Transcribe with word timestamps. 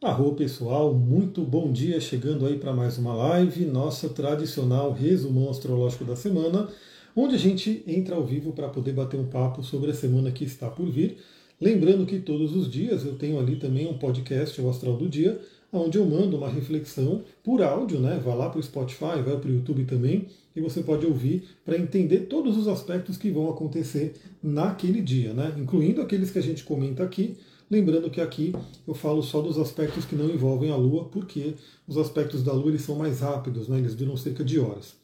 Arro 0.00 0.32
pessoal, 0.32 0.94
muito 0.94 1.42
bom 1.42 1.72
dia, 1.72 2.00
chegando 2.00 2.46
aí 2.46 2.56
para 2.56 2.72
mais 2.72 2.96
uma 2.98 3.12
live, 3.16 3.64
nossa 3.64 4.08
tradicional 4.08 4.92
resumão 4.92 5.50
astrológico 5.50 6.04
da 6.04 6.14
semana, 6.14 6.68
onde 7.16 7.34
a 7.34 7.38
gente 7.38 7.82
entra 7.84 8.14
ao 8.14 8.24
vivo 8.24 8.52
para 8.52 8.68
poder 8.68 8.92
bater 8.92 9.18
um 9.18 9.26
papo 9.26 9.60
sobre 9.60 9.90
a 9.90 9.94
semana 9.94 10.30
que 10.30 10.44
está 10.44 10.70
por 10.70 10.88
vir. 10.88 11.16
Lembrando 11.60 12.06
que 12.06 12.20
todos 12.20 12.54
os 12.54 12.70
dias 12.70 13.04
eu 13.04 13.16
tenho 13.16 13.40
ali 13.40 13.56
também 13.56 13.88
um 13.88 13.98
podcast, 13.98 14.60
o 14.60 14.70
Astral 14.70 14.96
do 14.96 15.08
Dia, 15.08 15.40
onde 15.72 15.98
eu 15.98 16.06
mando 16.06 16.36
uma 16.36 16.48
reflexão 16.48 17.24
por 17.42 17.60
áudio, 17.60 17.98
né? 17.98 18.20
Vai 18.24 18.36
lá 18.36 18.48
para 18.48 18.60
o 18.60 18.62
Spotify, 18.62 19.20
vai 19.20 19.36
para 19.36 19.50
o 19.50 19.52
YouTube 19.52 19.84
também, 19.84 20.26
e 20.54 20.60
você 20.60 20.80
pode 20.80 21.04
ouvir 21.06 21.42
para 21.64 21.76
entender 21.76 22.26
todos 22.26 22.56
os 22.56 22.68
aspectos 22.68 23.16
que 23.16 23.32
vão 23.32 23.50
acontecer 23.50 24.14
naquele 24.40 25.02
dia, 25.02 25.34
né? 25.34 25.52
Incluindo 25.58 26.00
aqueles 26.00 26.30
que 26.30 26.38
a 26.38 26.42
gente 26.42 26.62
comenta 26.62 27.02
aqui, 27.02 27.36
Lembrando 27.70 28.08
que 28.08 28.20
aqui 28.20 28.54
eu 28.86 28.94
falo 28.94 29.22
só 29.22 29.42
dos 29.42 29.58
aspectos 29.58 30.06
que 30.06 30.16
não 30.16 30.30
envolvem 30.30 30.70
a 30.70 30.76
Lua, 30.76 31.04
porque 31.04 31.52
os 31.86 31.98
aspectos 31.98 32.42
da 32.42 32.52
Lua 32.52 32.70
eles 32.70 32.80
são 32.80 32.96
mais 32.96 33.20
rápidos, 33.20 33.68
né? 33.68 33.78
eles 33.78 33.94
duram 33.94 34.16
cerca 34.16 34.42
de 34.42 34.58
horas. 34.58 34.96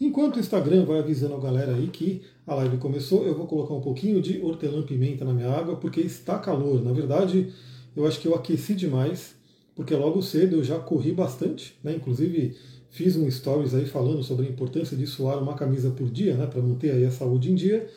Enquanto 0.00 0.36
o 0.36 0.40
Instagram 0.40 0.84
vai 0.84 1.00
avisando 1.00 1.34
a 1.34 1.40
galera 1.40 1.74
aí 1.74 1.88
que 1.88 2.22
a 2.46 2.54
live 2.54 2.76
começou, 2.76 3.26
eu 3.26 3.36
vou 3.36 3.46
colocar 3.46 3.74
um 3.74 3.80
pouquinho 3.80 4.22
de 4.22 4.40
hortelã-pimenta 4.40 5.24
na 5.24 5.32
minha 5.32 5.50
água, 5.50 5.76
porque 5.76 6.00
está 6.00 6.38
calor. 6.38 6.80
Na 6.80 6.92
verdade, 6.92 7.52
eu 7.96 8.06
acho 8.06 8.20
que 8.20 8.28
eu 8.28 8.36
aqueci 8.36 8.74
demais, 8.74 9.34
porque 9.74 9.94
logo 9.94 10.22
cedo 10.22 10.56
eu 10.56 10.64
já 10.64 10.78
corri 10.78 11.10
bastante, 11.10 11.76
né? 11.82 11.94
inclusive 11.96 12.56
fiz 12.88 13.16
um 13.16 13.28
stories 13.28 13.74
aí 13.74 13.86
falando 13.86 14.22
sobre 14.22 14.46
a 14.46 14.48
importância 14.48 14.96
de 14.96 15.08
suar 15.08 15.42
uma 15.42 15.54
camisa 15.54 15.90
por 15.90 16.08
dia, 16.08 16.36
né? 16.36 16.46
para 16.46 16.62
manter 16.62 16.92
aí 16.92 17.04
a 17.04 17.10
saúde 17.10 17.50
em 17.50 17.56
dia, 17.56 17.88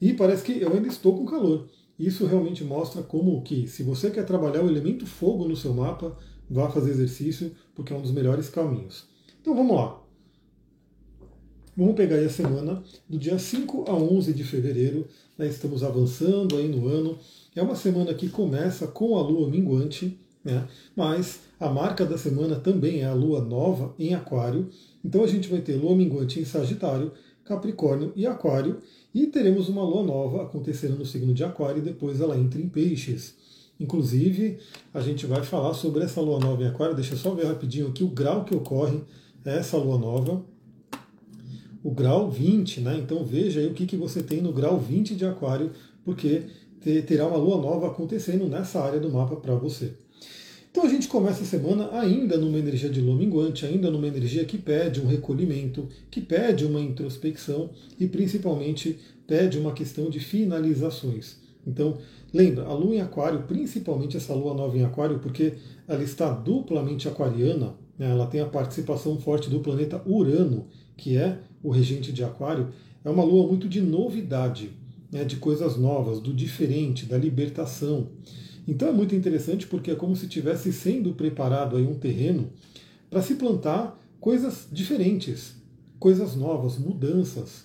e 0.00 0.12
parece 0.12 0.44
que 0.44 0.60
eu 0.60 0.72
ainda 0.72 0.86
estou 0.86 1.16
com 1.16 1.26
calor. 1.26 1.66
Isso 2.02 2.26
realmente 2.26 2.64
mostra 2.64 3.00
como 3.00 3.40
que, 3.42 3.68
se 3.68 3.84
você 3.84 4.10
quer 4.10 4.26
trabalhar 4.26 4.60
o 4.64 4.68
elemento 4.68 5.06
fogo 5.06 5.46
no 5.46 5.54
seu 5.54 5.72
mapa, 5.72 6.18
vá 6.50 6.68
fazer 6.68 6.90
exercício, 6.90 7.52
porque 7.76 7.92
é 7.92 7.96
um 7.96 8.02
dos 8.02 8.10
melhores 8.10 8.48
caminhos. 8.48 9.06
Então 9.40 9.54
vamos 9.54 9.76
lá. 9.76 10.02
Vamos 11.76 11.94
pegar 11.94 12.16
aí 12.16 12.24
a 12.24 12.28
semana 12.28 12.82
do 13.08 13.16
dia 13.16 13.38
5 13.38 13.84
a 13.88 13.94
11 13.94 14.34
de 14.34 14.42
fevereiro. 14.42 15.06
Né, 15.38 15.46
estamos 15.46 15.84
avançando 15.84 16.56
aí 16.56 16.66
no 16.66 16.88
ano. 16.88 17.16
É 17.54 17.62
uma 17.62 17.76
semana 17.76 18.12
que 18.12 18.28
começa 18.28 18.88
com 18.88 19.16
a 19.16 19.22
lua 19.22 19.48
minguante, 19.48 20.18
né, 20.44 20.66
mas 20.96 21.42
a 21.60 21.68
marca 21.68 22.04
da 22.04 22.18
semana 22.18 22.56
também 22.56 23.02
é 23.02 23.04
a 23.04 23.14
lua 23.14 23.40
nova 23.40 23.94
em 23.96 24.12
Aquário. 24.12 24.68
Então 25.04 25.22
a 25.22 25.28
gente 25.28 25.48
vai 25.48 25.60
ter 25.60 25.76
lua 25.76 25.94
minguante 25.94 26.40
em 26.40 26.44
Sagitário, 26.44 27.12
Capricórnio 27.44 28.12
e 28.16 28.26
Aquário. 28.26 28.80
E 29.14 29.26
teremos 29.26 29.68
uma 29.68 29.82
lua 29.82 30.02
nova 30.02 30.42
acontecendo 30.42 30.96
no 30.96 31.04
signo 31.04 31.34
de 31.34 31.44
Aquário 31.44 31.78
e 31.78 31.84
depois 31.84 32.20
ela 32.20 32.38
entra 32.38 32.60
em 32.60 32.68
Peixes. 32.68 33.34
Inclusive, 33.78 34.58
a 34.94 35.00
gente 35.00 35.26
vai 35.26 35.42
falar 35.42 35.74
sobre 35.74 36.02
essa 36.04 36.20
lua 36.20 36.38
nova 36.38 36.62
em 36.62 36.66
Aquário. 36.66 36.94
Deixa 36.94 37.14
eu 37.14 37.18
só 37.18 37.34
ver 37.34 37.46
rapidinho 37.46 37.88
aqui 37.88 38.02
o 38.02 38.08
grau 38.08 38.44
que 38.44 38.54
ocorre 38.54 39.00
essa 39.44 39.76
lua 39.76 39.98
nova. 39.98 40.42
O 41.82 41.90
grau 41.90 42.30
20, 42.30 42.80
né? 42.80 42.96
Então 42.96 43.24
veja 43.24 43.60
aí 43.60 43.66
o 43.66 43.74
que, 43.74 43.86
que 43.86 43.96
você 43.96 44.22
tem 44.22 44.40
no 44.40 44.52
grau 44.52 44.78
20 44.78 45.16
de 45.16 45.26
Aquário, 45.26 45.72
porque 46.04 46.44
terá 46.80 47.26
uma 47.26 47.36
lua 47.36 47.60
nova 47.60 47.88
acontecendo 47.88 48.46
nessa 48.46 48.80
área 48.80 49.00
do 49.00 49.10
mapa 49.10 49.36
para 49.36 49.54
você. 49.54 49.94
Então 50.72 50.84
a 50.84 50.88
gente 50.88 51.06
começa 51.06 51.42
a 51.42 51.46
semana 51.46 51.90
ainda 51.92 52.38
numa 52.38 52.58
energia 52.58 52.88
de 52.88 52.98
lua 52.98 53.14
minguante, 53.14 53.66
ainda 53.66 53.90
numa 53.90 54.06
energia 54.06 54.42
que 54.46 54.56
pede 54.56 55.02
um 55.02 55.06
recolhimento, 55.06 55.86
que 56.10 56.18
pede 56.18 56.64
uma 56.64 56.80
introspecção 56.80 57.68
e 58.00 58.06
principalmente 58.06 58.98
pede 59.26 59.58
uma 59.58 59.72
questão 59.72 60.08
de 60.08 60.18
finalizações. 60.18 61.36
Então, 61.66 61.98
lembra, 62.32 62.64
a 62.64 62.72
lua 62.72 62.94
em 62.94 63.00
aquário, 63.02 63.42
principalmente 63.42 64.16
essa 64.16 64.32
lua 64.32 64.54
nova 64.54 64.74
em 64.74 64.82
aquário, 64.82 65.18
porque 65.18 65.52
ela 65.86 66.02
está 66.02 66.30
duplamente 66.32 67.06
aquariana, 67.06 67.74
né, 67.98 68.10
ela 68.10 68.26
tem 68.26 68.40
a 68.40 68.46
participação 68.46 69.18
forte 69.20 69.50
do 69.50 69.60
planeta 69.60 70.00
Urano, 70.06 70.68
que 70.96 71.18
é 71.18 71.38
o 71.62 71.68
regente 71.68 72.10
de 72.10 72.24
aquário, 72.24 72.70
é 73.04 73.10
uma 73.10 73.22
lua 73.22 73.46
muito 73.46 73.68
de 73.68 73.82
novidade, 73.82 74.70
né, 75.12 75.22
de 75.22 75.36
coisas 75.36 75.76
novas, 75.76 76.18
do 76.18 76.32
diferente, 76.32 77.04
da 77.04 77.18
libertação. 77.18 78.08
Então 78.66 78.88
é 78.88 78.92
muito 78.92 79.14
interessante 79.14 79.66
porque 79.66 79.90
é 79.90 79.94
como 79.94 80.14
se 80.14 80.28
tivesse 80.28 80.72
sendo 80.72 81.12
preparado 81.14 81.76
aí 81.76 81.86
um 81.86 81.94
terreno 81.94 82.50
para 83.10 83.22
se 83.22 83.34
plantar 83.34 84.00
coisas 84.20 84.68
diferentes, 84.70 85.54
coisas 85.98 86.36
novas, 86.36 86.78
mudanças. 86.78 87.64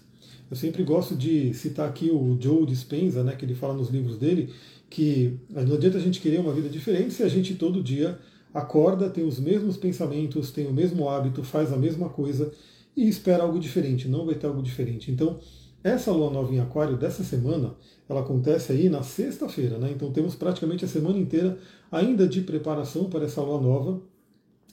Eu 0.49 0.55
sempre 0.55 0.83
gosto 0.83 1.15
de 1.15 1.53
citar 1.53 1.87
aqui 1.87 2.09
o 2.09 2.37
Joe 2.39 2.65
Dispenza, 2.65 3.23
né, 3.23 3.35
que 3.35 3.45
ele 3.45 3.53
fala 3.53 3.73
nos 3.73 3.89
livros 3.89 4.17
dele, 4.17 4.53
que 4.89 5.37
não 5.49 5.75
adianta 5.75 5.97
a 5.97 6.01
gente 6.01 6.21
querer 6.21 6.39
uma 6.39 6.53
vida 6.53 6.69
diferente 6.69 7.13
se 7.13 7.23
a 7.23 7.27
gente 7.27 7.55
todo 7.55 7.83
dia 7.83 8.17
acorda, 8.53 9.09
tem 9.09 9.25
os 9.25 9.39
mesmos 9.39 9.77
pensamentos, 9.77 10.51
tem 10.51 10.65
o 10.65 10.73
mesmo 10.73 11.07
hábito, 11.09 11.43
faz 11.43 11.71
a 11.71 11.77
mesma 11.77 12.09
coisa 12.09 12.51
e 12.95 13.07
espera 13.07 13.43
algo 13.43 13.59
diferente, 13.59 14.07
não 14.07 14.25
vai 14.25 14.35
ter 14.35 14.47
algo 14.47 14.63
diferente. 14.63 15.11
Então, 15.11 15.39
essa 15.83 16.11
lua 16.11 16.31
nova 16.31 16.53
em 16.53 16.59
Aquário 16.59 16.97
dessa 16.97 17.23
semana, 17.23 17.75
ela 18.09 18.21
acontece 18.21 18.71
aí 18.71 18.89
na 18.89 19.03
sexta-feira, 19.03 19.77
né? 19.77 19.91
Então 19.91 20.11
temos 20.11 20.35
praticamente 20.35 20.83
a 20.83 20.87
semana 20.87 21.17
inteira 21.17 21.57
ainda 21.91 22.27
de 22.27 22.41
preparação 22.41 23.09
para 23.09 23.25
essa 23.25 23.41
lua 23.41 23.61
nova. 23.61 24.01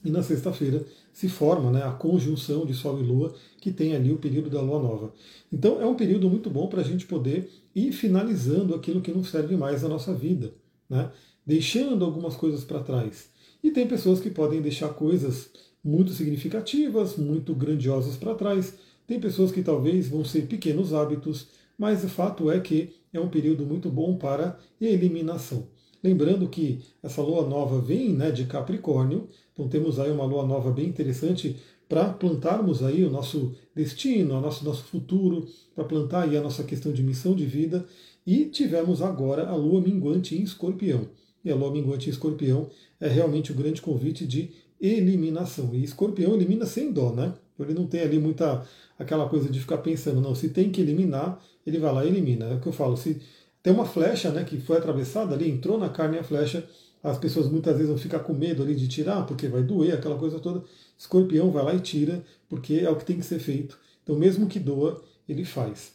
E 0.04 0.10
na 0.10 0.22
sexta-feira 0.22 0.84
se 1.14 1.28
forma 1.28 1.70
né, 1.70 1.82
a 1.82 1.92
conjunção 1.92 2.66
de 2.66 2.74
Sol 2.74 3.00
e 3.00 3.02
Lua, 3.02 3.32
que 3.60 3.72
tem 3.72 3.94
ali 3.94 4.12
o 4.12 4.18
período 4.18 4.50
da 4.50 4.60
Lua 4.60 4.82
Nova. 4.82 5.14
Então 5.50 5.80
é 5.80 5.86
um 5.86 5.94
período 5.94 6.28
muito 6.28 6.50
bom 6.50 6.66
para 6.66 6.80
a 6.80 6.84
gente 6.84 7.06
poder 7.06 7.48
ir 7.74 7.92
finalizando 7.92 8.74
aquilo 8.74 9.00
que 9.00 9.12
não 9.12 9.24
serve 9.24 9.56
mais 9.56 9.82
na 9.82 9.88
nossa 9.88 10.12
vida, 10.12 10.52
né? 10.90 11.10
deixando 11.46 12.04
algumas 12.04 12.34
coisas 12.34 12.64
para 12.64 12.82
trás. 12.82 13.30
E 13.62 13.70
tem 13.70 13.86
pessoas 13.86 14.20
que 14.20 14.28
podem 14.28 14.60
deixar 14.60 14.88
coisas 14.90 15.48
muito 15.82 16.12
significativas, 16.12 17.16
muito 17.16 17.54
grandiosas 17.54 18.16
para 18.16 18.34
trás, 18.34 18.74
tem 19.06 19.20
pessoas 19.20 19.52
que 19.52 19.62
talvez 19.62 20.08
vão 20.08 20.24
ser 20.24 20.46
pequenos 20.46 20.92
hábitos, 20.92 21.48
mas 21.78 22.04
o 22.04 22.08
fato 22.08 22.50
é 22.50 22.60
que 22.60 22.94
é 23.12 23.20
um 23.20 23.28
período 23.28 23.64
muito 23.64 23.90
bom 23.90 24.16
para 24.16 24.58
eliminação. 24.80 25.66
Lembrando 26.02 26.48
que 26.48 26.80
essa 27.02 27.22
lua 27.22 27.48
nova 27.48 27.80
vem 27.80 28.10
né, 28.10 28.30
de 28.30 28.44
Capricórnio, 28.44 29.28
então 29.52 29.68
temos 29.68 29.98
aí 29.98 30.10
uma 30.10 30.24
lua 30.24 30.46
nova 30.46 30.70
bem 30.70 30.86
interessante 30.86 31.56
para 31.88 32.10
plantarmos 32.10 32.82
aí 32.82 33.04
o 33.04 33.10
nosso 33.10 33.54
destino, 33.74 34.36
o 34.36 34.40
nosso, 34.40 34.64
nosso 34.64 34.84
futuro, 34.84 35.46
para 35.74 35.84
plantar 35.84 36.24
aí 36.24 36.36
a 36.36 36.42
nossa 36.42 36.64
questão 36.64 36.92
de 36.92 37.02
missão 37.02 37.34
de 37.34 37.46
vida. 37.46 37.86
E 38.26 38.46
tivemos 38.46 39.02
agora 39.02 39.48
a 39.48 39.54
lua 39.54 39.80
minguante 39.80 40.34
em 40.34 40.42
escorpião. 40.42 41.08
E 41.44 41.50
a 41.50 41.54
lua 41.54 41.70
minguante 41.70 42.08
em 42.08 42.12
escorpião 42.12 42.68
é 42.98 43.08
realmente 43.08 43.52
o 43.52 43.54
grande 43.54 43.82
convite 43.82 44.26
de 44.26 44.50
eliminação. 44.80 45.74
E 45.74 45.84
escorpião 45.84 46.34
elimina 46.34 46.66
sem 46.66 46.90
dó, 46.92 47.12
né? 47.12 47.34
Ele 47.58 47.74
não 47.74 47.86
tem 47.86 48.00
ali 48.00 48.18
muita 48.18 48.66
aquela 48.98 49.28
coisa 49.28 49.48
de 49.48 49.60
ficar 49.60 49.78
pensando, 49.78 50.20
não, 50.20 50.34
se 50.34 50.48
tem 50.48 50.70
que 50.70 50.80
eliminar, 50.80 51.40
ele 51.66 51.78
vai 51.78 51.92
lá 51.92 52.04
e 52.04 52.08
elimina. 52.08 52.46
É 52.46 52.54
o 52.54 52.60
que 52.60 52.66
eu 52.66 52.72
falo, 52.72 52.96
se 52.96 53.20
tem 53.62 53.72
uma 53.72 53.84
flecha 53.84 54.30
né, 54.30 54.44
que 54.44 54.60
foi 54.60 54.76
atravessada 54.76 55.34
ali, 55.34 55.50
entrou 55.50 55.78
na 55.78 55.88
carne 55.88 56.18
a 56.18 56.24
flecha, 56.24 56.68
as 57.02 57.18
pessoas 57.18 57.48
muitas 57.48 57.74
vezes 57.74 57.88
vão 57.88 57.98
ficar 57.98 58.20
com 58.20 58.32
medo 58.32 58.62
ali 58.62 58.74
de 58.74 58.88
tirar, 58.88 59.26
porque 59.26 59.46
vai 59.48 59.62
doer, 59.62 59.94
aquela 59.94 60.16
coisa 60.16 60.38
toda. 60.38 60.64
Escorpião 60.98 61.50
vai 61.50 61.64
lá 61.64 61.74
e 61.74 61.80
tira, 61.80 62.24
porque 62.48 62.74
é 62.74 62.90
o 62.90 62.96
que 62.96 63.04
tem 63.04 63.18
que 63.18 63.24
ser 63.24 63.38
feito. 63.38 63.78
Então, 64.02 64.16
mesmo 64.16 64.46
que 64.46 64.58
doa, 64.58 65.02
ele 65.28 65.44
faz. 65.44 65.92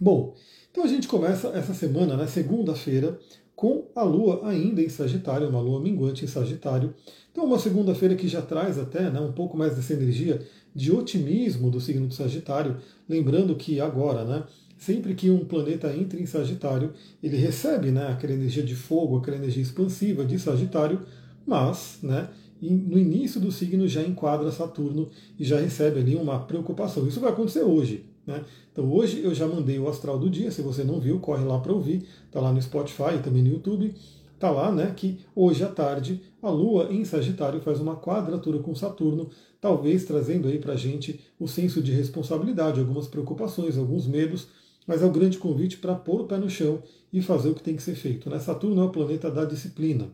Bom, 0.00 0.34
então 0.70 0.84
a 0.84 0.86
gente 0.86 1.06
começa 1.06 1.48
essa 1.48 1.72
semana, 1.72 2.16
né, 2.16 2.26
segunda-feira, 2.26 3.18
com 3.54 3.86
a 3.94 4.02
Lua 4.02 4.48
ainda 4.48 4.82
em 4.82 4.88
Sagitário, 4.88 5.48
uma 5.48 5.60
Lua 5.60 5.80
minguante 5.80 6.24
em 6.24 6.28
Sagitário. 6.28 6.94
Então, 7.30 7.44
uma 7.44 7.58
segunda-feira 7.58 8.14
que 8.14 8.28
já 8.28 8.42
traz 8.42 8.78
até 8.78 9.10
né, 9.10 9.20
um 9.20 9.32
pouco 9.32 9.56
mais 9.56 9.74
dessa 9.76 9.92
energia 9.92 10.44
de 10.74 10.90
otimismo 10.90 11.70
do 11.70 11.80
signo 11.80 12.08
de 12.08 12.14
Sagitário, 12.14 12.76
lembrando 13.08 13.54
que 13.54 13.80
agora, 13.80 14.24
né, 14.24 14.44
sempre 14.76 15.14
que 15.14 15.30
um 15.30 15.44
planeta 15.44 15.94
entra 15.94 16.20
em 16.20 16.26
Sagitário, 16.26 16.92
ele 17.22 17.36
recebe 17.36 17.90
né, 17.90 18.08
aquela 18.08 18.32
energia 18.32 18.62
de 18.62 18.74
fogo, 18.74 19.18
aquela 19.18 19.36
energia 19.36 19.62
expansiva 19.62 20.24
de 20.24 20.38
Sagitário, 20.38 21.00
mas 21.46 21.98
né, 22.02 22.28
no 22.60 22.98
início 22.98 23.40
do 23.40 23.52
signo 23.52 23.86
já 23.86 24.02
enquadra 24.02 24.50
Saturno 24.50 25.08
e 25.38 25.44
já 25.44 25.60
recebe 25.60 26.00
ali 26.00 26.16
uma 26.16 26.40
preocupação. 26.40 27.06
Isso 27.06 27.20
vai 27.20 27.30
acontecer 27.30 27.62
hoje. 27.62 28.06
Né? 28.26 28.42
Então 28.72 28.90
hoje 28.90 29.20
eu 29.22 29.34
já 29.34 29.46
mandei 29.46 29.78
o 29.78 29.88
astral 29.88 30.18
do 30.18 30.30
dia, 30.30 30.50
se 30.50 30.62
você 30.62 30.82
não 30.82 30.98
viu, 30.98 31.20
corre 31.20 31.44
lá 31.44 31.58
para 31.58 31.72
ouvir, 31.72 32.04
está 32.26 32.40
lá 32.40 32.52
no 32.52 32.60
Spotify 32.60 33.16
e 33.16 33.22
também 33.22 33.42
no 33.42 33.50
YouTube. 33.50 33.94
Está 34.34 34.50
lá 34.50 34.70
né, 34.70 34.92
que 34.94 35.20
hoje 35.34 35.64
à 35.64 35.68
tarde 35.68 36.20
a 36.42 36.50
Lua 36.50 36.88
em 36.90 37.04
Sagitário 37.04 37.60
faz 37.60 37.80
uma 37.80 37.96
quadratura 37.96 38.58
com 38.58 38.74
Saturno, 38.74 39.30
talvez 39.60 40.04
trazendo 40.04 40.48
aí 40.48 40.58
para 40.58 40.74
a 40.74 40.76
gente 40.76 41.20
o 41.38 41.48
senso 41.48 41.80
de 41.80 41.92
responsabilidade, 41.92 42.80
algumas 42.80 43.06
preocupações, 43.06 43.78
alguns 43.78 44.06
medos, 44.06 44.48
mas 44.86 45.02
é 45.02 45.06
o 45.06 45.10
grande 45.10 45.38
convite 45.38 45.78
para 45.78 45.94
pôr 45.94 46.20
o 46.20 46.26
pé 46.26 46.36
no 46.36 46.50
chão 46.50 46.82
e 47.12 47.22
fazer 47.22 47.48
o 47.48 47.54
que 47.54 47.62
tem 47.62 47.76
que 47.76 47.82
ser 47.82 47.94
feito. 47.94 48.28
Né? 48.28 48.38
Saturno 48.38 48.82
é 48.82 48.84
o 48.84 48.90
planeta 48.90 49.30
da 49.30 49.44
disciplina. 49.44 50.10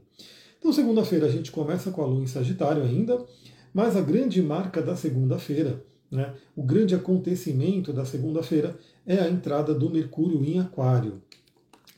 Então, 0.59 0.73
segunda-feira 0.73 1.27
a 1.27 1.31
gente 1.31 1.51
começa 1.51 1.91
com 1.91 2.03
a 2.03 2.07
Lua 2.07 2.23
em 2.23 2.27
Sagitário 2.27 2.83
ainda, 2.83 3.25
mas 3.73 3.97
a 3.97 4.01
grande 4.03 4.43
marca 4.43 4.83
da 4.83 4.95
segunda-feira, 4.95 5.83
né, 6.11 6.35
o 6.55 6.63
grande 6.63 6.95
acontecimento 6.95 7.93
da 7.93 8.05
segunda-feira 8.05 8.79
é 9.07 9.19
a 9.19 9.29
entrada 9.29 9.73
do 9.73 9.89
Mercúrio 9.89 10.45
em 10.45 10.61
Aquário. 10.61 11.23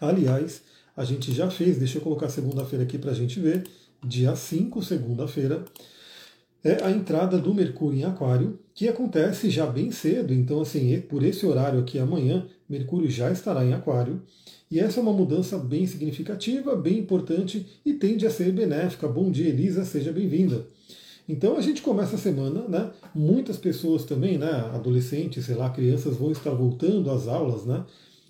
Aliás, 0.00 0.62
a 0.96 1.04
gente 1.04 1.32
já 1.32 1.50
fez, 1.50 1.78
deixa 1.78 1.98
eu 1.98 2.02
colocar 2.02 2.28
segunda-feira 2.28 2.84
aqui 2.84 2.98
para 2.98 3.10
a 3.10 3.14
gente 3.14 3.40
ver, 3.40 3.64
dia 4.04 4.34
5, 4.34 4.82
segunda-feira, 4.82 5.64
é 6.64 6.84
a 6.84 6.90
entrada 6.90 7.38
do 7.38 7.52
Mercúrio 7.52 7.98
em 7.98 8.04
Aquário, 8.04 8.58
que 8.74 8.88
acontece 8.88 9.50
já 9.50 9.66
bem 9.66 9.90
cedo. 9.90 10.32
Então, 10.32 10.60
assim, 10.60 11.00
por 11.00 11.24
esse 11.24 11.44
horário 11.44 11.80
aqui 11.80 11.98
amanhã, 11.98 12.46
Mercúrio 12.68 13.10
já 13.10 13.30
estará 13.32 13.64
em 13.64 13.72
Aquário. 13.72 14.22
E 14.70 14.78
essa 14.78 15.00
é 15.00 15.02
uma 15.02 15.12
mudança 15.12 15.58
bem 15.58 15.86
significativa, 15.86 16.74
bem 16.76 16.98
importante 16.98 17.66
e 17.84 17.92
tende 17.94 18.26
a 18.26 18.30
ser 18.30 18.52
benéfica. 18.52 19.08
Bom 19.08 19.30
dia, 19.30 19.48
Elisa, 19.48 19.84
seja 19.84 20.12
bem-vinda. 20.12 20.64
Então 21.28 21.56
a 21.56 21.60
gente 21.60 21.82
começa 21.82 22.16
a 22.16 22.18
semana, 22.18 22.66
né? 22.68 22.90
Muitas 23.14 23.56
pessoas 23.56 24.04
também, 24.04 24.38
né? 24.38 24.50
Adolescentes, 24.72 25.44
sei 25.44 25.54
lá, 25.54 25.68
crianças 25.68 26.16
vão 26.16 26.32
estar 26.32 26.50
voltando 26.50 27.10
às 27.10 27.28
aulas, 27.28 27.64
né? 27.64 27.84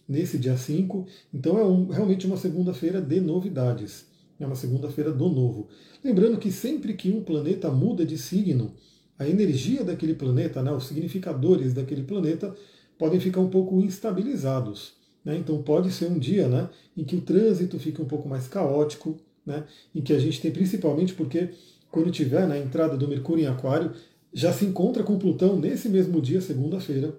Nesse 0.09 0.39
dia 0.39 0.57
5. 0.57 1.07
Então 1.33 1.59
é 1.59 1.65
um, 1.65 1.89
realmente 1.89 2.27
uma 2.27 2.37
segunda-feira 2.37 3.01
de 3.01 3.21
novidades. 3.21 4.07
É 4.39 4.47
uma 4.47 4.57
segunda-feira 4.57 5.13
do 5.13 5.29
novo. 5.29 5.69
Lembrando 6.03 6.39
que 6.39 6.51
sempre 6.51 6.95
que 6.95 7.11
um 7.11 7.23
planeta 7.23 7.71
muda 7.71 8.05
de 8.05 8.19
signo, 8.19 8.75
a 9.19 9.29
energia 9.29 9.85
daquele 9.85 10.15
planeta, 10.15 10.63
né, 10.63 10.73
os 10.73 10.87
significadores 10.87 11.73
daquele 11.73 12.03
planeta, 12.03 12.55
podem 12.99 13.21
ficar 13.21 13.41
um 13.41 13.49
pouco 13.49 13.81
instabilizados. 13.81 14.95
Né? 15.25 15.37
Então 15.37 15.63
pode 15.63 15.93
ser 15.93 16.07
um 16.07 16.19
dia 16.19 16.49
né, 16.49 16.69
em 16.97 17.05
que 17.05 17.17
o 17.17 17.21
trânsito 17.21 17.79
fica 17.79 18.03
um 18.03 18.07
pouco 18.07 18.29
mais 18.29 18.49
caótico, 18.49 19.17
né, 19.47 19.65
em 19.95 20.01
que 20.01 20.13
a 20.13 20.19
gente 20.19 20.41
tem 20.41 20.51
principalmente 20.51 21.15
porque 21.15 21.51
quando 21.91 22.11
tiver 22.11 22.43
na 22.43 22.55
né, 22.55 22.59
entrada 22.63 22.97
do 22.97 23.07
Mercúrio 23.07 23.45
em 23.45 23.47
Aquário, 23.47 23.93
já 24.33 24.53
se 24.53 24.65
encontra 24.65 25.03
com 25.03 25.19
Plutão 25.19 25.59
nesse 25.59 25.89
mesmo 25.89 26.21
dia, 26.21 26.41
segunda-feira. 26.41 27.15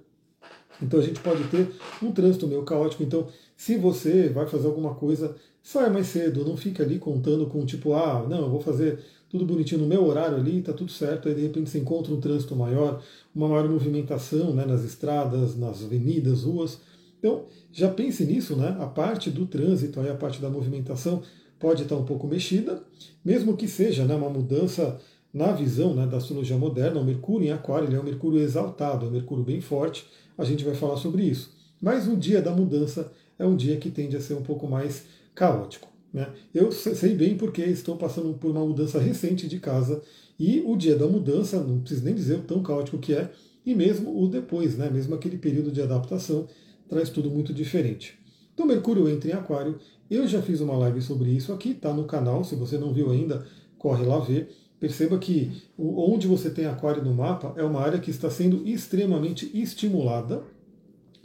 Então 0.81 0.99
a 0.99 1.03
gente 1.03 1.19
pode 1.19 1.43
ter 1.45 1.69
um 2.01 2.11
trânsito 2.11 2.47
meio 2.47 2.63
caótico. 2.63 3.03
Então, 3.03 3.27
se 3.55 3.77
você 3.77 4.29
vai 4.29 4.47
fazer 4.47 4.67
alguma 4.67 4.95
coisa 4.95 5.35
saia 5.63 5.89
mais 5.89 6.07
cedo, 6.07 6.45
não 6.45 6.57
fica 6.57 6.83
ali 6.83 6.99
contando 6.99 7.47
com 7.47 7.65
tipo, 7.65 7.93
ah, 7.93 8.25
não, 8.29 8.41
eu 8.41 8.49
vou 8.49 8.59
fazer 8.59 8.99
tudo 9.29 9.45
bonitinho 9.45 9.81
no 9.81 9.87
meu 9.87 10.05
horário 10.05 10.37
ali, 10.37 10.61
tá 10.61 10.73
tudo 10.73 10.91
certo, 10.91 11.27
aí 11.27 11.33
de 11.33 11.41
repente 11.41 11.69
você 11.69 11.79
encontra 11.79 12.13
um 12.13 12.19
trânsito 12.19 12.55
maior, 12.55 13.01
uma 13.33 13.47
maior 13.47 13.67
movimentação 13.67 14.53
né, 14.53 14.65
nas 14.65 14.83
estradas, 14.83 15.57
nas 15.57 15.83
avenidas, 15.83 16.43
ruas. 16.43 16.79
Então, 17.17 17.45
já 17.71 17.89
pense 17.89 18.25
nisso, 18.25 18.55
né? 18.55 18.75
A 18.79 18.85
parte 18.85 19.31
do 19.31 19.45
trânsito, 19.45 19.99
aí 20.01 20.09
a 20.09 20.15
parte 20.15 20.41
da 20.41 20.49
movimentação 20.49 21.23
pode 21.57 21.83
estar 21.83 21.95
um 21.95 22.03
pouco 22.03 22.27
mexida, 22.27 22.83
mesmo 23.23 23.55
que 23.55 23.67
seja 23.67 24.03
né, 24.03 24.13
uma 24.13 24.29
mudança 24.29 24.99
na 25.33 25.51
visão 25.51 25.95
né, 25.95 26.05
da 26.05 26.17
astrologia 26.17 26.57
moderna, 26.57 26.99
o 26.99 27.05
Mercúrio 27.05 27.47
em 27.47 27.51
Aquário 27.51 27.87
ele 27.87 27.95
é 27.95 27.99
um 27.99 28.03
Mercúrio 28.03 28.39
exaltado, 28.39 29.05
é 29.05 29.09
um 29.09 29.11
Mercúrio 29.11 29.43
bem 29.43 29.59
forte, 29.61 30.05
a 30.37 30.43
gente 30.43 30.63
vai 30.63 30.75
falar 30.75 30.97
sobre 30.97 31.23
isso. 31.23 31.51
Mas 31.81 32.07
o 32.07 32.15
dia 32.15 32.41
da 32.41 32.51
mudança 32.51 33.11
é 33.37 33.45
um 33.45 33.55
dia 33.55 33.77
que 33.77 33.89
tende 33.89 34.15
a 34.15 34.21
ser 34.21 34.35
um 34.35 34.43
pouco 34.43 34.67
mais 34.67 35.05
caótico. 35.33 35.87
Né? 36.13 36.29
Eu 36.53 36.71
sei 36.71 37.15
bem 37.15 37.35
porque 37.35 37.63
estou 37.63 37.97
passando 37.97 38.33
por 38.35 38.51
uma 38.51 38.63
mudança 38.63 38.99
recente 38.99 39.47
de 39.47 39.59
casa 39.59 40.01
e 40.39 40.61
o 40.65 40.75
dia 40.75 40.95
da 40.95 41.07
mudança, 41.07 41.59
não 41.61 41.79
preciso 41.79 42.05
nem 42.05 42.13
dizer 42.13 42.35
o 42.35 42.43
tão 42.43 42.61
caótico 42.61 42.99
que 42.99 43.13
é, 43.13 43.31
e 43.65 43.73
mesmo 43.73 44.21
o 44.21 44.27
depois, 44.27 44.77
né? 44.77 44.89
mesmo 44.89 45.15
aquele 45.15 45.37
período 45.37 45.71
de 45.71 45.81
adaptação, 45.81 46.47
traz 46.87 47.09
tudo 47.09 47.31
muito 47.31 47.51
diferente. 47.51 48.19
Então, 48.53 48.67
Mercúrio 48.67 49.09
entra 49.09 49.31
em 49.31 49.33
Aquário. 49.33 49.79
Eu 50.09 50.27
já 50.27 50.41
fiz 50.41 50.61
uma 50.61 50.77
live 50.77 51.01
sobre 51.01 51.31
isso 51.31 51.51
aqui, 51.51 51.71
está 51.71 51.91
no 51.91 52.03
canal. 52.03 52.43
Se 52.43 52.55
você 52.55 52.77
não 52.77 52.93
viu 52.93 53.09
ainda, 53.09 53.45
corre 53.79 54.05
lá 54.05 54.19
ver. 54.19 54.49
Perceba 54.83 55.17
que 55.17 55.49
onde 55.79 56.27
você 56.27 56.49
tem 56.49 56.65
Aquário 56.65 57.01
no 57.01 57.13
mapa 57.13 57.53
é 57.55 57.63
uma 57.63 57.79
área 57.79 57.99
que 57.99 58.11
está 58.11 58.29
sendo 58.29 58.67
extremamente 58.67 59.49
estimulada. 59.57 60.43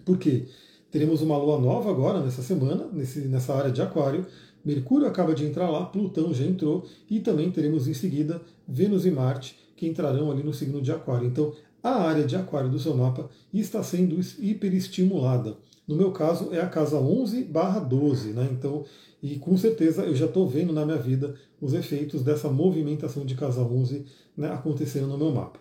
Por 0.05 0.17
quê? 0.17 0.45
Teremos 0.93 1.23
uma 1.23 1.37
lua 1.37 1.59
nova 1.59 1.91
agora, 1.91 2.21
nessa 2.21 2.41
semana, 2.41 2.87
nesse, 2.93 3.19
nessa 3.23 3.53
área 3.53 3.73
de 3.73 3.83
Aquário. 3.83 4.25
Mercúrio 4.65 5.09
acaba 5.09 5.35
de 5.35 5.45
entrar 5.45 5.69
lá, 5.71 5.85
Plutão 5.87 6.33
já 6.33 6.45
entrou, 6.45 6.87
e 7.11 7.19
também 7.19 7.51
teremos 7.51 7.89
em 7.89 7.95
seguida 7.95 8.41
Vênus 8.69 9.05
e 9.05 9.11
Marte, 9.11 9.59
que 9.75 9.89
entrarão 9.89 10.31
ali 10.31 10.45
no 10.45 10.55
signo 10.55 10.81
de 10.81 10.93
Aquário. 10.93 11.27
Então, 11.27 11.53
a 11.83 11.95
área 12.03 12.23
de 12.23 12.37
Aquário 12.37 12.71
do 12.71 12.79
seu 12.79 12.97
mapa 12.97 13.29
está 13.53 13.83
sendo 13.83 14.21
hiperestimulada. 14.39 15.57
No 15.85 15.97
meu 15.97 16.13
caso, 16.13 16.51
é 16.53 16.61
a 16.61 16.69
casa 16.69 16.97
11 16.97 17.43
barra 17.43 17.81
12, 17.81 18.35
né? 18.35 18.49
Então, 18.53 18.85
e 19.23 19.37
com 19.37 19.57
certeza 19.57 20.03
eu 20.03 20.15
já 20.15 20.27
estou 20.27 20.47
vendo 20.47 20.73
na 20.73 20.85
minha 20.85 20.99
vida 20.99 21.35
os 21.61 21.75
efeitos 21.75 22.23
dessa 22.23 22.49
movimentação 22.49 23.25
de 23.27 23.35
casa 23.35 23.63
11 23.63 24.05
né, 24.37 24.53
acontecendo 24.53 25.09
no 25.09 25.19
meu 25.19 25.31
mapa. 25.31 25.59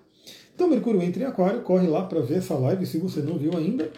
Então, 0.53 0.67
Mercúrio 0.67 1.01
entra 1.01 1.23
em 1.23 1.25
Aquário, 1.25 1.61
corre 1.61 1.87
lá 1.87 2.03
para 2.05 2.19
ver 2.19 2.39
essa 2.39 2.55
live 2.55 2.85
se 2.85 2.97
você 2.97 3.21
não 3.21 3.37
viu 3.37 3.55
ainda. 3.55 3.91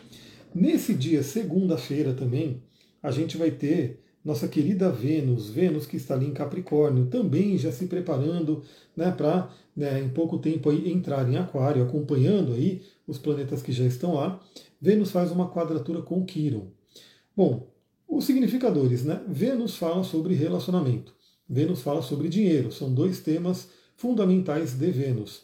Nesse 0.53 0.93
dia, 0.93 1.23
segunda-feira 1.23 2.13
também, 2.13 2.61
a 3.01 3.11
gente 3.11 3.37
vai 3.37 3.51
ter 3.51 4.01
nossa 4.23 4.47
querida 4.47 4.91
Vênus, 4.91 5.49
Vênus 5.49 5.85
que 5.85 5.95
está 5.95 6.13
ali 6.13 6.25
em 6.25 6.33
Capricórnio, 6.33 7.05
também 7.05 7.57
já 7.57 7.71
se 7.71 7.87
preparando 7.87 8.61
né, 8.95 9.11
para 9.11 9.49
né, 9.75 10.01
em 10.01 10.09
pouco 10.09 10.37
tempo 10.37 10.69
aí 10.69 10.91
entrar 10.91 11.27
em 11.29 11.37
Aquário, 11.37 11.81
acompanhando 11.81 12.53
aí 12.53 12.81
os 13.07 13.17
planetas 13.17 13.61
que 13.61 13.71
já 13.71 13.85
estão 13.85 14.15
lá. 14.15 14.39
Vênus 14.81 15.11
faz 15.11 15.31
uma 15.31 15.49
quadratura 15.49 16.01
com 16.01 16.25
Quiron. 16.25 16.67
Bom, 17.35 17.67
os 18.09 18.25
significadores, 18.25 19.05
né? 19.05 19.21
Vênus 19.27 19.75
fala 19.75 20.03
sobre 20.03 20.33
relacionamento, 20.33 21.13
Vênus 21.47 21.81
fala 21.81 22.01
sobre 22.01 22.27
dinheiro, 22.27 22.71
são 22.71 22.93
dois 22.93 23.19
temas 23.19 23.69
fundamentais 23.95 24.73
de 24.73 24.91
Vênus. 24.91 25.43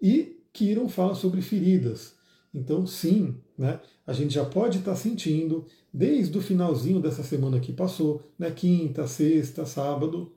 E 0.00 0.40
Quiron 0.52 0.88
fala 0.88 1.14
sobre 1.14 1.42
feridas. 1.42 2.14
Então, 2.54 2.86
sim, 2.86 3.36
né, 3.58 3.80
a 4.06 4.12
gente 4.12 4.34
já 4.34 4.44
pode 4.44 4.78
estar 4.78 4.94
sentindo, 4.94 5.66
desde 5.92 6.38
o 6.38 6.42
finalzinho 6.42 7.00
dessa 7.00 7.24
semana 7.24 7.58
que 7.58 7.72
passou, 7.72 8.22
né, 8.38 8.50
quinta, 8.50 9.06
sexta, 9.08 9.66
sábado, 9.66 10.32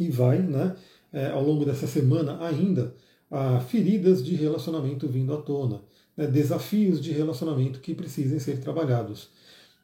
e 0.00 0.10
vai 0.10 0.40
né, 0.40 0.76
é, 1.12 1.26
ao 1.30 1.44
longo 1.44 1.64
dessa 1.64 1.86
semana 1.86 2.44
ainda, 2.44 2.94
a 3.30 3.60
feridas 3.60 4.24
de 4.24 4.34
relacionamento 4.34 5.06
vindo 5.06 5.32
à 5.32 5.36
tona, 5.36 5.82
né, 6.16 6.26
desafios 6.26 7.00
de 7.00 7.12
relacionamento 7.12 7.80
que 7.80 7.94
precisem 7.94 8.38
ser 8.40 8.60
trabalhados. 8.60 9.30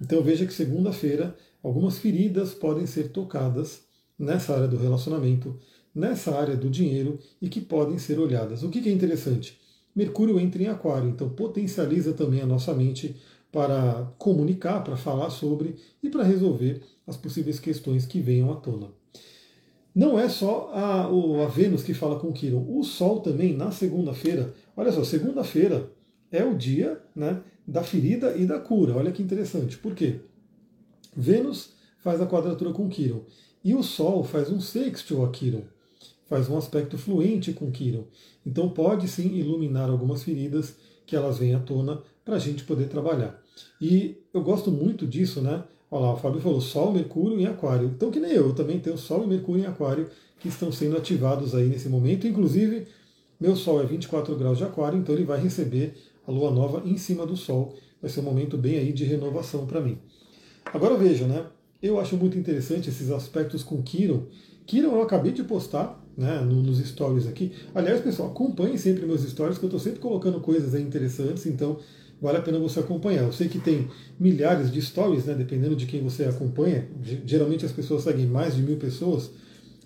Então 0.00 0.22
veja 0.22 0.46
que 0.46 0.52
segunda-feira 0.52 1.36
algumas 1.62 1.98
feridas 1.98 2.52
podem 2.54 2.86
ser 2.86 3.10
tocadas 3.10 3.84
nessa 4.18 4.54
área 4.54 4.68
do 4.68 4.76
relacionamento, 4.76 5.58
nessa 5.94 6.34
área 6.34 6.56
do 6.56 6.68
dinheiro 6.68 7.18
e 7.40 7.48
que 7.48 7.60
podem 7.60 7.98
ser 7.98 8.18
olhadas. 8.18 8.62
O 8.62 8.68
que 8.68 8.88
é 8.88 8.92
interessante? 8.92 9.58
Mercúrio 9.94 10.40
entra 10.40 10.62
em 10.62 10.66
Aquário, 10.66 11.08
então 11.08 11.28
potencializa 11.28 12.12
também 12.12 12.40
a 12.40 12.46
nossa 12.46 12.74
mente 12.74 13.16
para 13.52 14.12
comunicar, 14.18 14.82
para 14.82 14.96
falar 14.96 15.30
sobre 15.30 15.76
e 16.02 16.10
para 16.10 16.24
resolver 16.24 16.82
as 17.06 17.16
possíveis 17.16 17.60
questões 17.60 18.04
que 18.04 18.20
venham 18.20 18.50
à 18.50 18.56
tona. 18.56 18.88
Não 19.94 20.18
é 20.18 20.28
só 20.28 20.72
a, 20.74 21.04
a 21.04 21.46
Vênus 21.46 21.84
que 21.84 21.94
fala 21.94 22.18
com 22.18 22.32
Quiron, 22.32 22.66
o 22.68 22.82
Sol 22.82 23.20
também 23.20 23.56
na 23.56 23.70
segunda-feira. 23.70 24.52
Olha 24.76 24.90
só, 24.90 25.04
segunda-feira 25.04 25.88
é 26.32 26.44
o 26.44 26.56
dia 26.56 27.00
né, 27.14 27.40
da 27.66 27.82
ferida 27.82 28.36
e 28.36 28.46
da 28.46 28.58
cura. 28.58 28.96
Olha 28.96 29.12
que 29.12 29.22
interessante. 29.22 29.76
Por 29.78 29.94
quê? 29.94 30.20
Vênus 31.16 31.70
faz 31.98 32.20
a 32.20 32.26
quadratura 32.26 32.72
com 32.72 32.88
Quiron 32.88 33.22
e 33.64 33.74
o 33.74 33.82
Sol 33.82 34.24
faz 34.24 34.50
um 34.50 34.60
sextil 34.60 35.24
a 35.24 35.30
Quiron 35.30 35.62
faz 36.26 36.48
um 36.48 36.56
aspecto 36.56 36.96
fluente 36.98 37.52
com 37.52 37.70
Quiron. 37.70 38.04
Então 38.44 38.68
pode 38.68 39.08
sim 39.08 39.36
iluminar 39.36 39.90
algumas 39.90 40.22
feridas 40.22 40.74
que 41.06 41.14
elas 41.14 41.38
vêm 41.38 41.54
à 41.54 41.60
tona 41.60 42.02
para 42.24 42.36
a 42.36 42.38
gente 42.38 42.64
poder 42.64 42.88
trabalhar. 42.88 43.40
E 43.80 44.16
eu 44.32 44.42
gosto 44.42 44.70
muito 44.70 45.06
disso, 45.06 45.40
né? 45.40 45.62
Olha 45.90 46.06
lá, 46.06 46.14
o 46.14 46.16
Fábio 46.16 46.40
falou 46.40 46.60
Sol, 46.60 46.92
Mercúrio 46.92 47.38
em 47.38 47.46
Aquário. 47.46 47.92
Então 47.94 48.10
que 48.10 48.18
nem 48.18 48.32
eu, 48.32 48.48
eu 48.48 48.54
também 48.54 48.80
tenho 48.80 48.96
Sol 48.98 49.22
e 49.24 49.26
Mercúrio 49.26 49.62
em 49.62 49.66
Aquário 49.66 50.08
que 50.40 50.48
estão 50.48 50.72
sendo 50.72 50.96
ativados 50.96 51.54
aí 51.54 51.68
nesse 51.68 51.88
momento. 51.88 52.26
Inclusive, 52.26 52.86
meu 53.38 53.54
Sol 53.54 53.80
é 53.80 53.86
24 53.86 54.34
graus 54.36 54.58
de 54.58 54.64
Aquário, 54.64 54.98
então 54.98 55.14
ele 55.14 55.24
vai 55.24 55.40
receber 55.40 55.94
a 56.26 56.30
Lua 56.30 56.50
Nova 56.50 56.82
em 56.84 56.96
cima 56.96 57.26
do 57.26 57.36
Sol. 57.36 57.74
Vai 58.00 58.10
ser 58.10 58.20
um 58.20 58.24
momento 58.24 58.56
bem 58.56 58.78
aí 58.78 58.92
de 58.92 59.04
renovação 59.04 59.66
para 59.66 59.80
mim. 59.80 59.98
Agora 60.66 60.96
veja, 60.96 61.26
né? 61.26 61.46
Eu 61.82 62.00
acho 62.00 62.16
muito 62.16 62.38
interessante 62.38 62.88
esses 62.88 63.10
aspectos 63.10 63.62
com 63.62 63.82
Quiron. 63.82 64.24
Quiron 64.66 64.92
eu 64.92 65.02
acabei 65.02 65.32
de 65.32 65.44
postar 65.44 66.02
né, 66.16 66.40
nos 66.40 66.78
stories 66.78 67.26
aqui. 67.26 67.52
Aliás, 67.74 68.00
pessoal, 68.00 68.30
acompanhe 68.30 68.78
sempre 68.78 69.04
meus 69.04 69.22
stories, 69.22 69.58
que 69.58 69.64
eu 69.64 69.68
estou 69.68 69.80
sempre 69.80 70.00
colocando 70.00 70.40
coisas 70.40 70.74
interessantes, 70.80 71.46
então 71.46 71.78
vale 72.20 72.38
a 72.38 72.42
pena 72.42 72.58
você 72.58 72.80
acompanhar. 72.80 73.24
Eu 73.24 73.32
sei 73.32 73.48
que 73.48 73.58
tem 73.58 73.88
milhares 74.18 74.72
de 74.72 74.80
stories, 74.80 75.26
né, 75.26 75.34
dependendo 75.34 75.76
de 75.76 75.86
quem 75.86 76.02
você 76.02 76.24
acompanha. 76.24 76.88
Geralmente 77.26 77.66
as 77.66 77.72
pessoas 77.72 78.04
seguem 78.04 78.26
mais 78.26 78.54
de 78.56 78.62
mil 78.62 78.76
pessoas, 78.76 79.30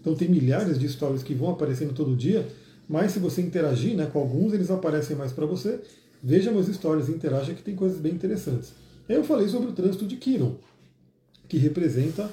então 0.00 0.14
tem 0.14 0.28
milhares 0.28 0.78
de 0.78 0.88
stories 0.88 1.23
que 1.23 1.35
vão 1.35 1.50
aparecendo 1.50 1.92
todo 1.92 2.14
dia. 2.14 2.47
Mas 2.88 3.12
se 3.12 3.18
você 3.18 3.42
interagir 3.42 3.95
né, 3.95 4.07
com 4.07 4.18
alguns, 4.18 4.52
eles 4.52 4.71
aparecem 4.71 5.14
mais 5.16 5.33
para 5.33 5.45
você. 5.45 5.80
Veja 6.22 6.50
meus 6.50 6.66
stories 6.66 7.08
e 7.08 7.12
interaja 7.12 7.54
que 7.54 7.62
tem 7.62 7.76
coisas 7.76 7.98
bem 7.98 8.12
interessantes. 8.12 8.72
Eu 9.08 9.25
falei 9.25 9.48
sobre 9.48 9.70
o 9.70 9.72
trânsito 9.72 10.06
de 10.06 10.16
Kiron, 10.16 10.56
que 11.48 11.56
representa 11.56 12.30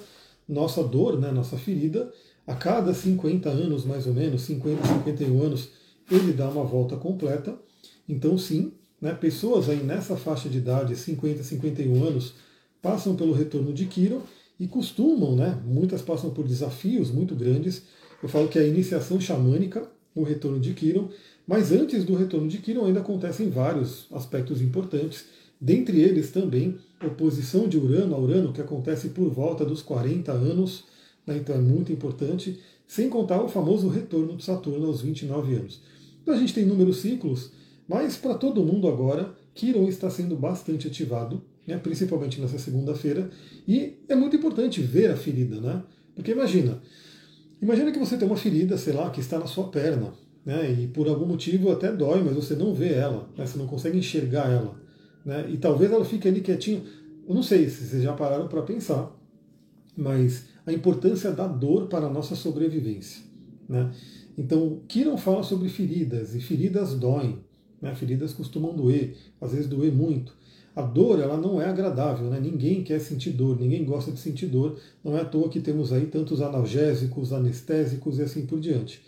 nossa 0.48 0.84
dor, 0.84 1.20
né, 1.20 1.32
nossa 1.32 1.58
ferida, 1.58 2.12
a 2.46 2.54
cada 2.54 2.94
50 2.94 3.50
anos, 3.50 3.86
mais 3.86 4.06
ou 4.06 4.14
menos, 4.14 4.42
50, 4.44 4.86
51 4.86 5.42
anos, 5.42 5.70
ele 6.12 6.34
dá 6.34 6.50
uma 6.50 6.64
volta 6.64 6.96
completa. 6.96 7.58
Então, 8.08 8.38
sim, 8.38 8.74
né, 9.02 9.14
pessoas 9.14 9.70
aí 9.70 9.82
nessa 9.84 10.16
faixa 10.16 10.50
de 10.50 10.58
idade, 10.60 10.96
50, 10.96 11.44
51 11.44 12.04
anos, 12.04 12.34
passam 12.82 13.16
pelo 13.16 13.34
retorno 13.34 13.74
de 13.74 13.86
Quirón 13.86 14.22
e 14.60 14.68
costumam, 14.68 15.36
né, 15.36 15.60
muitas 15.66 16.02
passam 16.02 16.30
por 16.30 16.48
desafios 16.48 17.12
muito 17.12 17.36
grandes 17.36 17.84
Eu 18.24 18.30
falo 18.30 18.48
que 18.48 18.58
é 18.58 18.62
a 18.64 18.68
iniciação 18.68 19.20
xamânica, 19.20 19.88
o 20.16 20.24
retorno 20.24 20.60
de 20.60 20.74
Quiron, 20.74 21.10
mas 21.48 21.72
antes 21.72 22.04
do 22.04 22.16
retorno 22.16 22.48
de 22.48 22.58
Quiron 22.58 22.86
ainda 22.86 23.02
acontecem 23.02 23.50
vários 23.50 24.08
aspectos 24.12 24.62
importantes, 24.62 25.26
dentre 25.60 26.00
eles 26.02 26.32
também 26.32 26.78
oposição 27.04 27.68
de 27.68 27.78
Urano 27.78 28.16
a 28.16 28.20
Urano, 28.20 28.54
que 28.54 28.62
acontece 28.62 29.10
por 29.10 29.30
volta 29.30 29.64
dos 29.64 29.82
40 29.82 30.32
anos, 30.32 30.86
né, 31.26 31.38
então 31.38 31.56
é 31.56 31.60
muito 31.60 31.92
importante, 31.92 32.60
sem 32.88 33.10
contar 33.10 33.42
o 33.44 33.50
famoso 33.50 33.88
retorno 33.88 34.36
de 34.36 34.44
Saturno 34.44 34.88
aos 34.88 35.02
29 35.02 35.56
anos. 35.56 35.82
Então 36.22 36.34
a 36.34 36.38
gente 36.38 36.54
tem 36.54 36.64
inúmeros 36.64 36.98
ciclos, 36.98 37.52
mas 37.88 38.16
para 38.16 38.36
todo 38.36 38.64
mundo 38.64 38.88
agora, 38.88 39.36
Quiron 39.54 39.88
está 39.88 40.10
sendo 40.10 40.36
bastante 40.36 40.88
ativado, 40.88 41.42
né, 41.68 41.78
principalmente 41.78 42.42
nessa 42.42 42.58
segunda-feira, 42.58 43.30
e 43.68 43.94
é 44.08 44.16
muito 44.16 44.36
importante 44.36 44.82
ver 44.82 45.12
a 45.12 45.16
ferida, 45.16 45.60
né? 45.60 45.84
Porque 46.14 46.32
imagina, 46.32 46.82
imagina 47.62 47.92
que 47.92 48.00
você 48.00 48.18
tem 48.18 48.28
uma 48.28 48.38
ferida, 48.38 48.78
sei 48.78 48.94
lá, 48.94 49.10
que 49.10 49.20
está 49.20 49.40
na 49.40 49.48
sua 49.48 49.68
perna, 49.68 50.14
né? 50.46 50.72
E 50.72 50.88
por 50.88 51.08
algum 51.08 51.26
motivo 51.26 51.72
até 51.72 51.92
dói, 51.92 52.22
mas 52.24 52.36
você 52.36 52.56
não 52.56 52.74
vê 52.74 52.94
ela, 52.94 53.28
né, 53.38 53.46
você 53.46 53.58
não 53.58 53.66
consegue 53.66 53.98
enxergar 53.98 54.50
ela, 54.50 54.80
né? 55.26 55.50
E 55.50 55.58
talvez 55.58 55.92
ela 55.92 56.06
fique 56.06 56.28
ali 56.28 56.42
quietinha. 56.42 56.84
Eu 57.28 57.34
não 57.34 57.42
sei 57.42 57.68
se 57.68 57.86
vocês 57.86 58.04
já 58.04 58.14
pararam 58.14 58.48
para 58.48 58.62
pensar, 58.62 59.12
mas 59.98 60.46
a 60.66 60.72
importância 60.72 61.32
da 61.32 61.48
dor 61.48 61.88
para 61.88 62.06
a 62.06 62.10
nossa 62.10 62.36
sobrevivência, 62.36 63.24
né? 63.68 63.92
Então, 64.38 64.82
Kiran 64.88 65.18
fala 65.18 65.44
sobre 65.44 65.70
feridas, 65.70 66.36
e 66.36 66.42
feridas 66.42 66.94
doem, 66.94 67.40
né? 67.82 67.96
feridas 67.96 68.34
costumam 68.34 68.76
doer, 68.76 69.16
às 69.40 69.54
vezes 69.54 69.68
doer 69.68 69.94
muito. 69.94 70.36
A 70.76 70.82
dor 70.82 71.22
ela 71.22 71.38
não 71.38 71.62
é 71.62 71.66
agradável, 71.66 72.30
né? 72.30 72.38
ninguém 72.38 72.84
quer 72.84 73.00
sentir 73.00 73.32
dor, 73.32 73.58
ninguém 73.58 73.86
gosta 73.86 74.12
de 74.12 74.20
sentir 74.20 74.48
dor, 74.48 74.78
não 75.02 75.18
é 75.18 75.22
à 75.22 75.26
toa 75.26 75.48
que 75.48 75.62
temos 75.62 75.94
aí 75.94 76.08
tantos 76.08 76.42
analgésicos, 76.42 77.32
anestésicos 77.32 78.20
e 78.20 78.24
assim 78.24 78.46
por 78.46 78.60
diante. 78.60 79.02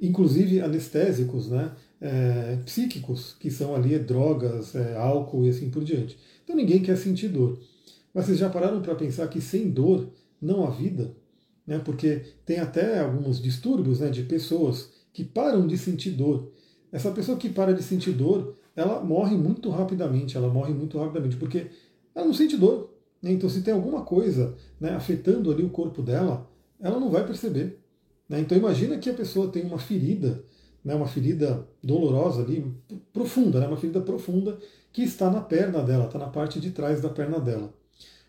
Inclusive 0.00 0.60
anestésicos 0.60 1.48
né? 1.48 1.72
É, 2.00 2.58
psíquicos, 2.64 3.34
que 3.38 3.50
são 3.50 3.74
ali 3.74 3.98
drogas, 3.98 4.74
é, 4.74 4.96
álcool 4.96 5.44
e 5.46 5.48
assim 5.48 5.70
por 5.70 5.82
diante. 5.82 6.18
Então 6.42 6.54
ninguém 6.54 6.82
quer 6.82 6.96
sentir 6.96 7.28
dor. 7.28 7.58
Mas 8.12 8.26
vocês 8.26 8.38
já 8.38 8.50
pararam 8.50 8.82
para 8.82 8.94
pensar 8.94 9.26
que 9.28 9.40
sem 9.40 9.70
dor 9.70 10.08
não 10.40 10.66
há 10.66 10.70
vida? 10.70 11.14
Né? 11.66 11.78
Porque 11.78 12.22
tem 12.44 12.58
até 12.58 13.00
alguns 13.00 13.40
distúrbios 13.40 14.00
né, 14.00 14.10
de 14.10 14.22
pessoas 14.22 14.90
que 15.12 15.24
param 15.24 15.66
de 15.66 15.78
sentir 15.78 16.10
dor. 16.10 16.52
Essa 16.92 17.10
pessoa 17.10 17.38
que 17.38 17.48
para 17.48 17.72
de 17.72 17.82
sentir 17.82 18.12
dor, 18.12 18.56
ela 18.76 19.02
morre 19.02 19.36
muito 19.36 19.70
rapidamente, 19.70 20.36
ela 20.36 20.48
morre 20.48 20.72
muito 20.72 20.98
rapidamente, 20.98 21.36
porque 21.36 21.66
ela 22.14 22.26
não 22.26 22.34
sente 22.34 22.56
dor. 22.56 22.92
Né? 23.22 23.32
Então, 23.32 23.48
se 23.48 23.62
tem 23.62 23.72
alguma 23.72 24.02
coisa 24.02 24.54
né, 24.78 24.90
afetando 24.90 25.50
ali 25.50 25.62
o 25.62 25.70
corpo 25.70 26.02
dela, 26.02 26.48
ela 26.80 27.00
não 27.00 27.10
vai 27.10 27.26
perceber. 27.26 27.80
Né? 28.34 28.40
Então, 28.40 28.58
imagina 28.58 28.98
que 28.98 29.08
a 29.08 29.14
pessoa 29.14 29.48
tem 29.48 29.62
uma 29.62 29.78
ferida, 29.78 30.44
né, 30.84 30.94
uma 30.94 31.06
ferida 31.06 31.66
dolorosa 31.82 32.42
ali, 32.42 32.66
profunda, 33.12 33.60
né, 33.60 33.68
uma 33.68 33.76
ferida 33.76 34.00
profunda, 34.00 34.58
que 34.92 35.02
está 35.02 35.30
na 35.30 35.40
perna 35.40 35.80
dela, 35.82 36.06
está 36.06 36.18
na 36.18 36.26
parte 36.26 36.58
de 36.58 36.72
trás 36.72 37.00
da 37.00 37.08
perna 37.08 37.38
dela. 37.38 37.72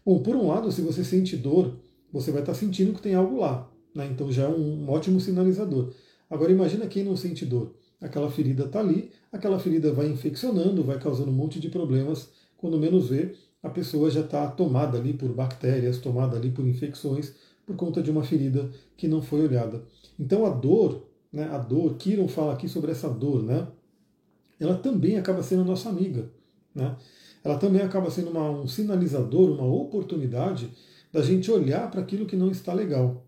Bom, 0.05 0.19
por 0.19 0.35
um 0.35 0.47
lado, 0.47 0.71
se 0.71 0.81
você 0.81 1.03
sente 1.03 1.35
dor, 1.35 1.75
você 2.13 2.31
vai 2.31 2.41
estar 2.41 2.53
sentindo 2.53 2.93
que 2.93 3.01
tem 3.01 3.15
algo 3.15 3.39
lá. 3.39 3.67
Né? 3.93 4.07
Então 4.11 4.31
já 4.31 4.43
é 4.43 4.47
um, 4.47 4.87
ótimo 4.89 5.19
sinalizador. 5.19 5.91
Agora 6.29 6.51
imagina 6.51 6.85
quem 6.85 7.03
não 7.03 7.17
sente 7.17 7.45
dor. 7.45 7.73
Aquela 7.99 8.29
ferida 8.29 8.65
está 8.65 8.79
ali, 8.79 9.11
aquela 9.31 9.57
ferida 9.57 9.91
vai 9.91 10.07
infeccionando, 10.07 10.83
vai 10.83 10.99
causando 10.99 11.31
um 11.31 11.33
monte 11.33 11.59
de 11.59 11.69
problemas. 11.69 12.29
Quando 12.57 12.77
menos 12.77 13.09
vê, 13.09 13.33
a 13.63 13.69
pessoa 13.69 14.11
já 14.11 14.21
está 14.21 14.47
tomada 14.47 14.97
ali 14.97 15.13
por 15.13 15.29
bactérias, 15.29 15.97
tomada 15.97 16.37
ali 16.37 16.51
por 16.51 16.67
infecções, 16.67 17.33
por 17.65 17.75
conta 17.75 18.01
de 18.01 18.11
uma 18.11 18.23
ferida 18.23 18.69
que 18.95 19.07
não 19.07 19.21
foi 19.21 19.41
olhada. 19.41 19.83
Então 20.19 20.45
a 20.45 20.49
dor, 20.49 21.07
né, 21.31 21.49
a 21.51 21.57
dor, 21.57 21.95
Kiron 21.95 22.27
fala 22.27 22.53
aqui 22.53 22.69
sobre 22.69 22.91
essa 22.91 23.09
dor, 23.09 23.43
né? 23.43 23.67
Ela 24.59 24.75
também 24.75 25.17
acaba 25.17 25.43
sendo 25.43 25.65
nossa 25.65 25.89
amiga, 25.89 26.29
né? 26.73 26.95
Ela 27.43 27.57
também 27.57 27.81
acaba 27.81 28.09
sendo 28.09 28.31
uma, 28.31 28.49
um 28.49 28.67
sinalizador, 28.67 29.51
uma 29.51 29.65
oportunidade 29.65 30.69
da 31.11 31.21
gente 31.21 31.51
olhar 31.51 31.89
para 31.91 32.01
aquilo 32.01 32.25
que 32.25 32.35
não 32.35 32.49
está 32.49 32.73
legal. 32.73 33.25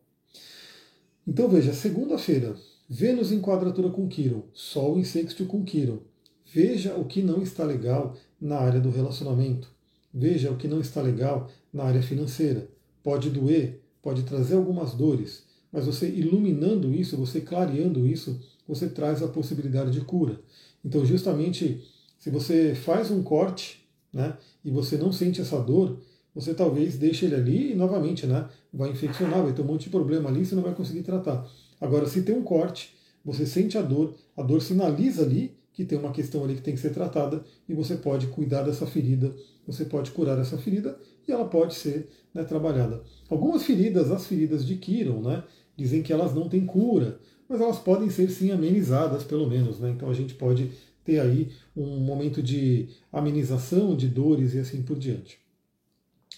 Então 1.25 1.47
veja, 1.47 1.73
segunda-feira, 1.73 2.55
Vênus 2.89 3.33
em 3.33 3.41
quadratura 3.41 3.89
com 3.89 4.07
Quiron, 4.07 4.43
Sol 4.53 4.97
em 4.97 5.03
sexto 5.03 5.45
com 5.45 5.63
Quiron. 5.63 5.99
Veja 6.45 6.95
o 6.95 7.03
que 7.03 7.21
não 7.21 7.41
está 7.41 7.65
legal 7.65 8.15
na 8.39 8.57
área 8.57 8.79
do 8.79 8.89
relacionamento. 8.89 9.69
Veja 10.13 10.49
o 10.49 10.55
que 10.55 10.69
não 10.69 10.79
está 10.79 11.01
legal 11.01 11.49
na 11.73 11.83
área 11.83 12.01
financeira. 12.01 12.69
Pode 13.03 13.29
doer, 13.29 13.81
pode 14.07 14.23
trazer 14.23 14.55
algumas 14.55 14.93
dores, 14.93 15.43
mas 15.69 15.85
você 15.85 16.07
iluminando 16.07 16.93
isso, 16.93 17.17
você 17.17 17.41
clareando 17.41 18.07
isso, 18.07 18.39
você 18.65 18.87
traz 18.87 19.21
a 19.21 19.27
possibilidade 19.27 19.91
de 19.91 19.99
cura. 19.99 20.39
Então, 20.83 21.05
justamente, 21.05 21.83
se 22.17 22.29
você 22.29 22.73
faz 22.73 23.11
um 23.11 23.21
corte 23.21 23.85
né, 24.13 24.37
e 24.63 24.71
você 24.71 24.95
não 24.95 25.11
sente 25.11 25.41
essa 25.41 25.59
dor, 25.59 25.99
você 26.33 26.53
talvez 26.53 26.97
deixe 26.97 27.25
ele 27.25 27.35
ali 27.35 27.73
e 27.73 27.75
novamente 27.75 28.25
né, 28.25 28.47
vai 28.73 28.91
infeccionar, 28.91 29.43
vai 29.43 29.51
ter 29.51 29.61
um 29.61 29.65
monte 29.65 29.83
de 29.83 29.89
problema 29.89 30.29
ali 30.29 30.39
e 30.39 30.45
você 30.45 30.55
não 30.55 30.63
vai 30.63 30.73
conseguir 30.73 31.03
tratar. 31.03 31.45
Agora, 31.81 32.07
se 32.07 32.21
tem 32.21 32.33
um 32.33 32.43
corte, 32.43 32.95
você 33.25 33.45
sente 33.45 33.77
a 33.77 33.81
dor, 33.81 34.15
a 34.37 34.41
dor 34.41 34.61
sinaliza 34.61 35.23
ali 35.23 35.56
que 35.77 35.85
tem 35.85 35.95
uma 35.95 36.11
questão 36.11 36.43
ali 36.43 36.55
que 36.55 36.61
tem 36.63 36.73
que 36.73 36.79
ser 36.79 36.89
tratada 36.89 37.43
e 37.69 37.73
você 37.75 37.95
pode 37.95 38.25
cuidar 38.25 38.63
dessa 38.63 38.87
ferida, 38.87 39.31
você 39.63 39.85
pode 39.85 40.09
curar 40.09 40.39
essa 40.39 40.57
ferida 40.57 40.97
e 41.27 41.31
ela 41.31 41.45
pode 41.45 41.75
ser 41.75 42.09
né, 42.33 42.43
trabalhada. 42.43 43.03
Algumas 43.29 43.61
feridas, 43.61 44.09
as 44.09 44.25
feridas 44.25 44.65
de 44.65 44.75
Kiron, 44.77 45.21
né, 45.21 45.43
dizem 45.77 46.01
que 46.01 46.11
elas 46.11 46.33
não 46.33 46.49
têm 46.49 46.65
cura, 46.65 47.19
mas 47.47 47.61
elas 47.61 47.77
podem 47.77 48.09
ser 48.09 48.27
sim 48.31 48.49
amenizadas 48.49 49.23
pelo 49.23 49.47
menos. 49.47 49.79
Né? 49.79 49.91
Então 49.91 50.09
a 50.09 50.15
gente 50.15 50.33
pode 50.33 50.71
ter 51.05 51.19
aí 51.19 51.51
um 51.75 51.99
momento 51.99 52.41
de 52.41 52.89
amenização 53.13 53.95
de 53.95 54.07
dores 54.07 54.55
e 54.55 54.59
assim 54.59 54.81
por 54.81 54.97
diante. 54.97 55.37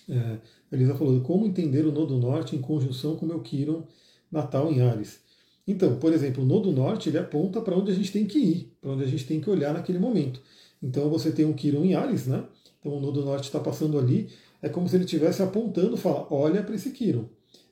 É, 0.09 0.39
Elisa 0.69 0.95
falou, 0.95 1.21
como 1.21 1.45
entender 1.45 1.85
o 1.85 1.93
Nodo 1.93 2.17
Norte 2.17 2.57
em 2.57 2.61
conjunção 2.61 3.15
com 3.15 3.25
o 3.25 3.29
meu 3.29 3.39
Quiron 3.39 3.83
natal 4.29 4.69
em 4.69 4.81
Ares. 4.81 5.21
Então, 5.69 5.97
por 5.97 6.11
exemplo, 6.11 6.43
o 6.43 6.47
Nodo 6.47 6.71
Norte 6.71 7.09
ele 7.09 7.19
aponta 7.19 7.61
para 7.61 7.77
onde 7.77 7.91
a 7.91 7.93
gente 7.93 8.11
tem 8.11 8.25
que 8.25 8.39
ir, 8.39 8.73
para 8.81 8.91
onde 8.91 9.03
a 9.03 9.07
gente 9.07 9.23
tem 9.27 9.39
que 9.39 9.47
olhar 9.47 9.71
naquele 9.71 9.99
momento. 9.99 10.41
Então 10.81 11.07
você 11.11 11.31
tem 11.31 11.45
um 11.45 11.53
Quiron 11.53 11.85
em 11.85 11.93
Ares, 11.93 12.25
né? 12.25 12.43
Então 12.79 12.97
o 12.97 12.99
Nodo 12.99 13.23
Norte 13.23 13.43
está 13.43 13.59
passando 13.59 13.99
ali, 13.99 14.29
é 14.63 14.67
como 14.67 14.89
se 14.89 14.95
ele 14.95 15.03
estivesse 15.03 15.43
apontando, 15.43 15.95
fala, 15.95 16.25
olha 16.31 16.63
para 16.63 16.73
esse 16.73 16.89
Quiron. 16.89 17.25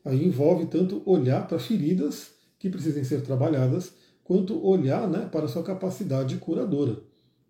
Aí 0.05 0.23
envolve 0.23 0.67
tanto 0.67 1.01
olhar 1.07 1.47
para 1.47 1.57
feridas 1.57 2.33
que 2.59 2.69
precisem 2.69 3.03
ser 3.03 3.21
trabalhadas, 3.21 3.93
quanto 4.23 4.63
olhar 4.63 5.09
né, 5.09 5.27
para 5.31 5.45
a 5.45 5.47
sua 5.47 5.63
capacidade 5.63 6.37
curadora. 6.37 6.99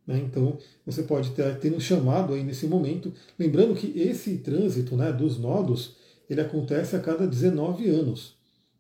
Né? 0.06 0.18
Então, 0.20 0.58
você 0.86 1.04
pode 1.04 1.32
ter, 1.32 1.60
ter 1.60 1.74
um 1.74 1.80
chamado 1.80 2.34
aí 2.34 2.44
nesse 2.44 2.68
momento. 2.68 3.12
Lembrando 3.38 3.75
que 3.75 4.00
esse 4.00 4.38
trânsito 4.38 4.96
né, 4.96 5.12
dos 5.12 5.38
nodos 5.38 5.98
ele 6.30 6.39
acontece 6.39 6.96
a 6.96 7.00
cada 7.00 7.27
19 7.27 7.89
anos. 7.89 8.37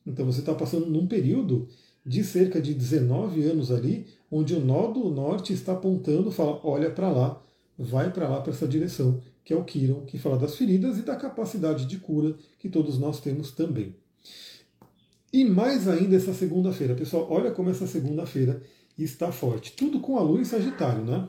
Então, 0.07 0.25
você 0.25 0.39
está 0.39 0.53
passando 0.53 0.85
num 0.87 1.05
período 1.05 1.67
de 2.05 2.23
cerca 2.23 2.61
de 2.61 2.73
19 2.73 3.43
anos 3.43 3.69
ali, 3.69 4.07
onde 4.31 4.55
o 4.55 4.59
nodo 4.63 5.09
norte 5.09 5.51
está 5.51 5.73
apontando, 5.73 6.31
fala, 6.31 6.59
olha 6.63 6.89
para 6.89 7.11
lá, 7.11 7.43
vai 7.77 8.11
para 8.11 8.29
lá, 8.29 8.39
para 8.39 8.53
essa 8.53 8.67
direção, 8.67 9.21
que 9.43 9.53
é 9.53 9.55
o 9.57 9.63
Kiron, 9.63 10.05
que 10.05 10.17
fala 10.17 10.37
das 10.37 10.55
feridas 10.55 10.97
e 10.97 11.01
da 11.01 11.15
capacidade 11.15 11.85
de 11.85 11.97
cura 11.97 12.35
que 12.59 12.69
todos 12.69 12.97
nós 12.97 13.19
temos 13.19 13.51
também. 13.51 13.95
E 15.31 15.43
mais 15.43 15.87
ainda 15.87 16.15
essa 16.15 16.33
segunda-feira, 16.33 16.95
pessoal, 16.95 17.27
olha 17.29 17.51
como 17.51 17.69
essa 17.69 17.85
segunda-feira 17.85 18.61
está 18.97 19.31
forte. 19.31 19.73
Tudo 19.73 19.99
com 19.99 20.17
a 20.17 20.21
Lua 20.21 20.39
em 20.39 20.45
Sagitário, 20.45 21.03
né? 21.03 21.27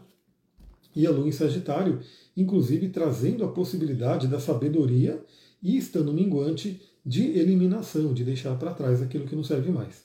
E 0.95 1.07
a 1.07 1.11
Lua 1.11 1.29
em 1.29 1.33
Sagitário, 1.33 2.01
inclusive 2.37 2.89
trazendo 2.89 3.45
a 3.45 3.53
possibilidade 3.53 4.29
da 4.29 4.39
sabedoria 4.39 5.23
e 5.61 5.77
estando 5.77 6.13
minguante 6.13 6.81
de 7.09 7.39
eliminação, 7.39 8.13
de 8.13 8.23
deixar 8.23 8.55
para 8.59 8.75
trás 8.75 9.01
aquilo 9.01 9.27
que 9.27 9.35
não 9.35 9.43
serve 9.43 9.71
mais. 9.71 10.05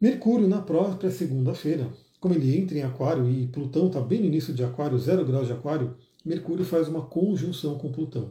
Mercúrio 0.00 0.46
na 0.46 0.62
própria 0.62 1.10
segunda-feira, 1.10 1.88
como 2.20 2.34
ele 2.34 2.56
entra 2.56 2.78
em 2.78 2.82
Aquário 2.82 3.28
e 3.28 3.48
Plutão 3.48 3.88
está 3.88 4.00
bem 4.00 4.20
no 4.20 4.26
início 4.26 4.54
de 4.54 4.62
Aquário, 4.62 4.98
zero 4.98 5.24
graus 5.24 5.48
de 5.48 5.52
Aquário, 5.52 5.96
Mercúrio 6.24 6.64
faz 6.64 6.86
uma 6.86 7.02
conjunção 7.02 7.76
com 7.76 7.90
Plutão. 7.90 8.30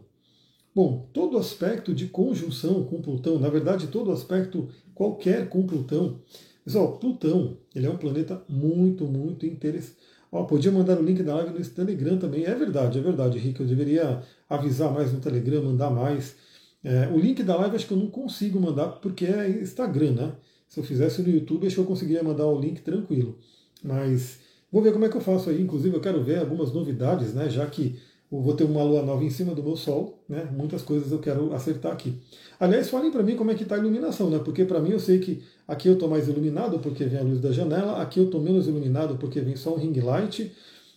Bom, 0.74 1.10
todo 1.12 1.38
aspecto 1.38 1.94
de 1.94 2.08
conjunção 2.08 2.86
com 2.86 3.02
Plutão, 3.02 3.38
na 3.38 3.50
verdade, 3.50 3.88
todo 3.88 4.12
aspecto 4.12 4.70
qualquer 4.96 5.50
com 5.50 5.68
Plutão, 5.68 6.22
Pessoal, 6.64 6.98
Plutão, 6.98 7.58
ele 7.76 7.88
é 7.88 7.90
um 7.90 7.98
planeta 7.98 8.42
muito, 8.48 9.06
muito 9.06 9.46
interessante. 9.46 9.98
Ó, 10.32 10.44
podia 10.46 10.72
mandar 10.72 10.98
o 10.98 11.04
link 11.04 11.22
da 11.22 11.36
live 11.36 11.60
no 11.60 11.66
Telegram 11.66 12.18
também. 12.18 12.46
É 12.46 12.56
verdade, 12.56 12.98
é 12.98 13.02
verdade, 13.02 13.38
Rick. 13.38 13.60
Eu 13.60 13.68
deveria 13.68 14.24
avisar 14.50 14.92
mais 14.92 15.12
no 15.12 15.20
Telegram, 15.20 15.62
mandar 15.62 15.92
mais. 15.92 16.36
É, 16.84 17.08
o 17.08 17.18
link 17.18 17.42
da 17.44 17.56
live 17.56 17.76
acho 17.76 17.88
que 17.88 17.94
eu 17.94 17.98
não 17.98 18.08
consigo 18.08 18.60
mandar 18.60 18.88
porque 18.88 19.26
é 19.26 19.50
Instagram, 19.50 20.12
né? 20.12 20.32
Se 20.68 20.80
eu 20.80 20.84
fizesse 20.84 21.22
no 21.22 21.30
YouTube, 21.30 21.66
acho 21.66 21.76
que 21.76 21.82
eu 21.82 21.86
conseguiria 21.86 22.24
mandar 22.24 22.48
o 22.48 22.60
link 22.60 22.82
tranquilo. 22.82 23.38
Mas 23.84 24.40
vou 24.72 24.82
ver 24.82 24.92
como 24.92 25.06
é 25.06 25.10
que 25.10 25.16
eu 25.16 25.22
faço 25.22 25.50
aí. 25.50 25.62
Inclusive, 25.62 25.96
eu 25.96 26.02
quero 26.02 26.24
ver 26.24 26.40
algumas 26.40 26.74
novidades, 26.74 27.34
né? 27.34 27.50
Já 27.50 27.66
que 27.68 28.00
vou 28.42 28.56
ter 28.56 28.64
uma 28.64 28.84
lua 28.84 29.04
nova 29.04 29.24
em 29.24 29.30
cima 29.30 29.54
do 29.54 29.62
meu 29.62 29.76
sol, 29.76 30.24
né? 30.28 30.50
Muitas 30.52 30.82
coisas 30.82 31.12
eu 31.12 31.20
quero 31.20 31.54
acertar 31.54 31.92
aqui. 31.92 32.16
Aliás, 32.60 32.90
falem 32.90 33.12
para 33.12 33.22
mim 33.22 33.36
como 33.36 33.52
é 33.52 33.56
que 33.56 33.64
está 33.64 33.76
a 33.76 33.78
iluminação, 33.78 34.30
né? 34.30 34.40
Porque 34.40 34.66
para 34.66 34.80
mim 34.80 34.92
eu 34.92 35.00
sei 35.00 35.20
que 35.20 35.44
aqui 35.68 35.88
eu 35.88 35.94
estou 35.94 36.10
mais 36.10 36.28
iluminado 36.28 36.80
porque 36.80 37.06
vem 37.06 37.20
a 37.20 37.24
luz 37.24 37.40
da 37.40 37.52
janela, 37.52 38.02
aqui 38.02 38.20
eu 38.20 38.26
estou 38.26 38.42
menos 38.42 38.68
iluminado 38.68 39.18
porque 39.18 39.40
vem 39.42 39.56
só 39.56 39.76
um 39.76 39.78
ring 39.78 40.00
light. 40.00 40.52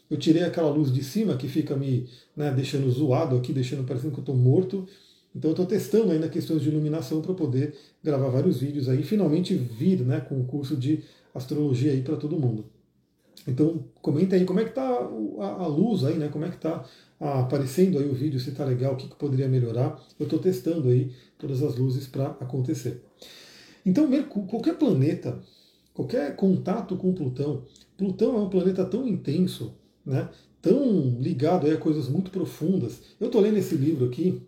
Eu 0.09 0.17
tirei 0.17 0.45
aquela 0.45 0.71
luz 0.71 0.93
de 0.93 1.03
cima 1.03 1.37
que 1.37 1.49
fica 1.49 1.75
me 1.77 2.09
né, 2.37 2.51
deixando 2.53 2.89
zoado 2.91 3.37
aqui, 3.37 3.53
deixando 3.53 3.85
parecendo 3.85 4.13
que 4.13 4.21
eu 4.21 4.23
estou 4.23 4.37
morto. 4.37 4.87
Então 5.37 5.51
eu 5.51 5.53
estou 5.53 5.67
testando 5.67 6.13
ainda 6.13 6.31
questões 6.31 6.63
de 6.63 6.71
iluminação 6.71 7.21
para 7.21 7.35
poder 7.35 7.75
gravar 8.03 8.29
vários 8.29 8.59
vídeos 8.59 8.89
aí 8.89 9.01
e 9.01 9.05
finalmente 9.05 9.55
vir 9.55 10.01
né, 10.01 10.19
com 10.19 10.41
o 10.41 10.45
curso 10.45 10.75
de 10.75 11.05
astrologia 11.35 11.93
aí 11.93 12.01
para 12.01 12.17
todo 12.17 12.41
mundo. 12.41 12.65
Então 13.47 13.85
comenta 14.01 14.35
aí 14.35 14.47
como 14.47 14.61
é 14.61 14.65
que 14.65 14.71
está 14.71 14.89
a, 14.89 15.67
luz 15.67 16.05
aí, 16.05 16.17
né? 16.17 16.29
Como 16.29 16.47
é 16.47 16.49
que 16.49 16.57
está 16.57 16.83
aparecendo 17.21 17.99
aí 17.99 18.09
o 18.09 18.15
vídeo, 18.15 18.41
se 18.41 18.49
está 18.49 18.65
legal, 18.65 18.95
o 18.95 18.97
que, 18.97 19.09
que 19.09 19.15
poderia 19.15 19.47
melhorar. 19.47 20.03
Eu 20.19 20.25
estou 20.25 20.39
testando 20.39 20.89
aí 20.89 21.13
todas 21.37 21.63
as 21.63 21.77
luzes 21.77 22.07
para 22.07 22.29
acontecer. 22.29 23.05
Então 23.85 24.09
qualquer 24.49 24.79
planeta, 24.79 25.39
qualquer 25.93 26.35
contato 26.35 26.97
com 26.97 27.13
Plutão, 27.13 27.63
Plutão 27.97 28.37
é 28.37 28.41
um 28.41 28.49
planeta 28.49 28.87
tão 28.87 29.07
intenso, 29.07 29.75
né? 30.05 30.31
Tão 30.63 31.19
ligado 31.21 31.71
a 31.71 31.77
coisas 31.77 32.09
muito 32.09 32.31
profundas. 32.31 33.03
Eu 33.21 33.27
estou 33.27 33.43
lendo 33.43 33.59
esse 33.59 33.77
livro 33.77 34.07
aqui. 34.07 34.43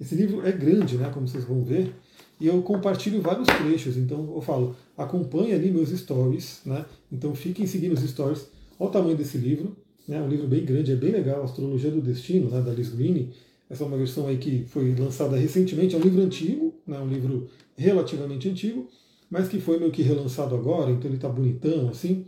Esse 0.00 0.14
livro 0.14 0.46
é 0.46 0.52
grande, 0.52 0.96
né? 0.96 1.10
Como 1.12 1.26
vocês 1.28 1.44
vão 1.44 1.62
ver 1.62 1.94
e 2.42 2.48
eu 2.48 2.60
compartilho 2.60 3.22
vários 3.22 3.46
trechos. 3.46 3.96
Então 3.96 4.32
eu 4.34 4.40
falo, 4.40 4.74
acompanhe 4.98 5.52
ali 5.52 5.70
meus 5.70 5.90
stories, 5.90 6.60
né? 6.66 6.84
Então 7.10 7.36
fiquem 7.36 7.68
seguindo 7.68 7.92
os 7.92 8.00
stories. 8.00 8.48
Olha 8.80 8.88
o 8.88 8.92
tamanho 8.92 9.16
desse 9.16 9.38
livro, 9.38 9.76
né? 10.08 10.20
Um 10.20 10.28
livro 10.28 10.48
bem 10.48 10.64
grande, 10.64 10.90
é 10.90 10.96
bem 10.96 11.12
legal, 11.12 11.44
Astrologia 11.44 11.92
do 11.92 12.00
Destino, 12.00 12.50
né? 12.50 12.60
Da 12.60 12.72
Liz 12.72 12.88
Green. 12.88 13.30
Essa 13.70 13.84
é 13.84 13.86
uma 13.86 13.96
versão 13.96 14.26
aí 14.26 14.38
que 14.38 14.64
foi 14.66 14.92
lançada 14.92 15.36
recentemente, 15.36 15.94
é 15.94 15.98
um 15.98 16.02
livro 16.02 16.20
antigo, 16.20 16.74
né? 16.84 16.98
Um 16.98 17.06
livro 17.06 17.48
relativamente 17.76 18.48
antigo, 18.48 18.88
mas 19.30 19.48
que 19.48 19.60
foi 19.60 19.78
meio 19.78 19.92
que 19.92 20.02
relançado 20.02 20.56
agora, 20.56 20.90
então 20.90 21.08
ele 21.08 21.18
está 21.18 21.28
bonitão 21.28 21.90
assim. 21.90 22.26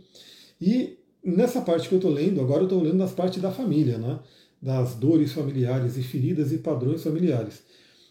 E 0.61 0.97
nessa 1.21 1.59
parte 1.59 1.89
que 1.89 1.93
eu 1.93 1.99
estou 1.99 2.11
lendo, 2.11 2.39
agora 2.39 2.61
eu 2.61 2.67
estou 2.67 2.81
lendo 2.81 2.95
nas 2.95 3.11
partes 3.11 3.41
da 3.41 3.51
família, 3.51 3.97
né? 3.97 4.17
Das 4.65 4.95
dores 4.95 5.31
familiares 5.31 5.95
e 5.95 6.01
feridas 6.01 6.51
e 6.51 6.57
padrões 6.57 7.03
familiares. 7.03 7.61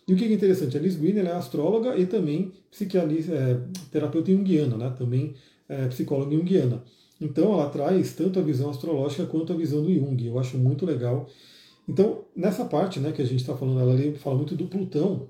E 0.06 0.12
o 0.12 0.16
que 0.16 0.24
é 0.24 0.32
interessante, 0.32 0.76
a 0.76 0.80
Liz 0.80 0.94
Green 0.94 1.18
é 1.18 1.32
astróloga 1.32 1.96
e 1.96 2.06
também 2.06 2.52
psiquialista, 2.70 3.32
é, 3.32 3.60
terapeuta 3.90 4.30
junguiana, 4.30 4.76
né? 4.76 4.94
também 4.96 5.34
é, 5.68 5.88
psicóloga 5.88 6.36
junguiana. 6.36 6.84
Então 7.20 7.54
ela 7.54 7.68
traz 7.70 8.12
tanto 8.14 8.38
a 8.38 8.42
visão 8.42 8.70
astrológica 8.70 9.26
quanto 9.26 9.52
a 9.52 9.56
visão 9.56 9.82
do 9.82 9.92
Jung. 9.92 10.24
Eu 10.24 10.38
acho 10.38 10.56
muito 10.56 10.86
legal. 10.86 11.28
Então, 11.88 12.24
nessa 12.36 12.64
parte 12.64 13.00
né, 13.00 13.10
que 13.10 13.22
a 13.22 13.24
gente 13.24 13.40
está 13.40 13.56
falando, 13.56 13.80
ela 13.80 14.14
fala 14.18 14.36
muito 14.36 14.54
do 14.54 14.66
Plutão. 14.66 15.28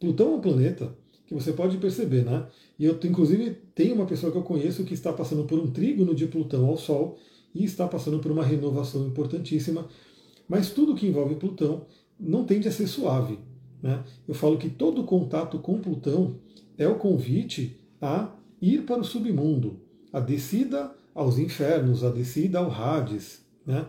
Plutão 0.00 0.32
é 0.32 0.36
um 0.36 0.40
planeta 0.40 0.96
que 1.26 1.34
você 1.34 1.52
pode 1.52 1.76
perceber, 1.78 2.24
né? 2.24 2.46
E 2.78 2.84
eu, 2.84 2.98
inclusive, 3.04 3.56
tenho 3.74 3.94
uma 3.94 4.04
pessoa 4.04 4.32
que 4.32 4.36
eu 4.36 4.42
conheço 4.42 4.84
que 4.84 4.94
está 4.94 5.12
passando 5.12 5.44
por 5.44 5.58
um 5.58 5.70
trígono 5.70 6.14
de 6.14 6.26
Plutão 6.26 6.66
ao 6.66 6.76
Sol 6.76 7.18
e 7.54 7.64
está 7.64 7.86
passando 7.86 8.18
por 8.18 8.30
uma 8.30 8.44
renovação 8.44 9.06
importantíssima. 9.06 9.86
Mas 10.48 10.70
tudo 10.70 10.94
que 10.94 11.06
envolve 11.06 11.36
Plutão 11.36 11.86
não 12.18 12.44
tende 12.44 12.68
a 12.68 12.72
ser 12.72 12.86
suave. 12.86 13.38
Né? 13.82 14.02
Eu 14.26 14.34
falo 14.34 14.58
que 14.58 14.70
todo 14.70 15.04
contato 15.04 15.58
com 15.58 15.78
Plutão 15.78 16.36
é 16.78 16.86
o 16.88 16.96
convite 16.96 17.78
a 18.00 18.30
ir 18.60 18.82
para 18.82 19.00
o 19.00 19.04
submundo, 19.04 19.80
a 20.12 20.20
descida 20.20 20.94
aos 21.14 21.38
infernos, 21.38 22.02
a 22.02 22.10
descida 22.10 22.58
ao 22.58 22.70
Hades. 22.70 23.44
Né? 23.66 23.86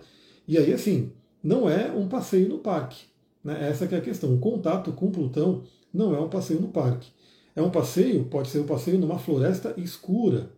E 0.48 0.58
aí, 0.58 0.74
assim, 0.74 1.12
não 1.44 1.70
é 1.70 1.92
um 1.92 2.08
passeio 2.08 2.50
no 2.50 2.60
parque. 2.60 3.06
Né? 3.44 3.70
Essa 3.70 3.86
é 3.86 3.98
a 3.98 4.02
questão. 4.02 4.34
O 4.34 4.40
contato 4.40 4.92
com 4.92 5.12
Plutão 5.12 5.64
não 5.94 6.16
é 6.16 6.20
um 6.20 6.30
passeio 6.30 6.60
no 6.60 6.70
parque. 6.70 7.10
É 7.56 7.62
um 7.62 7.70
passeio, 7.70 8.26
pode 8.26 8.50
ser 8.50 8.60
um 8.60 8.66
passeio 8.66 9.00
numa 9.00 9.18
floresta 9.18 9.74
escura. 9.78 10.52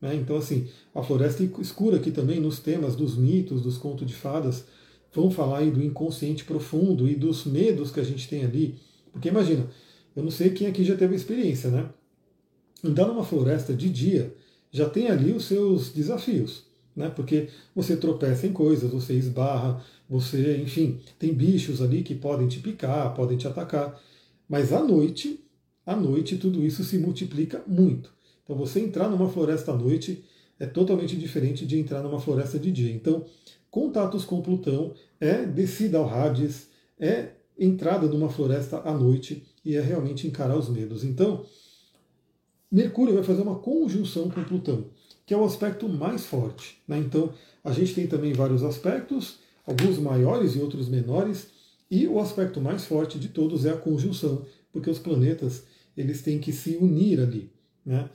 Né? 0.00 0.16
Então, 0.16 0.36
assim, 0.36 0.66
a 0.94 1.02
floresta 1.02 1.44
escura 1.60 1.98
aqui 1.98 2.10
também, 2.10 2.40
nos 2.40 2.58
temas 2.58 2.96
dos 2.96 3.16
mitos, 3.16 3.62
dos 3.62 3.78
contos 3.78 4.06
de 4.06 4.14
fadas, 4.14 4.66
vão 5.12 5.30
falar 5.30 5.58
aí 5.58 5.70
do 5.70 5.82
inconsciente 5.82 6.44
profundo 6.44 7.08
e 7.08 7.14
dos 7.14 7.44
medos 7.44 7.90
que 7.90 8.00
a 8.00 8.04
gente 8.04 8.28
tem 8.28 8.44
ali. 8.44 8.78
Porque 9.12 9.28
imagina, 9.28 9.68
eu 10.14 10.22
não 10.22 10.30
sei 10.30 10.50
quem 10.50 10.66
aqui 10.66 10.84
já 10.84 10.96
teve 10.96 11.14
experiência, 11.14 11.70
né? 11.70 11.88
Andar 12.82 13.06
numa 13.06 13.24
floresta 13.24 13.74
de 13.74 13.88
dia 13.88 14.34
já 14.70 14.88
tem 14.88 15.08
ali 15.08 15.32
os 15.32 15.44
seus 15.44 15.90
desafios, 15.92 16.64
né? 16.94 17.10
Porque 17.10 17.48
você 17.74 17.96
tropeça 17.96 18.46
em 18.46 18.52
coisas, 18.52 18.90
você 18.90 19.14
esbarra, 19.14 19.84
você, 20.08 20.56
enfim, 20.58 21.00
tem 21.18 21.34
bichos 21.34 21.82
ali 21.82 22.02
que 22.02 22.14
podem 22.14 22.48
te 22.48 22.60
picar, 22.60 23.14
podem 23.14 23.36
te 23.36 23.46
atacar. 23.46 24.00
Mas 24.48 24.72
à 24.72 24.82
noite, 24.82 25.44
à 25.84 25.94
noite 25.96 26.36
tudo 26.36 26.64
isso 26.64 26.84
se 26.84 26.98
multiplica 26.98 27.62
muito. 27.66 28.12
Então 28.44 28.56
você 28.56 28.80
entrar 28.80 29.08
numa 29.08 29.28
floresta 29.28 29.72
à 29.72 29.76
noite 29.76 30.24
é 30.58 30.66
totalmente 30.66 31.16
diferente 31.16 31.64
de 31.64 31.78
entrar 31.78 32.02
numa 32.02 32.20
floresta 32.20 32.58
de 32.58 32.70
dia. 32.70 32.92
Então, 32.92 33.24
Contatos 33.70 34.24
com 34.24 34.42
Plutão 34.42 34.94
é 35.20 35.44
descida 35.44 35.98
ao 35.98 36.08
Hades, 36.08 36.68
é 36.98 37.30
entrada 37.58 38.06
numa 38.06 38.28
floresta 38.28 38.80
à 38.84 38.92
noite 38.92 39.46
e 39.64 39.76
é 39.76 39.80
realmente 39.80 40.26
encarar 40.26 40.56
os 40.56 40.68
medos. 40.68 41.04
Então, 41.04 41.44
Mercúrio 42.70 43.14
vai 43.14 43.22
fazer 43.22 43.42
uma 43.42 43.58
conjunção 43.58 44.30
com 44.30 44.42
Plutão, 44.44 44.86
que 45.26 45.34
é 45.34 45.36
o 45.36 45.44
aspecto 45.44 45.88
mais 45.88 46.24
forte. 46.24 46.80
Né? 46.88 46.98
Então, 46.98 47.32
a 47.62 47.72
gente 47.72 47.94
tem 47.94 48.06
também 48.06 48.32
vários 48.32 48.62
aspectos, 48.62 49.38
alguns 49.66 49.98
maiores 49.98 50.56
e 50.56 50.60
outros 50.60 50.88
menores, 50.88 51.48
e 51.90 52.06
o 52.06 52.18
aspecto 52.18 52.60
mais 52.60 52.84
forte 52.84 53.18
de 53.18 53.28
todos 53.28 53.66
é 53.66 53.70
a 53.70 53.76
conjunção, 53.76 54.44
porque 54.72 54.88
os 54.88 54.98
planetas 54.98 55.64
eles 55.96 56.22
têm 56.22 56.38
que 56.38 56.52
se 56.52 56.76
unir 56.76 57.20
ali. 57.20 57.50
Né? 57.84 58.08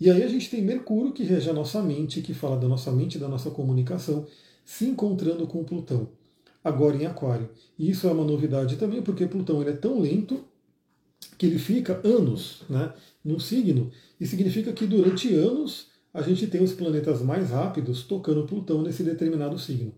E 0.00 0.10
aí 0.10 0.22
a 0.22 0.28
gente 0.28 0.50
tem 0.50 0.62
Mercúrio, 0.62 1.12
que 1.12 1.24
rege 1.24 1.48
a 1.50 1.52
nossa 1.52 1.82
mente, 1.82 2.22
que 2.22 2.32
fala 2.32 2.56
da 2.56 2.68
nossa 2.68 2.90
mente, 2.90 3.18
da 3.18 3.28
nossa 3.28 3.50
comunicação, 3.50 4.26
se 4.68 4.84
encontrando 4.84 5.46
com 5.46 5.64
Plutão, 5.64 6.10
agora 6.62 6.94
em 6.94 7.06
Aquário. 7.06 7.48
E 7.78 7.88
isso 7.90 8.06
é 8.06 8.12
uma 8.12 8.22
novidade 8.22 8.76
também, 8.76 9.00
porque 9.00 9.26
Plutão 9.26 9.62
ele 9.62 9.70
é 9.70 9.72
tão 9.72 9.98
lento 9.98 10.44
que 11.38 11.46
ele 11.46 11.58
fica 11.58 11.98
anos 12.06 12.64
né, 12.68 12.92
no 13.24 13.40
signo, 13.40 13.90
e 14.20 14.26
significa 14.26 14.70
que 14.74 14.86
durante 14.86 15.34
anos 15.34 15.86
a 16.12 16.20
gente 16.20 16.46
tem 16.46 16.62
os 16.62 16.74
planetas 16.74 17.22
mais 17.22 17.48
rápidos 17.48 18.02
tocando 18.02 18.46
Plutão 18.46 18.82
nesse 18.82 19.02
determinado 19.02 19.58
signo. 19.58 19.94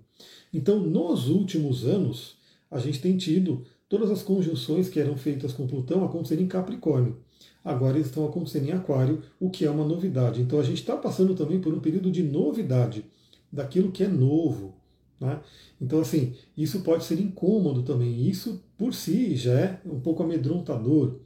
Então, 0.54 0.78
nos 0.78 1.28
últimos 1.28 1.84
anos, 1.84 2.36
a 2.70 2.78
gente 2.78 3.00
tem 3.00 3.16
tido 3.16 3.64
todas 3.88 4.08
as 4.08 4.22
conjunções 4.22 4.88
que 4.88 5.00
eram 5.00 5.16
feitas 5.16 5.52
com 5.52 5.66
Plutão 5.66 6.04
acontecendo 6.04 6.42
em 6.42 6.46
Capricórnio. 6.46 7.18
Agora 7.64 7.96
eles 7.96 8.06
estão 8.06 8.24
acontecendo 8.24 8.68
em 8.68 8.72
Aquário, 8.72 9.20
o 9.40 9.50
que 9.50 9.64
é 9.64 9.70
uma 9.70 9.84
novidade. 9.84 10.40
Então 10.40 10.60
a 10.60 10.62
gente 10.62 10.78
está 10.78 10.96
passando 10.96 11.34
também 11.34 11.60
por 11.60 11.74
um 11.74 11.80
período 11.80 12.08
de 12.08 12.22
novidade 12.22 13.04
daquilo 13.52 13.92
que 13.92 14.04
é 14.04 14.08
novo. 14.08 14.74
Né? 15.20 15.40
Então, 15.80 16.00
assim, 16.00 16.34
isso 16.56 16.80
pode 16.80 17.04
ser 17.04 17.20
incômodo 17.20 17.82
também. 17.82 18.28
Isso 18.28 18.62
por 18.78 18.94
si 18.94 19.36
já 19.36 19.52
é 19.52 19.80
um 19.84 20.00
pouco 20.00 20.22
amedrontador. 20.22 21.16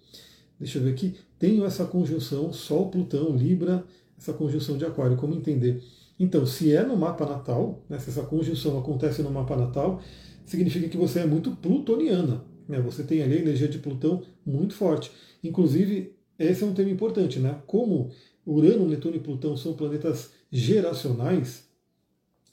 Deixa 0.58 0.78
eu 0.78 0.82
ver 0.82 0.90
aqui. 0.90 1.14
Tenho 1.38 1.64
essa 1.64 1.84
conjunção 1.84 2.52
Sol-Plutão, 2.52 3.36
Libra, 3.36 3.84
essa 4.18 4.32
conjunção 4.32 4.76
de 4.76 4.84
Aquário. 4.84 5.16
Como 5.16 5.34
entender? 5.34 5.82
Então, 6.18 6.46
se 6.46 6.74
é 6.74 6.84
no 6.84 6.96
mapa 6.96 7.26
natal, 7.26 7.84
né, 7.88 7.98
se 7.98 8.10
essa 8.10 8.22
conjunção 8.22 8.78
acontece 8.78 9.22
no 9.22 9.30
mapa 9.30 9.56
natal, 9.56 10.00
significa 10.44 10.88
que 10.88 10.96
você 10.96 11.20
é 11.20 11.26
muito 11.26 11.50
plutoniana. 11.52 12.44
Né? 12.68 12.80
Você 12.80 13.02
tem 13.02 13.22
ali 13.22 13.34
a 13.34 13.40
energia 13.40 13.68
de 13.68 13.78
Plutão 13.78 14.22
muito 14.44 14.74
forte. 14.74 15.10
Inclusive, 15.42 16.14
esse 16.38 16.62
é 16.62 16.66
um 16.66 16.74
tema 16.74 16.90
importante, 16.90 17.38
né? 17.38 17.60
Como 17.66 18.10
Urano, 18.46 18.88
Netuno 18.88 19.16
e 19.16 19.20
Plutão 19.20 19.56
são 19.56 19.74
planetas 19.74 20.30
geracionais, 20.50 21.68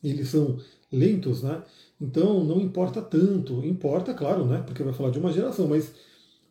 eles 0.10 0.30
são 0.30 0.58
lentos, 0.92 1.44
né? 1.44 1.64
Então 2.00 2.44
não 2.44 2.60
importa 2.60 3.02
tanto, 3.02 3.66
importa, 3.66 4.14
claro, 4.14 4.46
né? 4.46 4.64
Porque 4.66 4.84
vai 4.84 4.94
falar 4.94 5.12
de 5.12 5.20
uma 5.20 5.32
geração, 5.32 5.68
mas 5.68 5.94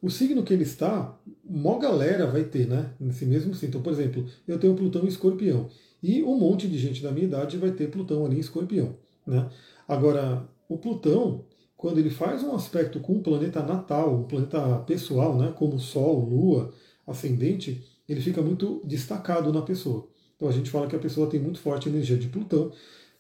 o 0.03 0.09
signo 0.09 0.43
que 0.43 0.53
ele 0.53 0.63
está, 0.63 1.19
uma 1.45 1.79
galera 1.79 2.27
vai 2.27 2.45
ter, 2.45 2.67
né? 2.67 2.93
Nesse 2.99 3.27
mesmo 3.27 3.55
signo. 3.55 3.69
Então, 3.69 3.83
por 3.83 3.93
exemplo, 3.93 4.27
eu 4.49 4.59
tenho 4.59 4.75
Plutão 4.75 5.05
em 5.05 5.09
escorpião. 5.09 5.69
E 6.03 6.23
um 6.23 6.39
monte 6.39 6.67
de 6.67 6.79
gente 6.79 7.03
da 7.03 7.11
minha 7.13 7.27
idade 7.27 7.59
vai 7.59 7.71
ter 7.73 7.91
Plutão 7.91 8.25
ali 8.25 8.37
em 8.37 8.41
escorpião. 8.41 8.97
Né? 9.27 9.49
Agora, 9.87 10.49
o 10.69 10.79
Plutão, 10.79 11.45
quando 11.77 11.99
ele 11.99 12.11
faz 12.11 12.43
um 12.43 12.55
aspecto 12.55 13.01
com 13.01 13.17
o 13.17 13.23
planeta 13.23 13.63
natal, 13.63 14.15
um 14.15 14.25
planeta 14.25 14.79
pessoal, 14.87 15.37
né? 15.37 15.53
como 15.57 15.79
Sol, 15.79 16.25
Lua, 16.25 16.73
ascendente, 17.07 17.85
ele 18.09 18.21
fica 18.21 18.41
muito 18.41 18.81
destacado 18.85 19.53
na 19.53 19.63
pessoa. 19.63 20.09
Então 20.37 20.49
a 20.49 20.53
gente 20.53 20.71
fala 20.71 20.87
que 20.87 20.97
a 20.97 20.99
pessoa 20.99 21.29
tem 21.29 21.39
muito 21.39 21.61
forte 21.61 21.89
energia 21.89 22.17
de 22.17 22.29
Plutão. 22.29 22.73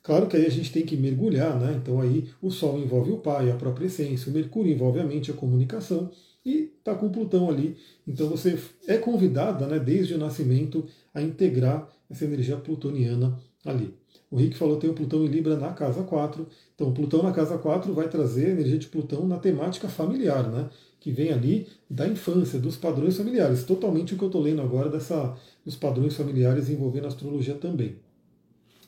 Claro 0.02 0.26
que 0.26 0.36
aí 0.36 0.46
a 0.46 0.50
gente 0.50 0.72
tem 0.72 0.84
que 0.84 0.96
mergulhar, 0.96 1.58
né? 1.58 1.78
Então 1.80 2.00
aí 2.00 2.28
o 2.40 2.50
Sol 2.50 2.78
envolve 2.78 3.12
o 3.12 3.18
pai, 3.18 3.50
a 3.50 3.56
própria 3.56 3.86
essência, 3.86 4.30
o 4.30 4.34
Mercúrio 4.34 4.72
envolve 4.72 4.98
a 4.98 5.04
mente, 5.04 5.30
a 5.30 5.34
comunicação, 5.34 6.10
e 6.44 6.72
está 6.78 6.94
com 6.94 7.10
Plutão 7.10 7.50
ali. 7.50 7.76
Então 8.06 8.28
você 8.28 8.58
é 8.86 8.96
convidada, 8.96 9.66
né, 9.66 9.78
desde 9.78 10.14
o 10.14 10.18
nascimento, 10.18 10.86
a 11.12 11.20
integrar 11.20 11.88
essa 12.08 12.24
energia 12.24 12.56
plutoniana 12.56 13.38
ali. 13.64 13.94
O 14.30 14.36
Rick 14.36 14.56
falou 14.56 14.76
que 14.76 14.82
tem 14.82 14.90
o 14.90 14.94
Plutão 14.94 15.24
em 15.24 15.26
Libra 15.26 15.56
na 15.56 15.72
casa 15.72 16.04
4. 16.04 16.46
Então, 16.74 16.88
o 16.88 16.92
Plutão 16.92 17.22
na 17.22 17.32
casa 17.32 17.58
4 17.58 17.92
vai 17.92 18.08
trazer 18.08 18.46
a 18.46 18.50
energia 18.50 18.78
de 18.78 18.86
Plutão 18.86 19.26
na 19.26 19.38
temática 19.38 19.88
familiar, 19.88 20.48
né? 20.48 20.70
Que 21.00 21.10
vem 21.10 21.32
ali 21.32 21.66
da 21.88 22.06
infância, 22.06 22.58
dos 22.58 22.76
padrões 22.76 23.16
familiares. 23.16 23.64
Totalmente 23.64 24.14
o 24.14 24.16
que 24.16 24.22
eu 24.22 24.28
estou 24.28 24.40
lendo 24.40 24.62
agora 24.62 24.88
dessa, 24.88 25.36
dos 25.64 25.74
padrões 25.74 26.14
familiares 26.14 26.70
envolvendo 26.70 27.06
a 27.06 27.08
astrologia 27.08 27.54
também. 27.54 27.96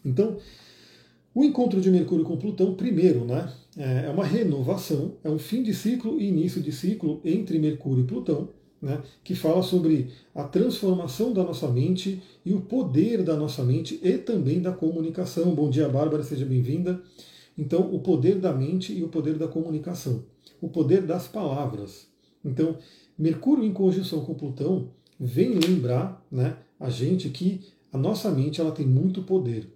Então, 0.04 0.36
o 1.34 1.44
encontro 1.44 1.80
de 1.80 1.90
Mercúrio 1.90 2.24
com 2.24 2.36
Plutão, 2.36 2.74
primeiro, 2.74 3.24
né, 3.24 3.52
é 3.76 4.10
uma 4.10 4.24
renovação, 4.24 5.14
é 5.24 5.30
um 5.30 5.38
fim 5.38 5.62
de 5.62 5.72
ciclo 5.72 6.20
e 6.20 6.28
início 6.28 6.60
de 6.60 6.72
ciclo 6.72 7.20
entre 7.24 7.58
Mercúrio 7.58 8.04
e 8.04 8.06
Plutão, 8.06 8.50
né, 8.80 9.00
que 9.24 9.34
fala 9.34 9.62
sobre 9.62 10.08
a 10.34 10.44
transformação 10.44 11.32
da 11.32 11.42
nossa 11.42 11.68
mente 11.68 12.20
e 12.44 12.52
o 12.52 12.60
poder 12.60 13.22
da 13.22 13.36
nossa 13.36 13.62
mente 13.62 13.98
e 14.02 14.18
também 14.18 14.60
da 14.60 14.72
comunicação. 14.72 15.54
Bom 15.54 15.70
dia, 15.70 15.88
Bárbara, 15.88 16.22
seja 16.22 16.44
bem-vinda. 16.44 17.00
Então, 17.56 17.94
o 17.94 18.00
poder 18.00 18.38
da 18.38 18.52
mente 18.52 18.92
e 18.92 19.02
o 19.02 19.08
poder 19.08 19.38
da 19.38 19.46
comunicação, 19.46 20.24
o 20.60 20.68
poder 20.68 21.02
das 21.02 21.28
palavras. 21.28 22.08
Então, 22.44 22.76
Mercúrio 23.16 23.64
em 23.64 23.72
conjunção 23.72 24.24
com 24.24 24.34
Plutão 24.34 24.88
vem 25.18 25.54
lembrar 25.54 26.26
né, 26.30 26.56
a 26.80 26.90
gente 26.90 27.28
que 27.28 27.60
a 27.92 27.98
nossa 27.98 28.30
mente 28.30 28.60
ela 28.60 28.72
tem 28.72 28.86
muito 28.86 29.22
poder. 29.22 29.68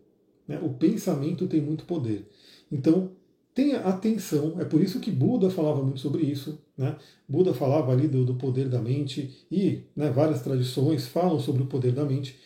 Né? 0.46 0.58
O 0.62 0.70
pensamento 0.70 1.46
tem 1.46 1.60
muito 1.60 1.84
poder. 1.84 2.28
Então, 2.70 3.10
tenha 3.54 3.80
atenção, 3.80 4.60
é 4.60 4.64
por 4.64 4.82
isso 4.82 5.00
que 5.00 5.10
Buda 5.10 5.48
falava 5.48 5.82
muito 5.82 6.00
sobre 6.00 6.22
isso. 6.22 6.58
Né? 6.76 6.96
Buda 7.28 7.54
falava 7.54 7.92
ali 7.92 8.06
do, 8.06 8.24
do 8.24 8.34
poder 8.34 8.68
da 8.68 8.80
mente 8.80 9.46
e 9.50 9.80
né, 9.94 10.10
várias 10.10 10.42
tradições 10.42 11.06
falam 11.06 11.40
sobre 11.40 11.62
o 11.62 11.66
poder 11.66 11.92
da 11.92 12.04
mente. 12.04 12.36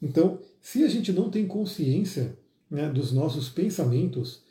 Então, 0.00 0.38
se 0.60 0.82
a 0.82 0.88
gente 0.88 1.12
não 1.12 1.30
tem 1.30 1.46
consciência 1.46 2.36
né, 2.70 2.88
dos 2.88 3.12
nossos 3.12 3.48
pensamentos, 3.48 4.42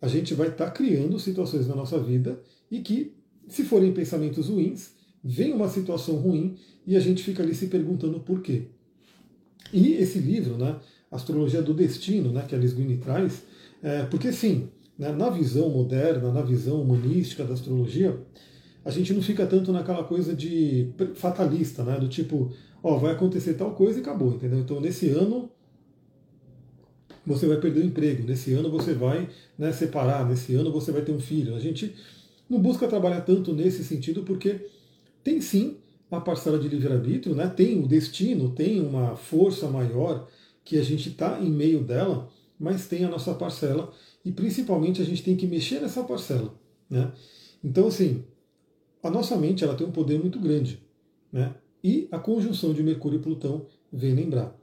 a 0.00 0.08
gente 0.08 0.32
vai 0.34 0.48
estar 0.48 0.66
tá 0.66 0.70
criando 0.70 1.18
situações 1.18 1.66
na 1.66 1.74
nossa 1.74 1.98
vida 1.98 2.40
e 2.70 2.80
que, 2.80 3.14
se 3.48 3.64
forem 3.64 3.92
pensamentos 3.92 4.48
ruins, 4.48 4.92
vem 5.22 5.52
uma 5.52 5.68
situação 5.68 6.16
ruim 6.16 6.56
e 6.86 6.96
a 6.96 7.00
gente 7.00 7.22
fica 7.22 7.42
ali 7.42 7.54
se 7.54 7.66
perguntando 7.66 8.20
por 8.20 8.40
quê. 8.40 8.68
E 9.72 9.92
esse 9.94 10.18
livro, 10.18 10.56
né, 10.56 10.80
Astrologia 11.10 11.62
do 11.62 11.72
Destino, 11.72 12.32
né, 12.32 12.44
que 12.46 12.54
a 12.54 12.58
Liz 12.58 12.74
traz, 13.02 13.42
é, 13.82 14.04
porque 14.04 14.32
sim, 14.32 14.68
né, 14.98 15.10
na 15.12 15.30
visão 15.30 15.70
moderna, 15.70 16.32
na 16.32 16.42
visão 16.42 16.82
humanística 16.82 17.44
da 17.44 17.54
astrologia, 17.54 18.18
a 18.84 18.90
gente 18.90 19.12
não 19.12 19.22
fica 19.22 19.46
tanto 19.46 19.72
naquela 19.72 20.04
coisa 20.04 20.34
de 20.34 20.92
fatalista, 21.14 21.82
né, 21.84 21.98
do 21.98 22.08
tipo, 22.08 22.52
ó, 22.82 22.96
vai 22.96 23.12
acontecer 23.12 23.54
tal 23.54 23.74
coisa 23.74 23.98
e 23.98 24.02
acabou, 24.02 24.34
entendeu? 24.34 24.58
Então 24.58 24.80
nesse 24.80 25.10
ano 25.10 25.50
você 27.24 27.46
vai 27.46 27.58
perder 27.58 27.80
o 27.80 27.86
emprego, 27.86 28.26
nesse 28.26 28.52
ano 28.54 28.70
você 28.70 28.94
vai 28.94 29.28
né, 29.58 29.72
separar, 29.72 30.26
nesse 30.26 30.54
ano 30.54 30.72
você 30.72 30.90
vai 30.90 31.02
ter 31.02 31.12
um 31.12 31.20
filho. 31.20 31.54
A 31.54 31.60
gente 31.60 31.94
não 32.48 32.58
busca 32.58 32.88
trabalhar 32.88 33.20
tanto 33.20 33.52
nesse 33.52 33.84
sentido 33.84 34.22
porque 34.22 34.66
tem 35.22 35.40
sim 35.40 35.76
a 36.10 36.20
parcela 36.20 36.58
de 36.58 36.68
livre-arbítrio, 36.68 37.34
né? 37.34 37.46
tem 37.46 37.78
o 37.78 37.86
destino, 37.86 38.50
tem 38.50 38.80
uma 38.80 39.14
força 39.14 39.68
maior 39.68 40.26
que 40.68 40.76
a 40.76 40.82
gente 40.82 41.08
está 41.08 41.40
em 41.40 41.50
meio 41.50 41.82
dela, 41.82 42.30
mas 42.60 42.86
tem 42.86 43.02
a 43.02 43.08
nossa 43.08 43.32
parcela 43.32 43.90
e 44.22 44.30
principalmente 44.30 45.00
a 45.00 45.04
gente 45.04 45.22
tem 45.22 45.34
que 45.34 45.46
mexer 45.46 45.80
nessa 45.80 46.04
parcela. 46.04 46.54
Né? 46.90 47.10
Então, 47.64 47.86
assim, 47.86 48.22
a 49.02 49.08
nossa 49.08 49.34
mente 49.38 49.64
ela 49.64 49.74
tem 49.74 49.86
um 49.86 49.90
poder 49.90 50.20
muito 50.20 50.38
grande. 50.38 50.78
Né? 51.32 51.54
E 51.82 52.06
a 52.12 52.18
conjunção 52.18 52.74
de 52.74 52.82
Mercúrio 52.82 53.18
e 53.18 53.22
Plutão 53.22 53.64
vem 53.90 54.12
lembrar. 54.12 54.54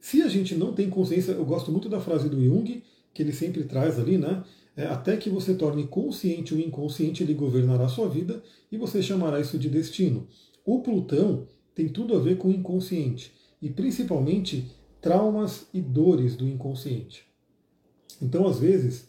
Se 0.00 0.22
a 0.22 0.28
gente 0.28 0.54
não 0.54 0.72
tem 0.72 0.88
consciência, 0.88 1.32
eu 1.32 1.44
gosto 1.44 1.70
muito 1.70 1.90
da 1.90 2.00
frase 2.00 2.26
do 2.30 2.42
Jung, 2.42 2.82
que 3.12 3.22
ele 3.22 3.32
sempre 3.32 3.64
traz 3.64 3.98
ali, 3.98 4.16
né? 4.16 4.42
É, 4.74 4.86
até 4.86 5.14
que 5.18 5.28
você 5.28 5.54
torne 5.54 5.86
consciente 5.86 6.54
o 6.54 6.58
inconsciente, 6.58 7.22
ele 7.22 7.34
governará 7.34 7.84
a 7.84 7.88
sua 7.88 8.08
vida 8.08 8.42
e 8.72 8.78
você 8.78 9.02
chamará 9.02 9.38
isso 9.38 9.58
de 9.58 9.68
destino. 9.68 10.26
O 10.64 10.80
Plutão 10.80 11.46
tem 11.74 11.86
tudo 11.86 12.16
a 12.16 12.18
ver 12.18 12.38
com 12.38 12.48
o 12.48 12.52
inconsciente 12.52 13.30
e 13.60 13.68
principalmente 13.68 14.70
traumas 15.04 15.66
e 15.74 15.82
dores 15.82 16.34
do 16.34 16.48
inconsciente. 16.48 17.26
Então, 18.22 18.48
às 18.48 18.58
vezes, 18.58 19.06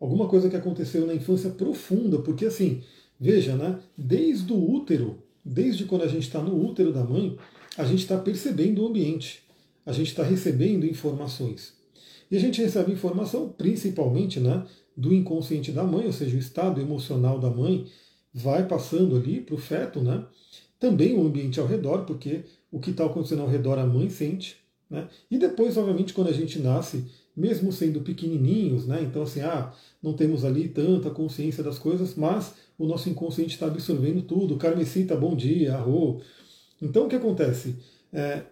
alguma 0.00 0.26
coisa 0.26 0.50
que 0.50 0.56
aconteceu 0.56 1.06
na 1.06 1.14
infância 1.14 1.50
profunda, 1.50 2.18
porque 2.18 2.46
assim, 2.46 2.82
veja, 3.18 3.54
né? 3.54 3.78
Desde 3.96 4.52
o 4.52 4.72
útero, 4.72 5.22
desde 5.44 5.84
quando 5.84 6.02
a 6.02 6.08
gente 6.08 6.24
está 6.24 6.42
no 6.42 6.60
útero 6.66 6.92
da 6.92 7.04
mãe, 7.04 7.38
a 7.78 7.84
gente 7.84 8.00
está 8.00 8.18
percebendo 8.18 8.82
o 8.82 8.88
ambiente, 8.88 9.44
a 9.86 9.92
gente 9.92 10.08
está 10.08 10.24
recebendo 10.24 10.84
informações. 10.84 11.74
E 12.28 12.36
a 12.36 12.40
gente 12.40 12.60
recebe 12.60 12.90
informação 12.90 13.48
principalmente 13.50 14.40
né, 14.40 14.66
do 14.96 15.14
inconsciente 15.14 15.70
da 15.70 15.84
mãe, 15.84 16.06
ou 16.06 16.12
seja, 16.12 16.34
o 16.34 16.40
estado 16.40 16.80
emocional 16.80 17.38
da 17.38 17.50
mãe 17.50 17.86
vai 18.34 18.66
passando 18.66 19.14
ali 19.14 19.40
para 19.40 19.54
o 19.54 19.58
feto, 19.58 20.00
né? 20.00 20.26
Também 20.80 21.16
o 21.16 21.24
ambiente 21.24 21.60
ao 21.60 21.68
redor, 21.68 22.04
porque 22.04 22.42
o 22.68 22.80
que 22.80 22.90
está 22.90 23.06
acontecendo 23.06 23.42
ao 23.42 23.48
redor 23.48 23.78
a 23.78 23.86
mãe 23.86 24.10
sente. 24.10 24.65
Né? 24.88 25.08
E 25.30 25.38
depois, 25.38 25.76
obviamente, 25.76 26.12
quando 26.14 26.28
a 26.28 26.32
gente 26.32 26.58
nasce, 26.58 27.04
mesmo 27.36 27.72
sendo 27.72 28.00
pequenininhos, 28.00 28.86
né? 28.86 29.02
então 29.02 29.22
assim, 29.22 29.40
ah, 29.40 29.72
não 30.02 30.14
temos 30.14 30.44
ali 30.44 30.68
tanta 30.68 31.10
consciência 31.10 31.62
das 31.62 31.78
coisas, 31.78 32.14
mas 32.14 32.54
o 32.78 32.86
nosso 32.86 33.08
inconsciente 33.10 33.54
está 33.54 33.66
absorvendo 33.66 34.22
tudo. 34.22 34.56
Carmesita, 34.56 35.16
bom 35.16 35.36
dia, 35.36 35.74
arro. 35.74 36.20
Então 36.80 37.06
o 37.06 37.08
que 37.08 37.16
acontece? 37.16 37.76
É, 38.12 38.42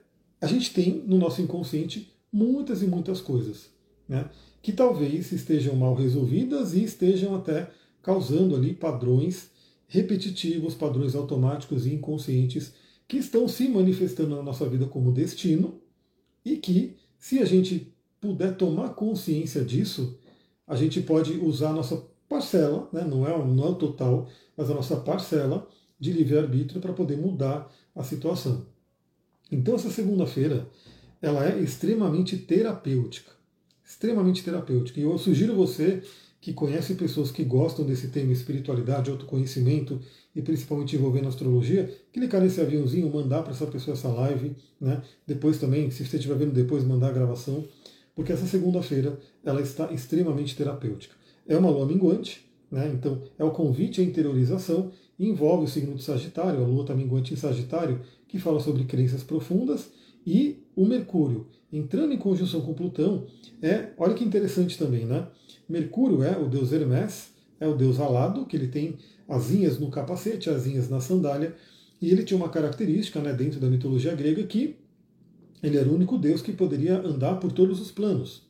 a 0.40 0.46
gente 0.46 0.74
tem 0.74 1.02
no 1.06 1.16
nosso 1.16 1.40
inconsciente 1.40 2.12
muitas 2.32 2.82
e 2.82 2.86
muitas 2.86 3.20
coisas 3.20 3.70
né? 4.08 4.28
que 4.60 4.72
talvez 4.72 5.32
estejam 5.32 5.74
mal 5.76 5.94
resolvidas 5.94 6.74
e 6.74 6.84
estejam 6.84 7.34
até 7.34 7.70
causando 8.02 8.54
ali 8.54 8.74
padrões 8.74 9.50
repetitivos, 9.86 10.74
padrões 10.74 11.14
automáticos 11.14 11.86
e 11.86 11.94
inconscientes 11.94 12.72
que 13.06 13.18
estão 13.18 13.46
se 13.46 13.68
manifestando 13.68 14.34
na 14.34 14.42
nossa 14.42 14.68
vida 14.68 14.86
como 14.86 15.12
destino 15.12 15.80
e 16.44 16.56
que, 16.56 16.96
se 17.18 17.38
a 17.38 17.44
gente 17.44 17.92
puder 18.20 18.56
tomar 18.56 18.90
consciência 18.90 19.64
disso, 19.64 20.18
a 20.66 20.76
gente 20.76 21.00
pode 21.00 21.32
usar 21.38 21.70
a 21.70 21.74
nossa 21.74 22.04
parcela, 22.28 22.88
né, 22.92 23.04
não, 23.04 23.26
é, 23.26 23.36
não 23.44 23.64
é 23.64 23.68
o 23.68 23.74
total, 23.74 24.28
mas 24.56 24.70
a 24.70 24.74
nossa 24.74 24.96
parcela 24.96 25.68
de 25.98 26.12
livre-arbítrio 26.12 26.80
para 26.80 26.92
poder 26.92 27.16
mudar 27.16 27.70
a 27.94 28.02
situação. 28.02 28.66
Então 29.50 29.74
essa 29.74 29.90
segunda-feira 29.90 30.68
ela 31.20 31.46
é 31.48 31.58
extremamente 31.58 32.36
terapêutica, 32.36 33.30
extremamente 33.84 34.42
terapêutica. 34.42 35.00
E 35.00 35.04
eu 35.04 35.16
sugiro 35.16 35.54
você 35.54 36.02
que 36.40 36.52
conhece 36.52 36.94
pessoas 36.94 37.30
que 37.30 37.44
gostam 37.44 37.86
desse 37.86 38.08
tema 38.08 38.32
espiritualidade, 38.32 39.10
autoconhecimento 39.10 40.00
e 40.34 40.42
principalmente 40.42 40.96
envolvendo 40.96 41.28
astrologia, 41.28 41.90
clicar 42.12 42.40
nesse 42.40 42.60
aviãozinho, 42.60 43.12
mandar 43.12 43.42
para 43.42 43.52
essa 43.52 43.66
pessoa 43.66 43.94
essa 43.94 44.08
live, 44.08 44.56
né? 44.80 45.02
Depois 45.26 45.58
também, 45.58 45.90
se 45.90 46.04
você 46.04 46.16
estiver 46.16 46.36
vendo 46.36 46.52
depois, 46.52 46.84
mandar 46.84 47.08
a 47.08 47.12
gravação, 47.12 47.64
porque 48.14 48.32
essa 48.32 48.46
segunda-feira 48.46 49.18
ela 49.44 49.60
está 49.60 49.92
extremamente 49.92 50.56
terapêutica. 50.56 51.14
É 51.46 51.56
uma 51.56 51.70
lua 51.70 51.86
minguante, 51.86 52.44
né? 52.70 52.90
Então 52.92 53.22
é 53.38 53.44
o 53.44 53.50
convite 53.50 54.00
à 54.00 54.04
interiorização, 54.04 54.90
envolve 55.18 55.64
o 55.64 55.68
signo 55.68 55.94
de 55.94 56.02
Sagitário, 56.02 56.62
a 56.62 56.66
lua 56.66 56.82
está 56.82 56.94
minguante 56.94 57.32
em 57.32 57.36
Sagitário, 57.36 58.00
que 58.26 58.38
fala 58.38 58.58
sobre 58.58 58.84
crenças 58.84 59.22
profundas, 59.22 59.90
e 60.26 60.64
o 60.74 60.84
Mercúrio 60.84 61.46
entrando 61.72 62.12
em 62.12 62.18
conjunção 62.18 62.60
com 62.60 62.72
Plutão 62.72 63.26
é, 63.60 63.90
olha 63.98 64.14
que 64.14 64.24
interessante 64.24 64.78
também, 64.78 65.04
né? 65.04 65.26
Mercúrio 65.68 66.22
é 66.22 66.36
o 66.36 66.48
deus 66.48 66.72
Hermes, 66.72 67.30
é 67.58 67.66
o 67.66 67.74
deus 67.74 67.98
alado, 67.98 68.46
que 68.46 68.56
ele 68.56 68.68
tem 68.68 68.96
asinhas 69.28 69.78
no 69.78 69.90
capacete, 69.90 70.50
asinhas 70.50 70.88
na 70.88 71.00
sandália, 71.00 71.54
e 72.00 72.10
ele 72.10 72.22
tinha 72.22 72.36
uma 72.36 72.48
característica 72.48 73.20
né, 73.20 73.32
dentro 73.32 73.58
da 73.58 73.68
mitologia 73.68 74.14
grega 74.14 74.42
que 74.44 74.76
ele 75.62 75.78
era 75.78 75.88
o 75.88 75.94
único 75.94 76.18
deus 76.18 76.42
que 76.42 76.52
poderia 76.52 76.98
andar 76.98 77.36
por 77.36 77.50
todos 77.50 77.80
os 77.80 77.90
planos. 77.90 78.42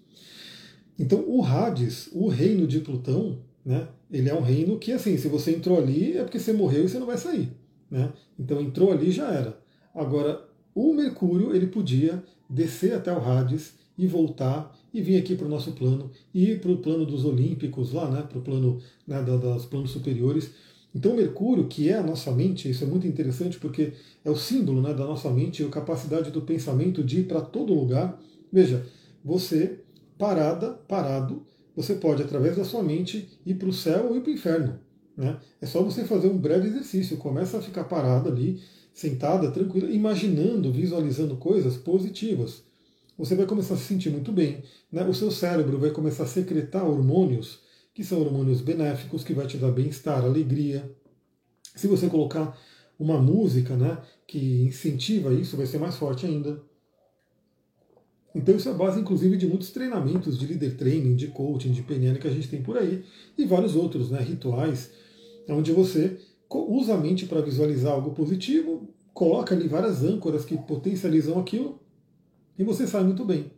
Então 0.98 1.24
o 1.26 1.44
Hades, 1.44 2.08
o 2.12 2.28
reino 2.28 2.66
de 2.66 2.80
Plutão, 2.80 3.38
né, 3.64 3.88
ele 4.10 4.28
é 4.28 4.34
um 4.34 4.42
reino 4.42 4.78
que, 4.78 4.92
assim, 4.92 5.16
se 5.16 5.28
você 5.28 5.52
entrou 5.52 5.78
ali 5.78 6.16
é 6.16 6.22
porque 6.22 6.38
você 6.38 6.52
morreu 6.52 6.84
e 6.84 6.88
você 6.88 6.98
não 6.98 7.06
vai 7.06 7.18
sair. 7.18 7.52
Né? 7.90 8.12
Então 8.38 8.60
entrou 8.60 8.92
ali 8.92 9.10
já 9.10 9.30
era. 9.30 9.58
Agora, 9.94 10.44
o 10.74 10.92
Mercúrio, 10.92 11.54
ele 11.54 11.68
podia 11.68 12.22
descer 12.50 12.94
até 12.94 13.12
o 13.12 13.24
Hades 13.24 13.74
e 13.96 14.06
voltar 14.06 14.76
e 14.94 15.02
vir 15.02 15.18
aqui 15.18 15.34
para 15.34 15.46
o 15.46 15.50
nosso 15.50 15.72
plano 15.72 16.08
e 16.32 16.54
para 16.54 16.70
o 16.70 16.76
plano 16.76 17.04
dos 17.04 17.24
Olímpicos 17.24 17.92
lá, 17.92 18.08
né, 18.08 18.22
para 18.22 18.38
o 18.38 18.42
plano 18.42 18.80
né, 19.04 19.20
dos 19.20 19.66
planos 19.66 19.90
superiores. 19.90 20.52
Então 20.94 21.16
Mercúrio, 21.16 21.66
que 21.66 21.90
é 21.90 21.98
a 21.98 22.02
nossa 22.02 22.30
mente, 22.30 22.70
isso 22.70 22.84
é 22.84 22.86
muito 22.86 23.04
interessante 23.04 23.58
porque 23.58 23.92
é 24.24 24.30
o 24.30 24.36
símbolo 24.36 24.80
né, 24.80 24.94
da 24.94 25.04
nossa 25.04 25.28
mente, 25.30 25.64
a 25.64 25.68
capacidade 25.68 26.30
do 26.30 26.42
pensamento 26.42 27.02
de 27.02 27.20
ir 27.20 27.24
para 27.24 27.40
todo 27.40 27.74
lugar. 27.74 28.22
Veja, 28.52 28.86
você 29.24 29.80
parada, 30.16 30.70
parado, 30.86 31.44
você 31.74 31.96
pode 31.96 32.22
através 32.22 32.56
da 32.56 32.64
sua 32.64 32.82
mente 32.82 33.28
ir 33.44 33.54
para 33.54 33.68
o 33.68 33.72
céu 33.72 34.06
ou 34.10 34.16
ir 34.16 34.20
para 34.20 34.30
o 34.30 34.34
inferno. 34.34 34.78
Né? 35.16 35.36
É 35.60 35.66
só 35.66 35.82
você 35.82 36.04
fazer 36.04 36.28
um 36.28 36.38
breve 36.38 36.68
exercício, 36.68 37.16
começa 37.16 37.58
a 37.58 37.62
ficar 37.62 37.84
parado 37.84 38.28
ali, 38.28 38.60
sentada, 38.92 39.50
tranquila, 39.50 39.90
imaginando, 39.90 40.70
visualizando 40.70 41.36
coisas 41.36 41.76
positivas. 41.76 42.62
Você 43.16 43.34
vai 43.36 43.46
começar 43.46 43.74
a 43.74 43.76
se 43.76 43.84
sentir 43.84 44.10
muito 44.10 44.32
bem. 44.32 44.62
Né? 44.90 45.04
O 45.04 45.14
seu 45.14 45.30
cérebro 45.30 45.78
vai 45.78 45.90
começar 45.90 46.24
a 46.24 46.26
secretar 46.26 46.84
hormônios, 46.84 47.60
que 47.94 48.02
são 48.02 48.20
hormônios 48.20 48.60
benéficos, 48.60 49.22
que 49.22 49.32
vai 49.32 49.46
te 49.46 49.56
dar 49.56 49.70
bem-estar, 49.70 50.24
alegria. 50.24 50.90
Se 51.76 51.86
você 51.86 52.08
colocar 52.08 52.58
uma 52.98 53.20
música 53.20 53.76
né, 53.76 53.98
que 54.26 54.64
incentiva 54.64 55.32
isso, 55.32 55.56
vai 55.56 55.66
ser 55.66 55.78
mais 55.78 55.96
forte 55.96 56.26
ainda. 56.26 56.60
Então 58.34 58.56
isso 58.56 58.68
é 58.68 58.74
base, 58.74 59.00
inclusive, 59.00 59.36
de 59.36 59.46
muitos 59.46 59.70
treinamentos 59.70 60.36
de 60.36 60.46
leader 60.46 60.76
training, 60.76 61.14
de 61.14 61.28
coaching, 61.28 61.70
de 61.70 61.82
PNL 61.82 62.18
que 62.18 62.26
a 62.26 62.32
gente 62.32 62.48
tem 62.48 62.62
por 62.62 62.76
aí, 62.76 63.04
e 63.38 63.44
vários 63.44 63.76
outros 63.76 64.10
né, 64.10 64.20
rituais, 64.20 64.90
onde 65.48 65.70
você 65.72 66.18
usa 66.50 66.94
a 66.94 66.98
mente 66.98 67.26
para 67.26 67.40
visualizar 67.40 67.92
algo 67.92 68.10
positivo, 68.10 68.88
coloca 69.12 69.54
ali 69.54 69.68
várias 69.68 70.02
âncoras 70.02 70.44
que 70.44 70.56
potencializam 70.56 71.38
aquilo, 71.38 71.80
e 72.58 72.64
você 72.64 72.86
sai 72.86 73.04
muito 73.04 73.24
bem. 73.24 73.50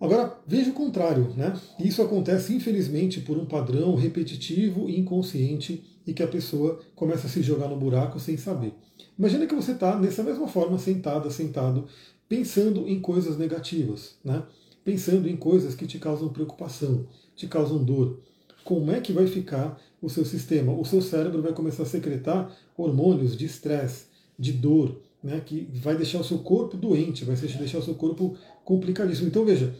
Agora, 0.00 0.38
veja 0.46 0.70
o 0.70 0.74
contrário, 0.74 1.32
né? 1.36 1.58
Isso 1.80 2.00
acontece, 2.00 2.54
infelizmente, 2.54 3.20
por 3.20 3.36
um 3.36 3.46
padrão 3.46 3.96
repetitivo 3.96 4.88
e 4.88 4.98
inconsciente 4.98 5.82
e 6.06 6.12
que 6.12 6.22
a 6.22 6.28
pessoa 6.28 6.80
começa 6.94 7.26
a 7.26 7.30
se 7.30 7.42
jogar 7.42 7.68
no 7.68 7.76
buraco 7.76 8.20
sem 8.20 8.36
saber. 8.36 8.72
Imagina 9.18 9.46
que 9.46 9.54
você 9.54 9.72
está 9.72 9.98
nessa 9.98 10.22
mesma 10.22 10.46
forma, 10.46 10.78
sentada, 10.78 11.28
sentado, 11.30 11.86
pensando 12.28 12.88
em 12.88 13.00
coisas 13.00 13.36
negativas, 13.36 14.14
né? 14.24 14.44
pensando 14.84 15.28
em 15.28 15.36
coisas 15.36 15.74
que 15.74 15.86
te 15.86 15.98
causam 15.98 16.28
preocupação, 16.28 17.06
te 17.34 17.48
causam 17.48 17.82
dor. 17.82 18.20
Como 18.64 18.92
é 18.92 19.00
que 19.00 19.12
vai 19.12 19.26
ficar 19.26 19.80
o 20.00 20.08
seu 20.08 20.24
sistema? 20.24 20.72
O 20.72 20.84
seu 20.84 21.02
cérebro 21.02 21.42
vai 21.42 21.52
começar 21.52 21.82
a 21.82 21.86
secretar 21.86 22.56
hormônios 22.76 23.36
de 23.36 23.46
estresse, 23.46 24.06
de 24.38 24.52
dor, 24.52 25.00
né? 25.22 25.40
que 25.44 25.68
vai 25.74 25.96
deixar 25.96 26.20
o 26.20 26.24
seu 26.24 26.38
corpo 26.38 26.76
doente, 26.76 27.24
vai 27.24 27.36
deixar 27.36 27.78
o 27.78 27.82
seu 27.82 27.94
corpo 27.94 28.36
complicadíssimo. 28.64 29.28
Então 29.28 29.44
veja, 29.44 29.74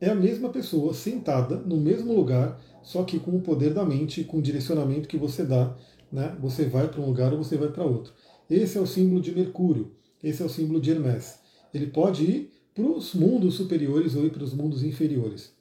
é 0.00 0.10
a 0.10 0.14
mesma 0.14 0.48
pessoa 0.48 0.92
sentada 0.92 1.56
no 1.56 1.76
mesmo 1.76 2.14
lugar, 2.14 2.60
só 2.82 3.04
que 3.04 3.18
com 3.18 3.36
o 3.36 3.40
poder 3.40 3.72
da 3.72 3.84
mente, 3.84 4.24
com 4.24 4.38
o 4.38 4.42
direcionamento 4.42 5.08
que 5.08 5.16
você 5.16 5.44
dá, 5.44 5.76
né? 6.10 6.36
Você 6.40 6.64
vai 6.66 6.88
para 6.88 7.00
um 7.00 7.06
lugar 7.06 7.32
ou 7.32 7.42
você 7.42 7.56
vai 7.56 7.68
para 7.68 7.84
outro. 7.84 8.12
Esse 8.50 8.76
é 8.76 8.80
o 8.80 8.86
símbolo 8.86 9.20
de 9.20 9.32
Mercúrio, 9.32 9.92
esse 10.22 10.42
é 10.42 10.44
o 10.44 10.48
símbolo 10.48 10.80
de 10.80 10.90
Hermes. 10.90 11.38
Ele 11.72 11.86
pode 11.86 12.24
ir 12.24 12.52
para 12.74 12.84
os 12.84 13.14
mundos 13.14 13.54
superiores 13.54 14.14
ou 14.14 14.26
ir 14.26 14.30
para 14.30 14.44
os 14.44 14.52
mundos 14.52 14.82
inferiores. 14.82 15.52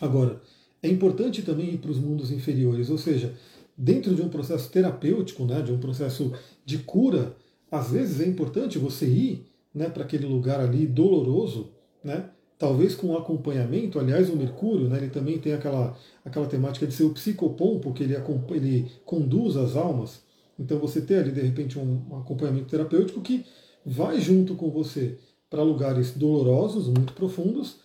Agora, 0.00 0.40
é 0.82 0.88
importante 0.88 1.42
também 1.42 1.74
ir 1.74 1.78
para 1.78 1.90
os 1.90 1.98
mundos 1.98 2.30
inferiores, 2.30 2.90
ou 2.90 2.98
seja, 2.98 3.34
dentro 3.76 4.14
de 4.14 4.22
um 4.22 4.28
processo 4.28 4.70
terapêutico, 4.70 5.44
né, 5.44 5.60
de 5.62 5.72
um 5.72 5.78
processo 5.78 6.32
de 6.64 6.78
cura, 6.78 7.36
às 7.70 7.90
vezes 7.90 8.20
é 8.20 8.26
importante 8.26 8.78
você 8.78 9.06
ir 9.06 9.46
né, 9.74 9.88
para 9.88 10.04
aquele 10.04 10.26
lugar 10.26 10.60
ali 10.60 10.86
doloroso, 10.86 11.70
né, 12.02 12.30
talvez 12.58 12.94
com 12.94 13.08
um 13.08 13.16
acompanhamento, 13.16 13.98
aliás, 13.98 14.30
o 14.30 14.36
Mercúrio, 14.36 14.88
né, 14.88 14.98
ele 14.98 15.10
também 15.10 15.38
tem 15.38 15.52
aquela, 15.52 15.96
aquela 16.24 16.46
temática 16.46 16.86
de 16.86 16.94
ser 16.94 17.04
o 17.04 17.10
psicopompo, 17.10 17.92
que 17.92 18.02
ele, 18.02 18.16
ele 18.50 18.90
conduz 19.04 19.56
as 19.56 19.76
almas. 19.76 20.22
Então 20.58 20.78
você 20.78 21.00
ter 21.00 21.18
ali, 21.18 21.32
de 21.32 21.40
repente, 21.40 21.78
um, 21.78 22.16
acompanhamento 22.18 22.68
terapêutico 22.68 23.20
que 23.20 23.44
vai 23.84 24.18
junto 24.20 24.54
com 24.54 24.70
você 24.70 25.18
para 25.50 25.62
lugares 25.62 26.12
dolorosos, 26.12 26.88
muito 26.88 27.12
profundos, 27.12 27.76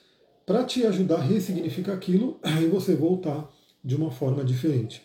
para 0.45 0.63
te 0.63 0.85
ajudar 0.85 1.17
a 1.17 1.23
ressignificar 1.23 1.93
aquilo 1.93 2.39
e 2.61 2.65
você 2.67 2.95
voltar 2.95 3.51
de 3.83 3.95
uma 3.95 4.11
forma 4.11 4.43
diferente. 4.43 5.01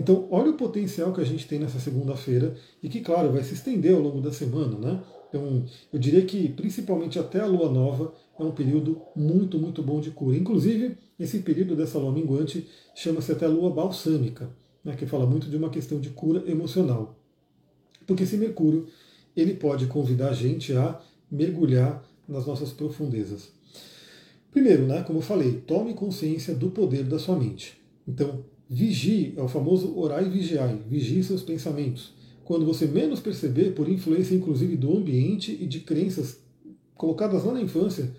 Então, 0.00 0.26
olha 0.30 0.50
o 0.50 0.54
potencial 0.54 1.12
que 1.12 1.20
a 1.20 1.24
gente 1.24 1.46
tem 1.46 1.58
nessa 1.58 1.78
segunda-feira 1.78 2.56
e 2.82 2.88
que, 2.88 3.02
claro, 3.02 3.32
vai 3.32 3.44
se 3.44 3.52
estender 3.52 3.94
ao 3.94 4.00
longo 4.00 4.18
da 4.22 4.32
semana, 4.32 4.78
né? 4.78 5.02
Então, 5.28 5.62
eu 5.92 5.98
diria 5.98 6.24
que 6.24 6.48
principalmente 6.48 7.18
até 7.18 7.38
a 7.38 7.44
lua 7.44 7.70
nova 7.70 8.14
é 8.38 8.42
um 8.42 8.50
período 8.50 9.02
muito, 9.14 9.58
muito 9.58 9.82
bom 9.82 10.00
de 10.00 10.10
cura. 10.10 10.38
Inclusive, 10.38 10.96
esse 11.18 11.40
período 11.40 11.76
dessa 11.76 11.98
lua 11.98 12.12
minguante 12.12 12.66
chama-se 12.94 13.30
até 13.30 13.46
lua 13.46 13.68
balsâmica, 13.68 14.48
né, 14.82 14.96
que 14.96 15.04
fala 15.04 15.26
muito 15.26 15.50
de 15.50 15.56
uma 15.58 15.68
questão 15.68 16.00
de 16.00 16.08
cura 16.08 16.50
emocional. 16.50 17.18
Porque 18.06 18.22
esse 18.22 18.38
Mercúrio 18.38 18.86
ele 19.36 19.52
pode 19.52 19.84
convidar 19.84 20.30
a 20.30 20.34
gente 20.34 20.72
a 20.72 20.98
mergulhar 21.30 22.02
nas 22.26 22.46
nossas 22.46 22.72
profundezas. 22.72 23.52
Primeiro, 24.50 24.86
né, 24.86 25.02
como 25.02 25.18
eu 25.18 25.22
falei, 25.22 25.60
tome 25.66 25.92
consciência 25.92 26.54
do 26.54 26.70
poder 26.70 27.04
da 27.04 27.18
sua 27.18 27.36
mente. 27.36 27.78
Então, 28.08 28.42
vigie, 28.70 29.34
é 29.36 29.42
o 29.42 29.48
famoso 29.48 29.98
orai 29.98 30.30
vigiai, 30.30 30.80
vigie 30.88 31.22
seus 31.22 31.42
pensamentos 31.42 32.20
quando 32.50 32.66
você 32.66 32.84
menos 32.84 33.20
perceber, 33.20 33.76
por 33.76 33.88
influência 33.88 34.34
inclusive 34.34 34.76
do 34.76 34.96
ambiente 34.96 35.56
e 35.60 35.64
de 35.68 35.78
crenças 35.78 36.40
colocadas 36.96 37.44
lá 37.44 37.52
na 37.52 37.62
infância, 37.62 38.10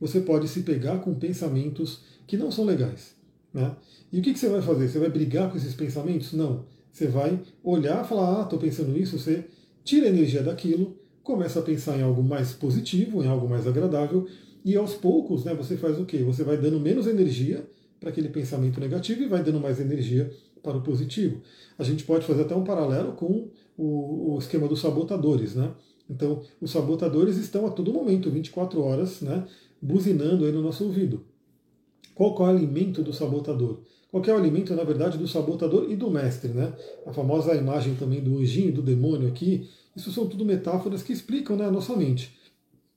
você 0.00 0.18
pode 0.18 0.48
se 0.48 0.62
pegar 0.62 1.00
com 1.00 1.14
pensamentos 1.14 2.00
que 2.26 2.38
não 2.38 2.50
são 2.50 2.64
legais. 2.64 3.14
Né? 3.52 3.76
E 4.10 4.18
o 4.18 4.22
que, 4.22 4.32
que 4.32 4.38
você 4.38 4.48
vai 4.48 4.62
fazer? 4.62 4.88
Você 4.88 4.98
vai 4.98 5.10
brigar 5.10 5.50
com 5.50 5.58
esses 5.58 5.74
pensamentos? 5.74 6.32
Não. 6.32 6.64
Você 6.90 7.06
vai 7.06 7.38
olhar 7.62 8.02
e 8.02 8.08
falar, 8.08 8.40
ah, 8.40 8.42
estou 8.44 8.58
pensando 8.58 8.96
isso, 8.96 9.18
você 9.18 9.44
tira 9.84 10.06
a 10.06 10.08
energia 10.08 10.42
daquilo, 10.42 10.96
começa 11.22 11.58
a 11.58 11.62
pensar 11.62 11.98
em 11.98 12.02
algo 12.02 12.22
mais 12.22 12.54
positivo, 12.54 13.22
em 13.22 13.26
algo 13.26 13.46
mais 13.46 13.66
agradável, 13.66 14.26
e 14.64 14.74
aos 14.74 14.94
poucos 14.94 15.44
né, 15.44 15.52
você 15.52 15.76
faz 15.76 16.00
o 16.00 16.06
quê? 16.06 16.22
Você 16.22 16.42
vai 16.42 16.56
dando 16.56 16.80
menos 16.80 17.06
energia 17.06 17.62
para 18.00 18.10
aquele 18.10 18.28
pensamento 18.28 18.80
negativo 18.80 19.22
e 19.22 19.28
vai 19.28 19.42
dando 19.42 19.60
mais 19.60 19.80
energia 19.80 20.30
para 20.62 20.76
o 20.76 20.82
positivo. 20.82 21.40
A 21.78 21.84
gente 21.84 22.04
pode 22.04 22.26
fazer 22.26 22.42
até 22.42 22.54
um 22.54 22.64
paralelo 22.64 23.12
com 23.12 23.48
o, 23.76 24.34
o 24.34 24.38
esquema 24.38 24.66
dos 24.68 24.80
sabotadores, 24.80 25.54
né? 25.54 25.72
Então, 26.08 26.42
os 26.60 26.70
sabotadores 26.70 27.36
estão 27.36 27.66
a 27.66 27.70
todo 27.70 27.92
momento, 27.92 28.30
24 28.30 28.80
horas, 28.80 29.20
né, 29.20 29.44
buzinando 29.82 30.44
aí 30.44 30.52
no 30.52 30.62
nosso 30.62 30.84
ouvido. 30.84 31.24
Qual 32.14 32.34
é 32.36 32.40
o 32.40 32.44
alimento 32.44 33.02
do 33.02 33.12
sabotador? 33.12 33.80
Qual 34.10 34.24
é 34.24 34.32
o 34.32 34.36
alimento, 34.36 34.74
na 34.74 34.84
verdade, 34.84 35.18
do 35.18 35.26
sabotador 35.26 35.90
e 35.90 35.96
do 35.96 36.10
mestre, 36.10 36.52
né? 36.52 36.72
A 37.04 37.12
famosa 37.12 37.54
imagem 37.54 37.94
também 37.96 38.22
do 38.22 38.38
anjinho, 38.38 38.72
do 38.72 38.82
demônio 38.82 39.28
aqui, 39.28 39.68
isso 39.94 40.12
são 40.12 40.28
tudo 40.28 40.44
metáforas 40.44 41.02
que 41.02 41.12
explicam 41.12 41.56
né, 41.56 41.66
a 41.66 41.70
nossa 41.70 41.96
mente. 41.96 42.36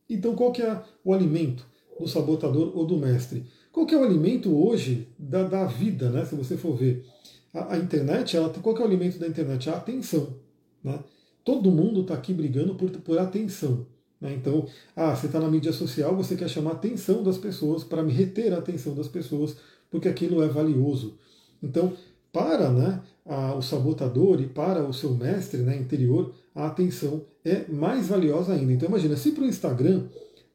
Então, 0.09 0.35
qual 0.35 0.51
que 0.51 0.61
é 0.61 0.81
o 1.03 1.13
alimento 1.13 1.65
do 1.99 2.07
sabotador 2.07 2.77
ou 2.77 2.85
do 2.85 2.97
mestre? 2.97 3.45
Qual 3.79 3.87
que 3.87 3.95
é 3.95 3.97
o 3.97 4.03
alimento 4.03 4.53
hoje 4.53 5.07
da, 5.17 5.41
da 5.43 5.65
vida, 5.65 6.09
né? 6.09 6.25
Se 6.25 6.35
você 6.35 6.57
for 6.57 6.75
ver. 6.75 7.05
A, 7.53 7.75
a 7.75 7.77
internet, 7.77 8.35
ela, 8.35 8.49
qual 8.49 8.75
que 8.75 8.81
é 8.81 8.83
o 8.83 8.87
alimento 8.87 9.17
da 9.17 9.25
internet? 9.25 9.69
A 9.69 9.77
atenção. 9.77 10.35
Né? 10.83 10.99
Todo 11.45 11.71
mundo 11.71 12.01
está 12.01 12.13
aqui 12.13 12.33
brigando 12.33 12.75
por, 12.75 12.91
por 12.91 13.17
atenção. 13.17 13.87
Né? 14.19 14.33
Então, 14.33 14.67
ah, 14.93 15.15
você 15.15 15.27
está 15.27 15.39
na 15.39 15.47
mídia 15.47 15.71
social, 15.71 16.13
você 16.13 16.35
quer 16.35 16.49
chamar 16.49 16.71
a 16.71 16.73
atenção 16.73 17.23
das 17.23 17.37
pessoas 17.37 17.81
para 17.81 18.03
reter 18.03 18.53
a 18.53 18.57
atenção 18.57 18.93
das 18.93 19.07
pessoas, 19.07 19.55
porque 19.89 20.09
aquilo 20.09 20.43
é 20.43 20.49
valioso. 20.49 21.17
Então, 21.63 21.93
para 22.33 22.69
né, 22.69 23.01
a, 23.25 23.55
o 23.55 23.61
sabotador 23.61 24.41
e 24.41 24.47
para 24.47 24.83
o 24.83 24.93
seu 24.93 25.11
mestre 25.11 25.61
né, 25.61 25.77
interior, 25.77 26.33
a 26.53 26.67
atenção 26.67 27.21
é 27.45 27.65
mais 27.69 28.09
valiosa 28.09 28.51
ainda. 28.51 28.73
Então, 28.73 28.89
imagina, 28.89 29.15
se 29.15 29.31
para 29.31 29.45
o 29.45 29.47
Instagram 29.47 30.03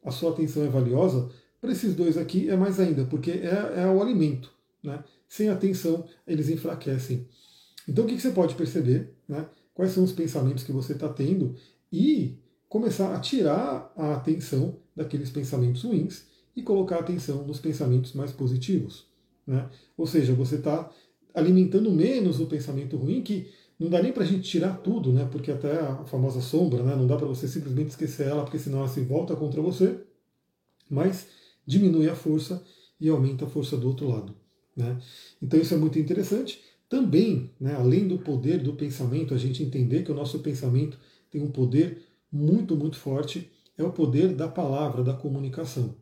a 0.03 0.11
sua 0.11 0.29
atenção 0.29 0.63
é 0.63 0.67
valiosa, 0.67 1.27
para 1.65 1.73
esses 1.73 1.95
dois 1.95 2.17
aqui 2.17 2.49
é 2.49 2.55
mais 2.55 2.79
ainda, 2.79 3.05
porque 3.05 3.31
é, 3.31 3.81
é 3.83 3.87
o 3.87 4.01
alimento. 4.01 4.51
Né? 4.81 5.03
Sem 5.27 5.49
atenção, 5.49 6.05
eles 6.25 6.49
enfraquecem. 6.49 7.27
Então, 7.87 8.05
o 8.05 8.07
que, 8.07 8.15
que 8.15 8.21
você 8.21 8.31
pode 8.31 8.55
perceber? 8.55 9.13
Né? 9.27 9.45
quais 9.75 9.91
são 9.91 10.03
os 10.03 10.13
pensamentos 10.13 10.63
que 10.63 10.71
você 10.71 10.93
está 10.93 11.09
tendo 11.09 11.53
e 11.91 12.39
começar 12.67 13.13
a 13.13 13.19
tirar 13.19 13.93
a 13.95 14.15
atenção 14.15 14.77
daqueles 14.95 15.29
pensamentos 15.29 15.83
ruins 15.83 16.25
e 16.55 16.63
colocar 16.63 16.95
a 16.95 16.99
atenção 17.01 17.45
nos 17.45 17.59
pensamentos 17.59 18.13
mais 18.13 18.31
positivos. 18.31 19.05
Né? 19.45 19.69
Ou 19.97 20.07
seja, 20.07 20.33
você 20.33 20.55
está 20.55 20.89
alimentando 21.33 21.91
menos 21.91 22.39
o 22.39 22.47
pensamento 22.47 22.95
ruim, 22.95 23.21
que 23.21 23.51
não 23.77 23.89
dá 23.89 24.01
nem 24.01 24.13
para 24.13 24.23
a 24.23 24.25
gente 24.25 24.49
tirar 24.49 24.77
tudo, 24.77 25.11
né? 25.11 25.27
porque 25.29 25.51
até 25.51 25.77
a 25.81 26.05
famosa 26.05 26.39
sombra, 26.39 26.81
né? 26.81 26.95
não 26.95 27.05
dá 27.05 27.17
para 27.17 27.27
você 27.27 27.45
simplesmente 27.45 27.89
esquecer 27.89 28.27
ela, 28.27 28.43
porque 28.43 28.57
senão 28.57 28.79
ela 28.79 28.87
se 28.87 29.01
volta 29.01 29.35
contra 29.35 29.61
você, 29.61 29.99
mas 30.89 31.27
diminui 31.65 32.09
a 32.09 32.15
força 32.15 32.63
e 32.99 33.09
aumenta 33.09 33.45
a 33.45 33.49
força 33.49 33.77
do 33.77 33.87
outro 33.87 34.07
lado. 34.07 34.35
Né? 34.75 34.99
Então 35.41 35.59
isso 35.59 35.73
é 35.73 35.77
muito 35.77 35.97
interessante. 35.97 36.61
Também, 36.87 37.51
né, 37.59 37.75
além 37.75 38.07
do 38.07 38.19
poder 38.19 38.61
do 38.61 38.73
pensamento, 38.73 39.33
a 39.33 39.37
gente 39.37 39.63
entender 39.63 40.03
que 40.03 40.11
o 40.11 40.15
nosso 40.15 40.39
pensamento 40.39 40.99
tem 41.31 41.41
um 41.41 41.49
poder 41.49 42.03
muito, 42.31 42.75
muito 42.75 42.97
forte, 42.97 43.49
é 43.77 43.83
o 43.83 43.91
poder 43.91 44.33
da 44.35 44.47
palavra, 44.47 45.03
da 45.03 45.13
comunicação. 45.13 45.95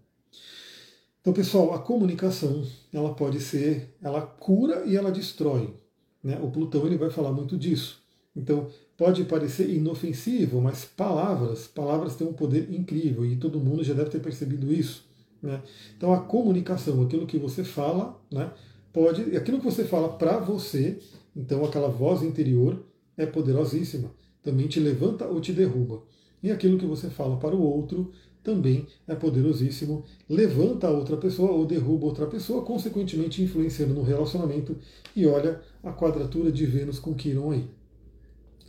Então, 1.21 1.31
pessoal, 1.31 1.73
a 1.73 1.79
comunicação, 1.79 2.65
ela 2.91 3.13
pode 3.13 3.39
ser, 3.39 3.95
ela 4.01 4.21
cura 4.21 4.83
e 4.85 4.97
ela 4.97 5.09
destrói. 5.09 5.73
Né? 6.21 6.37
O 6.41 6.51
Plutão 6.51 6.85
ele 6.85 6.97
vai 6.97 7.09
falar 7.09 7.31
muito 7.31 7.57
disso. 7.57 8.01
Então, 8.35 8.67
pode 8.97 9.23
parecer 9.23 9.69
inofensivo, 9.69 10.59
mas 10.59 10.83
palavras, 10.83 11.67
palavras 11.67 12.15
têm 12.15 12.27
um 12.27 12.33
poder 12.33 12.73
incrível 12.73 13.25
e 13.25 13.37
todo 13.37 13.59
mundo 13.59 13.83
já 13.83 13.93
deve 13.93 14.09
ter 14.09 14.19
percebido 14.19 14.73
isso. 14.73 15.05
Né? 15.43 15.61
Então, 15.97 16.13
a 16.13 16.21
comunicação, 16.21 17.03
aquilo 17.03 17.27
que 17.27 17.37
você 17.37 17.65
fala, 17.65 18.17
né, 18.31 18.49
pode, 18.93 19.35
aquilo 19.35 19.59
que 19.59 19.65
você 19.65 19.83
fala 19.83 20.09
para 20.17 20.39
você, 20.39 20.97
Então 21.35 21.65
aquela 21.65 21.89
voz 21.89 22.21
interior 22.21 22.85
é 23.17 23.25
poderosíssima. 23.25 24.11
Também 24.41 24.67
te 24.67 24.79
levanta 24.79 25.25
ou 25.25 25.41
te 25.41 25.51
derruba. 25.51 26.03
E 26.41 26.51
aquilo 26.51 26.77
que 26.77 26.85
você 26.85 27.09
fala 27.09 27.37
para 27.37 27.55
o 27.55 27.61
outro 27.61 28.11
também 28.43 28.85
é 29.07 29.15
poderosíssimo. 29.15 30.03
Levanta 30.29 30.87
a 30.87 30.91
outra 30.91 31.17
pessoa 31.17 31.51
ou 31.51 31.65
derruba 31.65 32.05
outra 32.05 32.27
pessoa, 32.27 32.63
consequentemente 32.63 33.41
influenciando 33.41 33.95
no 33.95 34.03
relacionamento. 34.03 34.77
E 35.15 35.25
olha 35.25 35.61
a 35.81 35.91
quadratura 35.91 36.51
de 36.51 36.65
Vênus 36.65 36.99
com 36.99 37.15
Quiron 37.15 37.51
aí. 37.51 37.67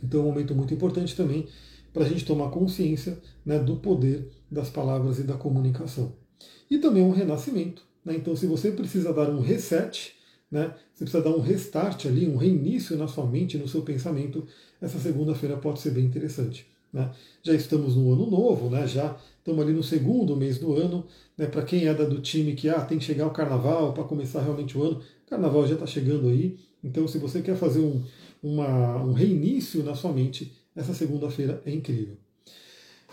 Então 0.03 0.21
um 0.21 0.25
momento 0.25 0.55
muito 0.55 0.73
importante 0.73 1.15
também 1.15 1.47
para 1.93 2.03
a 2.03 2.09
gente 2.09 2.25
tomar 2.25 2.49
consciência 2.49 3.19
né, 3.45 3.59
do 3.59 3.75
poder 3.75 4.27
das 4.49 4.69
palavras 4.69 5.19
e 5.19 5.23
da 5.23 5.35
comunicação. 5.35 6.24
E 6.69 6.77
também 6.77 7.03
um 7.03 7.11
renascimento. 7.11 7.83
Né? 8.03 8.15
Então, 8.15 8.35
se 8.35 8.45
você 8.47 8.71
precisa 8.71 9.13
dar 9.13 9.29
um 9.29 9.41
reset, 9.41 10.13
né, 10.51 10.73
você 10.93 11.03
precisa 11.03 11.23
dar 11.23 11.35
um 11.35 11.41
restart 11.41 12.05
ali, 12.05 12.27
um 12.27 12.37
reinício 12.37 12.95
na 12.97 13.07
sua 13.07 13.25
mente, 13.25 13.57
no 13.57 13.67
seu 13.67 13.81
pensamento, 13.81 14.47
essa 14.81 14.99
segunda-feira 14.99 15.57
pode 15.57 15.79
ser 15.79 15.91
bem 15.91 16.05
interessante. 16.05 16.67
Né? 16.93 17.11
Já 17.43 17.53
estamos 17.53 17.95
no 17.95 18.13
ano 18.13 18.29
novo, 18.29 18.69
né? 18.69 18.87
já 18.87 19.17
estamos 19.37 19.61
ali 19.61 19.73
no 19.73 19.83
segundo 19.83 20.35
mês 20.35 20.57
do 20.57 20.73
ano. 20.73 21.05
Né? 21.37 21.45
Para 21.47 21.63
quem 21.63 21.87
é 21.87 21.93
da, 21.93 22.05
do 22.05 22.21
time 22.21 22.53
que 22.55 22.69
ah, 22.69 22.81
tem 22.81 22.97
que 22.97 23.03
chegar 23.03 23.27
o 23.27 23.31
carnaval 23.31 23.93
para 23.93 24.03
começar 24.03 24.41
realmente 24.41 24.77
o 24.77 24.83
ano, 24.83 25.01
o 25.25 25.29
carnaval 25.29 25.67
já 25.67 25.73
está 25.73 25.85
chegando 25.85 26.29
aí. 26.29 26.57
Então, 26.83 27.07
se 27.07 27.17
você 27.17 27.41
quer 27.41 27.57
fazer 27.57 27.79
um, 27.79 28.03
uma, 28.41 29.03
um 29.03 29.11
reinício 29.11 29.83
na 29.83 29.95
sua 29.95 30.13
mente, 30.13 30.53
essa 30.75 30.93
segunda-feira 30.93 31.61
é 31.65 31.71
incrível. 31.71 32.17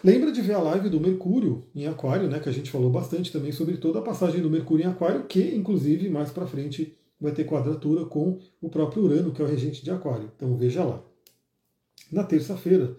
Lembra 0.04 0.32
de 0.32 0.42
ver 0.42 0.54
a 0.54 0.58
live 0.58 0.88
do 0.88 0.98
Mercúrio 0.98 1.62
em 1.74 1.86
Aquário, 1.86 2.28
né, 2.28 2.40
que 2.40 2.48
a 2.48 2.52
gente 2.52 2.70
falou 2.70 2.90
bastante 2.90 3.30
também 3.30 3.52
sobre 3.52 3.76
toda 3.76 4.00
a 4.00 4.02
passagem 4.02 4.40
do 4.40 4.50
Mercúrio 4.50 4.84
em 4.84 4.88
Aquário, 4.88 5.24
que 5.24 5.54
inclusive 5.54 6.08
mais 6.08 6.30
para 6.30 6.46
frente 6.46 6.96
vai 7.20 7.30
ter 7.30 7.44
quadratura 7.44 8.04
com 8.04 8.40
o 8.60 8.68
próprio 8.68 9.04
Urano, 9.04 9.30
que 9.30 9.40
é 9.40 9.44
o 9.44 9.48
regente 9.48 9.84
de 9.84 9.92
Aquário. 9.92 10.32
Então 10.36 10.56
veja 10.56 10.82
lá. 10.82 11.00
Na 12.10 12.24
terça-feira, 12.24 12.96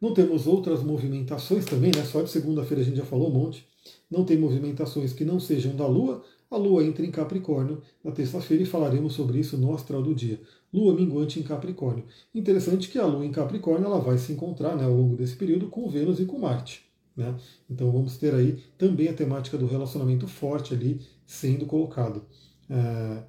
não 0.00 0.14
temos 0.14 0.46
outras 0.46 0.82
movimentações 0.82 1.66
também, 1.66 1.92
né? 1.94 2.02
Só 2.04 2.22
de 2.22 2.30
segunda-feira 2.30 2.82
a 2.82 2.86
gente 2.86 2.96
já 2.96 3.04
falou 3.04 3.28
um 3.28 3.34
monte. 3.34 3.68
Não 4.10 4.24
tem 4.24 4.38
movimentações 4.38 5.12
que 5.12 5.26
não 5.26 5.38
sejam 5.38 5.76
da 5.76 5.86
Lua. 5.86 6.24
A 6.50 6.56
Lua 6.56 6.82
entra 6.82 7.04
em 7.04 7.10
Capricórnio 7.10 7.82
na 8.02 8.10
terça-feira 8.12 8.62
e 8.62 8.66
falaremos 8.66 9.12
sobre 9.12 9.38
isso 9.38 9.58
no 9.58 9.74
astral 9.74 10.02
do 10.02 10.14
dia. 10.14 10.40
Lua 10.72 10.94
minguante 10.94 11.40
em 11.40 11.42
Capricórnio. 11.42 12.04
Interessante 12.34 12.88
que 12.88 12.98
a 12.98 13.06
Lua 13.06 13.24
em 13.24 13.32
Capricórnio 13.32 13.86
ela 13.86 14.00
vai 14.00 14.18
se 14.18 14.32
encontrar 14.32 14.76
né, 14.76 14.84
ao 14.84 14.94
longo 14.94 15.16
desse 15.16 15.36
período 15.36 15.68
com 15.68 15.88
Vênus 15.88 16.20
e 16.20 16.24
com 16.24 16.38
Marte. 16.38 16.88
Né? 17.16 17.34
Então 17.68 17.90
vamos 17.90 18.16
ter 18.16 18.34
aí 18.34 18.62
também 18.78 19.08
a 19.08 19.12
temática 19.12 19.58
do 19.58 19.66
relacionamento 19.66 20.26
forte 20.28 20.72
ali 20.72 21.00
sendo 21.26 21.66
colocado. 21.66 22.24
É, 22.68 23.22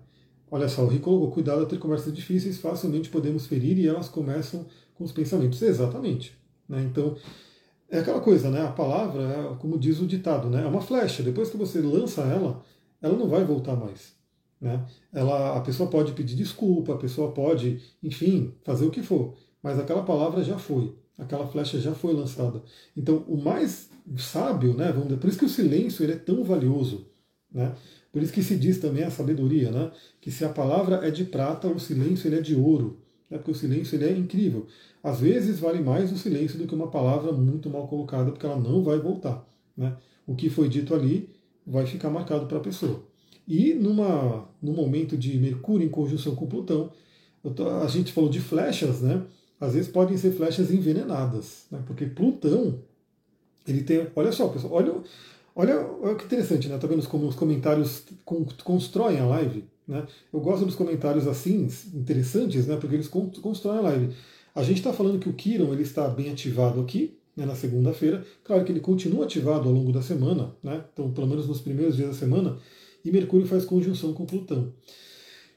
olha 0.50 0.70
só, 0.70 0.84
o 0.84 0.88
Rico 0.88 1.06
colocou, 1.06 1.32
cuidado 1.32 1.64
a 1.64 1.66
ter 1.66 1.80
conversas 1.80 2.14
difíceis, 2.14 2.60
facilmente 2.60 3.10
podemos 3.10 3.48
ferir 3.48 3.78
e 3.80 3.88
elas 3.88 4.08
começam 4.08 4.66
com 4.94 5.04
os 5.04 5.12
pensamentos. 5.12 5.62
Exatamente. 5.62 6.38
Né? 6.70 6.84
Então, 6.84 7.18
é 7.90 8.00
aquela 8.00 8.22
coisa, 8.22 8.50
né? 8.50 8.62
A 8.62 8.72
palavra, 8.72 9.24
é, 9.24 9.56
como 9.60 9.78
diz 9.78 10.00
o 10.00 10.08
ditado, 10.08 10.50
né? 10.50 10.64
é 10.64 10.68
uma 10.68 10.82
flecha. 10.82 11.22
Depois 11.24 11.50
que 11.50 11.58
você 11.58 11.82
lança 11.82 12.22
ela, 12.22 12.64
ela 13.02 13.18
não 13.18 13.28
vai 13.28 13.44
voltar 13.44 13.76
mais. 13.76 14.21
Né? 14.62 14.86
Ela, 15.12 15.58
a 15.58 15.62
pessoa 15.62 15.90
pode 15.90 16.12
pedir 16.14 16.36
desculpa, 16.36 16.94
a 16.94 16.98
pessoa 16.98 17.32
pode, 17.32 17.82
enfim, 18.04 18.54
fazer 18.64 18.86
o 18.86 18.92
que 18.92 19.02
for, 19.02 19.34
mas 19.62 19.80
aquela 19.80 20.04
palavra 20.04 20.44
já 20.44 20.58
foi, 20.58 20.96
aquela 21.18 21.48
flecha 21.48 21.80
já 21.80 21.96
foi 21.96 22.14
lançada. 22.14 22.62
Então, 22.96 23.26
o 23.28 23.36
mais 23.42 23.90
sábio, 24.18 24.76
né, 24.76 24.92
vamos 24.92 25.08
dizer, 25.08 25.20
por 25.20 25.30
isso 25.30 25.40
que 25.40 25.46
o 25.46 25.50
silêncio 25.50 26.04
ele 26.04 26.14
é 26.14 26.18
tão 26.18 26.44
valioso, 26.44 27.08
né? 27.52 27.74
Por 28.12 28.22
isso 28.22 28.34
que 28.34 28.44
se 28.44 28.58
diz 28.58 28.78
também 28.78 29.04
a 29.04 29.12
sabedoria, 29.12 29.72
né? 29.72 29.92
Que 30.20 30.30
se 30.30 30.44
a 30.44 30.50
palavra 30.50 31.08
é 31.08 31.12
de 31.12 31.24
prata, 31.24 31.68
o 31.68 31.80
silêncio 31.80 32.28
ele 32.28 32.38
é 32.38 32.42
de 32.42 32.56
ouro, 32.56 33.00
né? 33.30 33.38
Porque 33.38 33.52
o 33.52 33.56
silêncio 33.56 33.96
ele 33.96 34.06
é 34.06 34.12
incrível. 34.12 34.68
Às 35.02 35.22
vezes 35.22 35.60
vale 35.60 35.82
mais 35.82 36.12
o 36.12 36.18
silêncio 36.18 36.58
do 36.58 36.68
que 36.68 36.76
uma 36.76 36.90
palavra 36.92 37.32
muito 37.32 37.70
mal 37.70 37.88
colocada, 37.88 38.32
porque 38.32 38.46
ela 38.46 38.60
não 38.60 38.84
vai 38.84 39.00
voltar, 39.00 39.48
né? 39.76 39.96
O 40.28 40.36
que 40.36 40.50
foi 40.50 40.68
dito 40.70 40.94
ali 40.94 41.30
vai 41.66 41.86
ficar 41.86 42.10
marcado 42.10 42.46
para 42.48 42.58
a 42.58 42.62
pessoa. 42.62 43.04
E 43.48 43.74
numa, 43.74 44.48
no 44.62 44.74
momento 44.74 45.18
de 45.18 45.38
Mercúrio 45.38 45.86
em 45.86 45.90
conjunção 45.90 46.36
com 46.36 46.48
Plutão, 46.48 46.92
tô, 47.56 47.70
a 47.70 47.88
gente 47.88 48.12
falou 48.12 48.30
de 48.30 48.40
flechas, 48.40 49.02
né? 49.02 49.24
Às 49.60 49.74
vezes 49.74 49.92
podem 49.92 50.18
ser 50.18 50.32
flechas 50.32 50.72
envenenadas, 50.72 51.66
né? 51.72 51.82
Porque 51.86 52.06
Plutão, 52.06 52.80
ele 53.68 53.84
tem. 53.84 54.08
Olha 54.16 54.32
só, 54.32 54.48
pessoal, 54.48 54.74
olha, 54.74 54.94
olha, 55.56 55.88
olha 56.02 56.16
que 56.16 56.26
interessante, 56.26 56.68
né? 56.68 56.78
Tá 56.78 56.88
vendo 56.88 57.06
como 57.08 57.28
os 57.28 57.36
comentários 57.36 58.06
constroem 58.64 59.20
a 59.20 59.26
live? 59.26 59.66
Né? 59.88 60.06
Eu 60.32 60.40
gosto 60.40 60.66
dos 60.66 60.76
comentários 60.76 61.28
assim, 61.28 61.68
interessantes, 61.94 62.68
né? 62.68 62.78
Porque 62.78 62.96
eles 62.96 63.08
constroem 63.08 63.80
a 63.80 63.82
live. 63.82 64.16
A 64.54 64.64
gente 64.64 64.78
está 64.78 64.92
falando 64.92 65.20
que 65.20 65.30
o 65.30 65.34
Kiron 65.34 65.72
ele 65.74 65.84
está 65.84 66.08
bem 66.08 66.32
ativado 66.32 66.82
aqui, 66.82 67.18
né, 67.36 67.46
na 67.46 67.56
segunda-feira. 67.56 68.26
Claro 68.44 68.64
que 68.66 68.72
ele 68.72 68.80
continua 68.82 69.26
ativado 69.26 69.68
ao 69.68 69.74
longo 69.74 69.92
da 69.92 70.02
semana, 70.02 70.54
né? 70.62 70.84
Então, 70.92 71.12
pelo 71.12 71.28
menos 71.28 71.48
nos 71.48 71.62
primeiros 71.62 71.96
dias 71.96 72.10
da 72.10 72.16
semana, 72.16 72.58
e 73.04 73.12
Mercúrio 73.12 73.48
faz 73.48 73.66
conjunção 73.66 74.14
com 74.14 74.26
Plutão. 74.26 74.74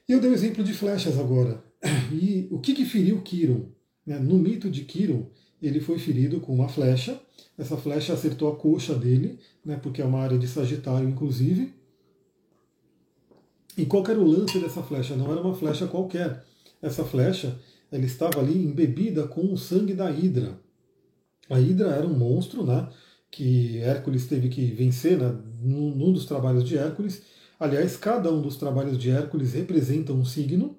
Eu 0.07 0.19
dei 0.19 0.29
o 0.29 0.33
exemplo 0.33 0.63
de 0.63 0.73
flechas 0.73 1.17
agora. 1.19 1.63
E 2.11 2.47
o 2.51 2.59
que, 2.59 2.73
que 2.73 2.85
feriu 2.85 3.21
Quiron? 3.21 3.69
Né, 4.05 4.19
no 4.19 4.37
mito 4.37 4.69
de 4.69 4.83
Quiron, 4.83 5.27
ele 5.61 5.79
foi 5.79 5.97
ferido 5.97 6.39
com 6.39 6.53
uma 6.53 6.69
flecha. 6.69 7.19
Essa 7.57 7.75
flecha 7.77 8.13
acertou 8.13 8.51
a 8.51 8.55
coxa 8.55 8.93
dele, 8.93 9.39
né, 9.63 9.79
porque 9.81 10.01
é 10.01 10.05
uma 10.05 10.19
área 10.19 10.37
de 10.37 10.47
Sagitário, 10.47 11.09
inclusive. 11.09 11.73
E 13.77 13.85
qual 13.85 14.05
era 14.07 14.19
o 14.19 14.27
lance 14.27 14.59
dessa 14.59 14.83
flecha? 14.83 15.15
Não 15.15 15.31
era 15.31 15.41
uma 15.41 15.55
flecha 15.55 15.87
qualquer. 15.87 16.43
Essa 16.81 17.03
flecha 17.03 17.59
ela 17.91 18.05
estava 18.05 18.39
ali 18.39 18.57
embebida 18.57 19.27
com 19.27 19.53
o 19.53 19.57
sangue 19.57 19.93
da 19.93 20.09
Hidra. 20.11 20.59
A 21.49 21.59
Hidra 21.59 21.89
era 21.89 22.05
um 22.05 22.17
monstro, 22.17 22.65
né? 22.65 22.87
Que 23.35 23.79
Hércules 23.79 24.27
teve 24.27 24.47
que 24.47 24.65
vencer 24.67 25.17
né, 25.17 25.37
num, 25.61 25.93
num 25.93 26.13
dos 26.13 26.25
trabalhos 26.25 26.63
de 26.63 26.77
Hércules. 26.77 27.21
Aliás, 27.59 27.97
cada 27.97 28.31
um 28.31 28.41
dos 28.41 28.55
trabalhos 28.55 28.97
de 28.97 29.09
Hércules 29.09 29.51
representa 29.51 30.13
um 30.13 30.23
signo, 30.23 30.77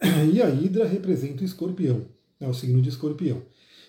e 0.32 0.40
a 0.40 0.48
Hidra 0.48 0.86
representa 0.86 1.42
o 1.42 1.44
escorpião, 1.44 2.06
é 2.40 2.48
o 2.48 2.54
signo 2.54 2.80
de 2.80 2.88
escorpião. 2.88 3.42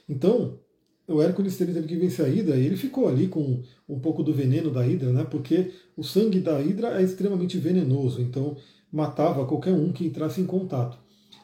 Então, 0.09 0.59
o 1.07 1.21
Hércules 1.21 1.55
teve, 1.55 1.71
teve 1.71 1.87
que 1.87 1.95
vencer 1.95 2.25
a 2.25 2.27
Hidra 2.27 2.57
e 2.57 2.65
ele 2.65 2.75
ficou 2.75 3.07
ali 3.07 3.29
com 3.29 3.63
um 3.87 3.99
pouco 4.01 4.23
do 4.23 4.33
veneno 4.33 4.69
da 4.69 4.85
Hidra, 4.85 5.13
né? 5.13 5.23
Porque 5.23 5.71
o 5.95 6.03
sangue 6.03 6.41
da 6.41 6.61
Hidra 6.61 6.99
é 6.99 7.03
extremamente 7.03 7.57
venenoso, 7.57 8.21
então 8.21 8.57
matava 8.91 9.45
qualquer 9.45 9.71
um 9.71 9.93
que 9.93 10.05
entrasse 10.05 10.41
em 10.41 10.45
contato. 10.45 10.97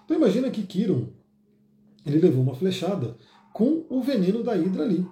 Então 0.04 0.18
imagina 0.18 0.52
que 0.52 0.64
Kiron 0.64 1.08
ele 2.06 2.20
levou 2.20 2.44
uma 2.44 2.56
flechada 2.56 3.16
com 3.54 3.86
o 3.90 4.02
veneno 4.02 4.44
da 4.44 4.58
Hidra 4.58 4.84
ali. 4.84 5.06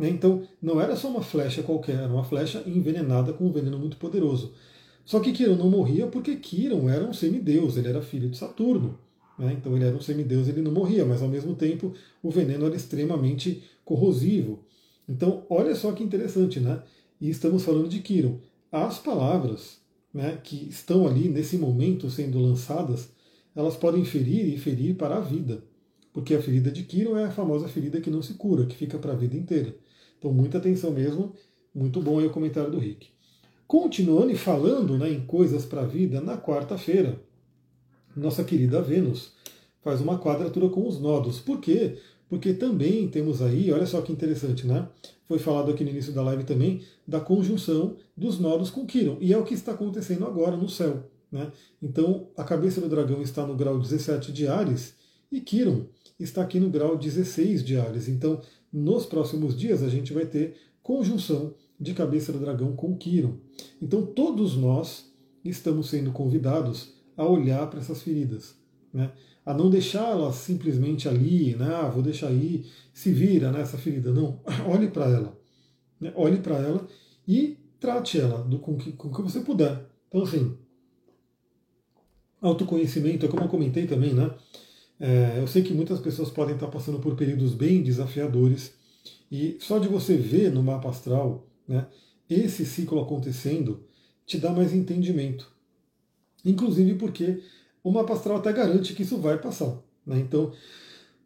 Né? 0.00 0.08
Então, 0.08 0.42
não 0.62 0.80
era 0.80 0.96
só 0.96 1.10
uma 1.10 1.20
flecha 1.20 1.62
qualquer, 1.62 1.96
era 1.96 2.10
uma 2.10 2.24
flecha 2.24 2.64
envenenada 2.66 3.34
com 3.34 3.44
um 3.44 3.52
veneno 3.52 3.78
muito 3.78 3.98
poderoso. 3.98 4.54
Só 5.04 5.20
que 5.20 5.30
Quirón 5.30 5.56
não 5.56 5.68
morria 5.68 6.06
porque 6.06 6.36
Quirón 6.36 6.88
era 6.88 7.04
um 7.04 7.12
semideus, 7.12 7.76
ele 7.76 7.88
era 7.88 8.00
filho 8.00 8.30
de 8.30 8.38
Saturno. 8.38 8.98
Né? 9.38 9.52
Então, 9.52 9.76
ele 9.76 9.84
era 9.84 9.94
um 9.94 10.00
semideus, 10.00 10.48
ele 10.48 10.62
não 10.62 10.72
morria, 10.72 11.04
mas 11.04 11.20
ao 11.20 11.28
mesmo 11.28 11.54
tempo 11.54 11.92
o 12.22 12.30
veneno 12.30 12.64
era 12.64 12.74
extremamente 12.74 13.62
corrosivo. 13.84 14.60
Então, 15.06 15.44
olha 15.50 15.74
só 15.74 15.92
que 15.92 16.02
interessante, 16.02 16.58
né? 16.60 16.82
E 17.20 17.28
estamos 17.28 17.62
falando 17.62 17.88
de 17.88 17.98
Quirón. 17.98 18.38
As 18.72 18.98
palavras 18.98 19.80
né, 20.14 20.38
que 20.42 20.66
estão 20.70 21.06
ali 21.06 21.28
nesse 21.28 21.58
momento 21.58 22.08
sendo 22.08 22.38
lançadas, 22.40 23.10
elas 23.54 23.76
podem 23.76 24.02
ferir 24.06 24.46
e 24.48 24.56
ferir 24.56 24.94
para 24.94 25.16
a 25.16 25.20
vida. 25.20 25.62
Porque 26.12 26.34
a 26.34 26.42
ferida 26.42 26.70
de 26.70 26.82
Quirón 26.82 27.16
é 27.16 27.24
a 27.24 27.30
famosa 27.30 27.68
ferida 27.68 28.00
que 28.00 28.10
não 28.10 28.22
se 28.22 28.34
cura, 28.34 28.66
que 28.66 28.76
fica 28.76 28.98
para 28.98 29.12
a 29.12 29.16
vida 29.16 29.36
inteira. 29.36 29.74
Então, 30.18 30.32
muita 30.32 30.58
atenção 30.58 30.90
mesmo. 30.90 31.34
Muito 31.74 32.00
bom 32.02 32.18
aí 32.18 32.26
o 32.26 32.30
comentário 32.30 32.70
do 32.70 32.78
Rick. 32.78 33.08
Continuando 33.66 34.32
e 34.32 34.36
falando 34.36 34.98
né, 34.98 35.10
em 35.10 35.20
coisas 35.20 35.64
para 35.64 35.82
a 35.82 35.86
vida, 35.86 36.20
na 36.20 36.36
quarta-feira, 36.36 37.20
nossa 38.16 38.42
querida 38.42 38.82
Vênus 38.82 39.32
faz 39.82 40.00
uma 40.00 40.18
quadratura 40.18 40.68
com 40.68 40.86
os 40.86 41.00
nodos. 41.00 41.38
Por 41.38 41.60
quê? 41.60 41.96
Porque 42.28 42.52
também 42.52 43.08
temos 43.08 43.40
aí, 43.40 43.72
olha 43.72 43.86
só 43.86 44.02
que 44.02 44.12
interessante, 44.12 44.66
né? 44.66 44.88
Foi 45.26 45.38
falado 45.38 45.70
aqui 45.70 45.84
no 45.84 45.90
início 45.90 46.12
da 46.12 46.22
live 46.22 46.42
também 46.44 46.82
da 47.06 47.20
conjunção 47.20 47.96
dos 48.16 48.38
nodos 48.38 48.70
com 48.70 48.84
Quiron. 48.84 49.16
E 49.20 49.32
é 49.32 49.38
o 49.38 49.44
que 49.44 49.54
está 49.54 49.72
acontecendo 49.72 50.26
agora 50.26 50.56
no 50.56 50.68
céu. 50.68 51.04
Né? 51.30 51.52
Então, 51.80 52.28
a 52.36 52.42
cabeça 52.42 52.80
do 52.80 52.88
dragão 52.88 53.22
está 53.22 53.46
no 53.46 53.54
grau 53.54 53.78
17 53.78 54.32
de 54.32 54.48
Ares 54.48 54.94
e 55.30 55.40
Quiron 55.40 55.86
está 56.20 56.42
aqui 56.42 56.60
no 56.60 56.70
grau 56.70 56.96
16 56.96 57.64
de 57.64 57.76
Ares. 57.76 58.08
Então, 58.08 58.40
nos 58.72 59.06
próximos 59.06 59.58
dias 59.58 59.82
a 59.82 59.88
gente 59.88 60.12
vai 60.12 60.26
ter 60.26 60.56
conjunção 60.82 61.54
de 61.78 61.94
cabeça 61.94 62.32
do 62.32 62.38
dragão 62.38 62.76
com 62.76 62.96
Quiron. 62.96 63.38
Então 63.80 64.04
todos 64.04 64.56
nós 64.56 65.10
estamos 65.44 65.88
sendo 65.88 66.12
convidados 66.12 66.94
a 67.16 67.26
olhar 67.26 67.68
para 67.68 67.80
essas 67.80 68.02
feridas, 68.02 68.54
né? 68.92 69.10
a 69.44 69.54
não 69.54 69.70
deixá-las 69.70 70.36
simplesmente 70.36 71.08
ali, 71.08 71.56
né? 71.56 71.74
ah, 71.74 71.88
vou 71.88 72.02
deixar 72.02 72.28
aí, 72.28 72.66
se 72.92 73.10
vira 73.10 73.50
nessa 73.50 73.78
ferida. 73.78 74.12
Não, 74.12 74.40
olhe 74.68 74.88
para 74.88 75.06
ela. 75.06 75.38
Né? 75.98 76.12
Olhe 76.14 76.38
para 76.38 76.56
ela 76.56 76.86
e 77.26 77.56
trate 77.80 78.20
ela 78.20 78.42
do, 78.44 78.58
com, 78.58 78.76
que, 78.76 78.92
com 78.92 79.08
o 79.08 79.14
que 79.14 79.22
você 79.22 79.40
puder. 79.40 79.86
Então, 80.08 80.22
assim, 80.22 80.56
autoconhecimento, 82.40 83.24
é 83.24 83.28
como 83.28 83.44
eu 83.44 83.48
comentei 83.48 83.86
também, 83.86 84.12
né? 84.12 84.34
É, 85.00 85.38
eu 85.38 85.46
sei 85.46 85.62
que 85.62 85.72
muitas 85.72 85.98
pessoas 85.98 86.28
podem 86.28 86.54
estar 86.54 86.66
passando 86.66 86.98
por 87.00 87.16
períodos 87.16 87.54
bem 87.54 87.82
desafiadores 87.82 88.74
e 89.32 89.56
só 89.58 89.78
de 89.78 89.88
você 89.88 90.14
ver 90.14 90.52
no 90.52 90.62
mapa 90.62 90.90
astral 90.90 91.48
né, 91.66 91.86
esse 92.28 92.66
ciclo 92.66 93.00
acontecendo 93.00 93.82
te 94.26 94.36
dá 94.36 94.52
mais 94.52 94.74
entendimento. 94.74 95.50
Inclusive 96.44 96.94
porque 96.96 97.42
o 97.82 97.90
mapa 97.90 98.12
astral 98.12 98.36
até 98.36 98.52
garante 98.52 98.92
que 98.92 99.02
isso 99.02 99.16
vai 99.16 99.38
passar. 99.38 99.82
Né? 100.06 100.20
Então, 100.20 100.52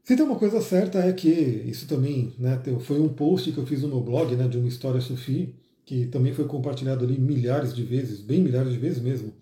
se 0.04 0.14
tem 0.14 0.24
uma 0.24 0.38
coisa 0.38 0.60
certa 0.60 1.00
é 1.00 1.12
que 1.12 1.28
isso 1.28 1.88
também 1.88 2.32
né, 2.38 2.62
foi 2.80 3.00
um 3.00 3.08
post 3.08 3.50
que 3.50 3.58
eu 3.58 3.66
fiz 3.66 3.82
no 3.82 3.88
meu 3.88 4.00
blog 4.00 4.36
né, 4.36 4.46
de 4.46 4.56
uma 4.56 4.68
história 4.68 5.00
sufi, 5.00 5.52
que 5.84 6.06
também 6.06 6.32
foi 6.32 6.46
compartilhado 6.46 7.04
ali 7.04 7.18
milhares 7.18 7.74
de 7.74 7.82
vezes, 7.82 8.20
bem 8.20 8.40
milhares 8.40 8.72
de 8.72 8.78
vezes 8.78 9.02
mesmo, 9.02 9.32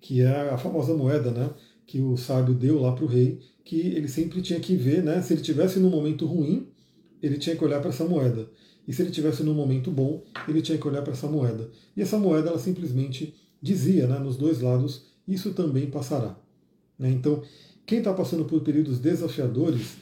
que 0.00 0.20
é 0.22 0.50
a 0.50 0.56
famosa 0.56 0.94
moeda 0.94 1.30
né, 1.30 1.50
que 1.92 2.00
o 2.00 2.16
sábio 2.16 2.54
deu 2.54 2.80
lá 2.80 2.92
para 2.92 3.04
o 3.04 3.06
rei, 3.06 3.38
que 3.62 3.78
ele 3.78 4.08
sempre 4.08 4.40
tinha 4.40 4.58
que 4.58 4.74
ver, 4.74 5.02
né, 5.02 5.20
se 5.20 5.34
ele 5.34 5.42
tivesse 5.42 5.78
num 5.78 5.90
momento 5.90 6.24
ruim, 6.24 6.66
ele 7.22 7.36
tinha 7.36 7.54
que 7.54 7.62
olhar 7.62 7.80
para 7.80 7.90
essa 7.90 8.06
moeda. 8.06 8.48
E 8.88 8.94
se 8.94 9.02
ele 9.02 9.10
tivesse 9.10 9.42
num 9.42 9.52
momento 9.52 9.90
bom, 9.90 10.22
ele 10.48 10.62
tinha 10.62 10.78
que 10.78 10.88
olhar 10.88 11.02
para 11.02 11.12
essa 11.12 11.26
moeda. 11.26 11.68
E 11.94 12.00
essa 12.00 12.16
moeda, 12.16 12.48
ela 12.48 12.58
simplesmente 12.58 13.34
dizia, 13.60 14.06
né, 14.06 14.18
nos 14.18 14.38
dois 14.38 14.62
lados, 14.62 15.04
isso 15.28 15.52
também 15.52 15.90
passará. 15.90 16.34
Né? 16.98 17.10
Então, 17.10 17.42
quem 17.84 17.98
está 17.98 18.14
passando 18.14 18.46
por 18.46 18.62
períodos 18.62 18.98
desafiadores, 18.98 19.98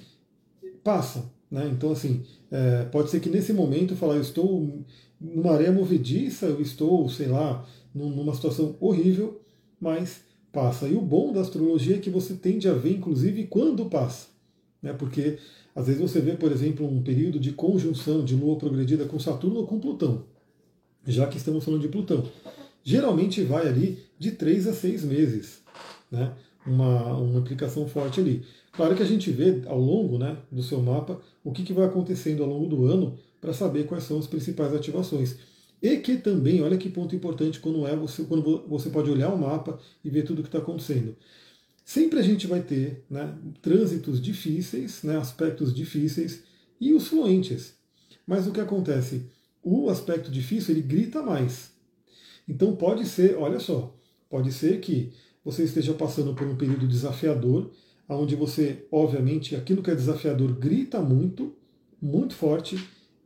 passa. 0.84 1.28
Né? 1.50 1.68
Então, 1.72 1.90
assim, 1.90 2.22
é, 2.52 2.84
pode 2.84 3.10
ser 3.10 3.18
que 3.18 3.28
nesse 3.28 3.52
momento 3.52 3.96
falar, 3.96 4.14
eu 4.14 4.22
estou 4.22 4.84
numa 5.20 5.54
areia 5.54 5.72
movediça, 5.72 6.46
eu 6.46 6.60
estou, 6.60 7.08
sei 7.10 7.26
lá, 7.26 7.66
numa 7.92 8.32
situação 8.32 8.76
horrível, 8.78 9.40
mas 9.80 10.29
passa. 10.52 10.88
E 10.88 10.94
o 10.94 11.00
bom 11.00 11.32
da 11.32 11.40
astrologia 11.40 11.96
é 11.96 11.98
que 11.98 12.10
você 12.10 12.34
tende 12.34 12.68
a 12.68 12.74
ver, 12.74 12.92
inclusive, 12.92 13.46
quando 13.46 13.86
passa. 13.86 14.28
Né? 14.82 14.92
Porque 14.92 15.38
às 15.74 15.86
vezes 15.86 16.00
você 16.00 16.20
vê, 16.20 16.32
por 16.32 16.50
exemplo, 16.50 16.86
um 16.86 17.02
período 17.02 17.38
de 17.38 17.52
conjunção 17.52 18.24
de 18.24 18.34
Lua 18.34 18.56
progredida 18.56 19.04
com 19.04 19.18
Saturno 19.18 19.60
ou 19.60 19.66
com 19.66 19.78
Plutão, 19.78 20.24
já 21.06 21.26
que 21.26 21.36
estamos 21.36 21.64
falando 21.64 21.82
de 21.82 21.88
Plutão. 21.88 22.24
Geralmente 22.82 23.42
vai 23.42 23.68
ali 23.68 23.98
de 24.18 24.32
três 24.32 24.66
a 24.66 24.72
seis 24.72 25.04
meses, 25.04 25.62
né? 26.10 26.32
uma, 26.66 27.16
uma 27.16 27.40
implicação 27.40 27.86
forte 27.86 28.20
ali. 28.20 28.42
Claro 28.72 28.94
que 28.94 29.02
a 29.02 29.06
gente 29.06 29.30
vê 29.30 29.62
ao 29.66 29.78
longo 29.78 30.18
né, 30.18 30.36
do 30.50 30.62
seu 30.62 30.80
mapa 30.80 31.20
o 31.42 31.52
que, 31.52 31.62
que 31.62 31.72
vai 31.72 31.86
acontecendo 31.86 32.42
ao 32.42 32.48
longo 32.48 32.66
do 32.66 32.86
ano 32.86 33.18
para 33.40 33.52
saber 33.52 33.84
quais 33.86 34.04
são 34.04 34.18
as 34.18 34.26
principais 34.26 34.74
ativações. 34.74 35.36
E 35.82 35.96
que 35.96 36.16
também, 36.16 36.62
olha 36.62 36.76
que 36.76 36.90
ponto 36.90 37.16
importante 37.16 37.58
quando 37.58 37.86
é 37.86 37.96
você, 37.96 38.22
quando 38.24 38.66
você 38.68 38.90
pode 38.90 39.10
olhar 39.10 39.32
o 39.32 39.38
mapa 39.38 39.78
e 40.04 40.10
ver 40.10 40.24
tudo 40.24 40.40
o 40.40 40.42
que 40.42 40.48
está 40.48 40.58
acontecendo. 40.58 41.16
Sempre 41.84 42.18
a 42.18 42.22
gente 42.22 42.46
vai 42.46 42.60
ter 42.60 43.04
né, 43.08 43.34
trânsitos 43.62 44.20
difíceis, 44.20 45.02
né, 45.02 45.16
aspectos 45.16 45.74
difíceis 45.74 46.44
e 46.80 46.92
os 46.92 47.08
fluentes. 47.08 47.74
Mas 48.26 48.46
o 48.46 48.52
que 48.52 48.60
acontece? 48.60 49.26
O 49.62 49.88
aspecto 49.88 50.30
difícil 50.30 50.74
ele 50.74 50.82
grita 50.82 51.22
mais. 51.22 51.72
Então 52.46 52.76
pode 52.76 53.06
ser, 53.06 53.36
olha 53.36 53.58
só, 53.58 53.96
pode 54.28 54.52
ser 54.52 54.80
que 54.80 55.12
você 55.44 55.64
esteja 55.64 55.94
passando 55.94 56.34
por 56.34 56.46
um 56.46 56.56
período 56.56 56.86
desafiador, 56.86 57.70
onde 58.08 58.36
você, 58.36 58.86
obviamente, 58.90 59.56
aquilo 59.56 59.82
que 59.82 59.90
é 59.90 59.94
desafiador 59.94 60.52
grita 60.52 61.00
muito, 61.00 61.54
muito 62.00 62.34
forte, 62.34 62.78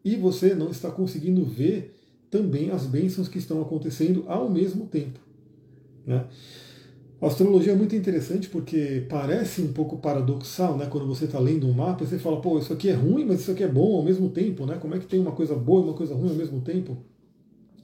e 0.05 0.15
você 0.17 0.55
não 0.55 0.71
está 0.71 0.91
conseguindo 0.91 1.45
ver 1.45 1.95
também 2.35 2.73
as 2.73 2.85
bênçãos 2.85 3.29
que 3.29 3.39
estão 3.39 3.63
acontecendo 3.63 4.25
ao 4.27 4.51
mesmo 4.51 4.87
tempo. 4.87 5.21
Né? 6.05 6.27
A 7.23 7.29
astrologia 7.29 7.73
é 7.73 7.77
muito 7.77 7.95
interessante 7.95 8.49
porque 8.49 9.07
parece 9.09 9.63
um 9.63 9.73
pouco 9.73 9.99
paradoxal, 9.99 10.77
né? 10.77 10.87
Quando 10.87 11.07
você 11.07 11.27
está 11.27 11.39
lendo 11.39 11.69
um 11.69 11.73
mapa, 11.73 12.05
você 12.05 12.19
fala, 12.19 12.41
pô, 12.41 12.59
isso 12.59 12.73
aqui 12.73 12.89
é 12.89 12.93
ruim, 12.93 13.25
mas 13.25 13.41
isso 13.41 13.53
aqui 13.53 13.63
é 13.63 13.69
bom 13.69 13.97
ao 13.97 14.03
mesmo 14.03 14.29
tempo, 14.31 14.67
né? 14.67 14.79
Como 14.79 14.97
é 14.97 14.99
que 14.99 15.07
tem 15.07 15.21
uma 15.21 15.31
coisa 15.31 15.55
boa 15.55 15.81
e 15.81 15.85
uma 15.85 15.95
coisa 15.95 16.13
ruim 16.13 16.31
ao 16.31 16.35
mesmo 16.35 16.61
tempo? 16.61 16.97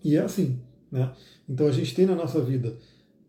E 0.03 0.17
é 0.17 0.21
assim, 0.21 0.59
né? 0.91 1.13
Então 1.49 1.69
a 1.69 1.73
gente 1.73 1.95
tem 1.95 2.05
na 2.05 2.17
nossa 2.17 2.41
vida 2.41 2.77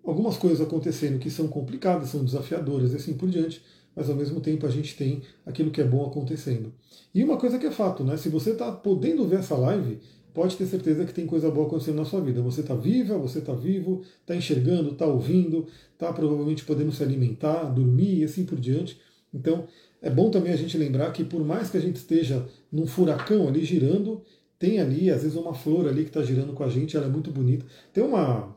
algumas 0.03 0.37
coisas 0.37 0.59
acontecendo 0.59 1.19
que 1.19 1.29
são 1.29 1.47
complicadas, 1.47 2.09
são 2.09 2.25
desafiadoras 2.25 2.93
e 2.93 2.95
assim 2.95 3.13
por 3.13 3.29
diante, 3.29 3.61
mas 3.95 4.09
ao 4.09 4.15
mesmo 4.15 4.41
tempo 4.41 4.65
a 4.65 4.71
gente 4.71 4.97
tem 4.97 5.21
aquilo 5.45 5.69
que 5.69 5.81
é 5.81 5.85
bom 5.85 6.03
acontecendo. 6.03 6.73
E 7.13 7.23
uma 7.23 7.37
coisa 7.37 7.59
que 7.59 7.67
é 7.67 7.71
fato, 7.71 8.03
né? 8.03 8.17
Se 8.17 8.27
você 8.27 8.51
está 8.51 8.71
podendo 8.71 9.27
ver 9.27 9.39
essa 9.39 9.55
live, 9.55 9.99
pode 10.33 10.55
ter 10.55 10.65
certeza 10.65 11.05
que 11.05 11.13
tem 11.13 11.25
coisa 11.25 11.49
boa 11.49 11.67
acontecendo 11.67 11.97
na 11.97 12.05
sua 12.05 12.21
vida. 12.21 12.41
Você 12.41 12.61
está 12.61 12.75
viva, 12.75 13.17
você 13.17 13.39
está 13.39 13.53
vivo, 13.53 14.01
está 14.21 14.35
enxergando, 14.35 14.91
está 14.91 15.05
ouvindo, 15.05 15.67
está 15.93 16.11
provavelmente 16.13 16.63
podendo 16.63 16.91
se 16.91 17.03
alimentar, 17.03 17.63
dormir 17.65 18.19
e 18.19 18.23
assim 18.23 18.45
por 18.45 18.59
diante. 18.59 18.99
Então, 19.33 19.65
é 20.01 20.09
bom 20.09 20.29
também 20.29 20.51
a 20.51 20.57
gente 20.57 20.77
lembrar 20.77 21.11
que 21.11 21.23
por 21.23 21.43
mais 21.43 21.69
que 21.69 21.77
a 21.77 21.81
gente 21.81 21.97
esteja 21.97 22.45
num 22.71 22.87
furacão 22.87 23.47
ali 23.47 23.63
girando, 23.63 24.21
tem 24.61 24.79
ali, 24.79 25.09
às 25.09 25.23
vezes, 25.23 25.35
uma 25.35 25.55
flor 25.55 25.87
ali 25.87 26.03
que 26.03 26.09
está 26.09 26.21
girando 26.21 26.53
com 26.53 26.63
a 26.63 26.69
gente, 26.69 26.95
ela 26.95 27.07
é 27.07 27.09
muito 27.09 27.31
bonita. 27.31 27.65
Tem 27.91 28.03
uma. 28.03 28.55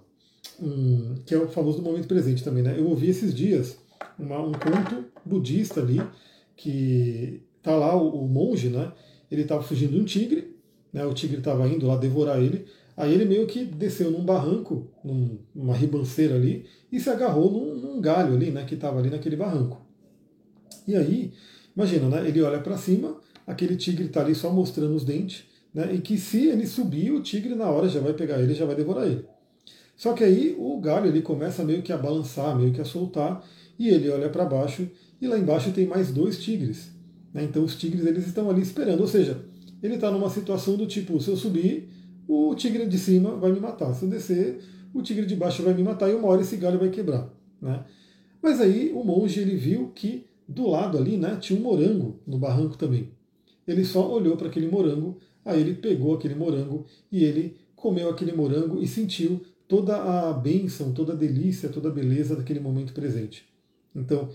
Um, 0.60 1.14
que 1.24 1.34
é 1.34 1.38
o 1.38 1.48
famoso 1.48 1.80
momento 1.80 2.06
presente 2.06 2.44
também, 2.44 2.62
né? 2.62 2.78
Eu 2.78 2.86
ouvi 2.86 3.08
esses 3.08 3.34
dias 3.34 3.78
uma, 4.18 4.38
um 4.38 4.52
conto 4.52 5.06
budista 5.24 5.80
ali, 5.80 6.02
que 6.54 7.40
tá 7.62 7.74
lá 7.74 7.96
o, 7.96 8.24
o 8.24 8.28
monge, 8.28 8.68
né? 8.68 8.92
Ele 9.30 9.42
estava 9.42 9.62
fugindo 9.62 9.92
de 9.92 10.00
um 10.00 10.04
tigre, 10.04 10.53
né, 10.94 11.04
o 11.04 11.12
tigre 11.12 11.38
estava 11.38 11.66
indo 11.66 11.88
lá 11.88 11.96
devorar 11.96 12.40
ele. 12.40 12.64
Aí 12.96 13.12
ele 13.12 13.24
meio 13.24 13.44
que 13.48 13.64
desceu 13.64 14.12
num 14.12 14.24
barranco, 14.24 14.88
num, 15.04 15.36
numa 15.52 15.74
ribanceira 15.74 16.36
ali, 16.36 16.64
e 16.92 17.00
se 17.00 17.10
agarrou 17.10 17.50
num, 17.50 17.74
num 17.74 18.00
galho 18.00 18.34
ali, 18.34 18.52
né, 18.52 18.64
que 18.64 18.76
estava 18.76 19.00
ali 19.00 19.10
naquele 19.10 19.34
barranco. 19.34 19.84
E 20.86 20.94
aí, 20.94 21.32
imagina, 21.76 22.08
né, 22.08 22.28
ele 22.28 22.40
olha 22.40 22.60
para 22.60 22.78
cima, 22.78 23.18
aquele 23.44 23.74
tigre 23.74 24.04
está 24.04 24.20
ali 24.20 24.36
só 24.36 24.52
mostrando 24.52 24.94
os 24.94 25.04
dentes, 25.04 25.44
né, 25.74 25.92
e 25.92 25.98
que 26.00 26.16
se 26.16 26.46
ele 26.46 26.64
subir, 26.68 27.10
o 27.10 27.20
tigre 27.20 27.56
na 27.56 27.68
hora 27.68 27.88
já 27.88 27.98
vai 27.98 28.12
pegar 28.12 28.40
ele, 28.40 28.54
já 28.54 28.64
vai 28.64 28.76
devorar 28.76 29.08
ele. 29.08 29.24
Só 29.96 30.12
que 30.12 30.22
aí 30.22 30.54
o 30.56 30.80
galho 30.80 31.08
ele 31.08 31.22
começa 31.22 31.64
meio 31.64 31.82
que 31.82 31.92
a 31.92 31.96
balançar, 31.96 32.56
meio 32.56 32.72
que 32.72 32.80
a 32.80 32.84
soltar, 32.84 33.44
e 33.76 33.88
ele 33.88 34.08
olha 34.08 34.28
para 34.28 34.44
baixo, 34.44 34.88
e 35.20 35.26
lá 35.26 35.36
embaixo 35.36 35.72
tem 35.72 35.86
mais 35.88 36.12
dois 36.12 36.38
tigres. 36.40 36.92
Né, 37.32 37.42
então 37.42 37.64
os 37.64 37.74
tigres 37.74 38.06
eles 38.06 38.24
estão 38.28 38.48
ali 38.48 38.62
esperando, 38.62 39.00
ou 39.00 39.08
seja, 39.08 39.52
ele 39.84 39.96
está 39.96 40.10
numa 40.10 40.30
situação 40.30 40.78
do 40.78 40.86
tipo, 40.86 41.20
se 41.20 41.28
eu 41.28 41.36
subir, 41.36 41.90
o 42.26 42.54
tigre 42.54 42.86
de 42.86 42.96
cima 42.96 43.36
vai 43.36 43.52
me 43.52 43.60
matar. 43.60 43.92
Se 43.92 44.06
eu 44.06 44.08
descer, 44.08 44.58
o 44.94 45.02
tigre 45.02 45.26
de 45.26 45.36
baixo 45.36 45.62
vai 45.62 45.74
me 45.74 45.82
matar 45.82 46.08
e 46.08 46.14
uma 46.14 46.26
hora 46.26 46.40
esse 46.40 46.56
galho 46.56 46.78
vai 46.78 46.88
quebrar. 46.88 47.30
Né? 47.60 47.84
Mas 48.42 48.62
aí 48.62 48.90
o 48.94 49.04
monge 49.04 49.40
ele 49.40 49.56
viu 49.56 49.92
que 49.94 50.24
do 50.48 50.70
lado 50.70 50.96
ali 50.96 51.18
né, 51.18 51.36
tinha 51.38 51.58
um 51.58 51.62
morango 51.62 52.18
no 52.26 52.38
barranco 52.38 52.78
também. 52.78 53.10
Ele 53.68 53.84
só 53.84 54.10
olhou 54.10 54.38
para 54.38 54.48
aquele 54.48 54.68
morango, 54.68 55.18
aí 55.44 55.60
ele 55.60 55.74
pegou 55.74 56.14
aquele 56.14 56.34
morango 56.34 56.86
e 57.12 57.22
ele 57.22 57.54
comeu 57.76 58.08
aquele 58.08 58.32
morango 58.32 58.80
e 58.80 58.88
sentiu 58.88 59.42
toda 59.68 59.96
a 59.96 60.32
bênção, 60.32 60.94
toda 60.94 61.12
a 61.12 61.16
delícia, 61.16 61.68
toda 61.68 61.90
a 61.90 61.92
beleza 61.92 62.34
daquele 62.34 62.60
momento 62.60 62.94
presente. 62.94 63.46
Então, 63.94 64.30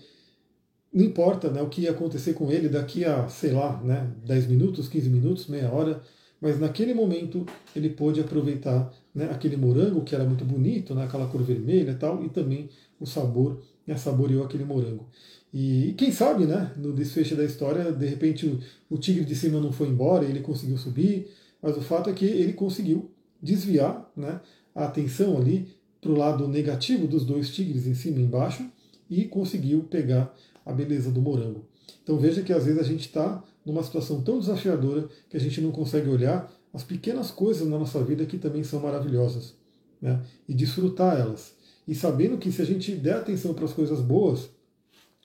não 0.93 1.05
importa 1.05 1.49
né, 1.51 1.61
o 1.61 1.69
que 1.69 1.81
ia 1.81 1.91
acontecer 1.91 2.33
com 2.33 2.51
ele 2.51 2.67
daqui 2.67 3.05
a, 3.05 3.27
sei 3.27 3.51
lá, 3.51 3.79
né, 3.83 4.07
10 4.25 4.47
minutos, 4.47 4.87
15 4.87 5.09
minutos, 5.09 5.47
meia 5.47 5.71
hora, 5.71 6.01
mas 6.41 6.59
naquele 6.59 6.93
momento 6.93 7.45
ele 7.75 7.89
pôde 7.89 8.19
aproveitar 8.19 8.91
né, 9.13 9.29
aquele 9.31 9.55
morango 9.55 10.03
que 10.03 10.15
era 10.15 10.23
muito 10.23 10.43
bonito, 10.43 10.95
né, 10.95 11.03
aquela 11.03 11.27
cor 11.27 11.43
vermelha 11.43 11.91
e 11.91 11.95
tal, 11.95 12.23
e 12.23 12.29
também 12.29 12.69
o 12.99 13.05
sabor, 13.05 13.61
né, 13.85 13.95
saboreou 13.97 14.43
aquele 14.43 14.65
morango. 14.65 15.07
E 15.53 15.93
quem 15.97 16.11
sabe, 16.11 16.45
né, 16.45 16.71
no 16.77 16.93
desfecho 16.93 17.35
da 17.35 17.43
história, 17.43 17.91
de 17.91 18.05
repente 18.05 18.45
o, 18.45 18.59
o 18.89 18.97
tigre 18.97 19.25
de 19.25 19.35
cima 19.35 19.59
não 19.59 19.71
foi 19.71 19.87
embora, 19.87 20.25
ele 20.25 20.41
conseguiu 20.41 20.77
subir, 20.77 21.27
mas 21.61 21.77
o 21.77 21.81
fato 21.81 22.09
é 22.09 22.13
que 22.13 22.25
ele 22.25 22.53
conseguiu 22.53 23.11
desviar 23.41 24.11
né, 24.15 24.41
a 24.73 24.85
atenção 24.85 25.37
ali 25.37 25.67
para 26.01 26.11
o 26.11 26.17
lado 26.17 26.47
negativo 26.47 27.07
dos 27.07 27.25
dois 27.25 27.49
tigres 27.49 27.85
em 27.85 27.93
cima 27.93 28.19
e 28.19 28.23
embaixo 28.23 28.65
e 29.09 29.25
conseguiu 29.25 29.83
pegar 29.83 30.33
a 30.69 30.73
beleza 30.73 31.11
do 31.11 31.21
morango. 31.21 31.65
Então 32.03 32.17
veja 32.17 32.41
que 32.41 32.53
às 32.53 32.65
vezes 32.65 32.79
a 32.79 32.83
gente 32.83 33.01
está 33.01 33.43
numa 33.65 33.83
situação 33.83 34.21
tão 34.21 34.39
desafiadora 34.39 35.07
que 35.29 35.37
a 35.37 35.39
gente 35.39 35.61
não 35.61 35.71
consegue 35.71 36.09
olhar 36.09 36.51
as 36.73 36.83
pequenas 36.83 37.31
coisas 37.31 37.67
na 37.67 37.77
nossa 37.77 38.01
vida 38.03 38.25
que 38.25 38.37
também 38.37 38.63
são 38.63 38.79
maravilhosas 38.79 39.55
né? 40.01 40.21
e 40.47 40.53
desfrutar 40.53 41.19
elas. 41.19 41.55
E 41.87 41.95
sabendo 41.95 42.37
que 42.37 42.51
se 42.51 42.61
a 42.61 42.65
gente 42.65 42.91
der 42.95 43.15
atenção 43.15 43.53
para 43.53 43.65
as 43.65 43.73
coisas 43.73 43.99
boas, 43.99 44.49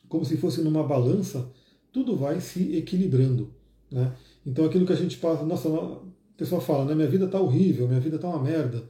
como 0.08 0.24
se 0.24 0.36
fosse 0.36 0.62
numa 0.62 0.82
balança, 0.82 1.50
tudo 1.92 2.16
vai 2.16 2.40
se 2.40 2.76
equilibrando. 2.76 3.52
Né? 3.90 4.12
Então 4.44 4.64
aquilo 4.64 4.86
que 4.86 4.92
a 4.92 4.96
gente 4.96 5.18
passa, 5.18 5.44
nossa, 5.44 5.68
a 5.68 5.98
pessoa 6.36 6.60
fala, 6.60 6.84
né, 6.84 6.94
minha 6.94 7.08
vida 7.08 7.26
está 7.26 7.40
horrível, 7.40 7.86
minha 7.86 8.00
vida 8.00 8.16
está 8.16 8.28
uma 8.28 8.42
merda. 8.42 8.82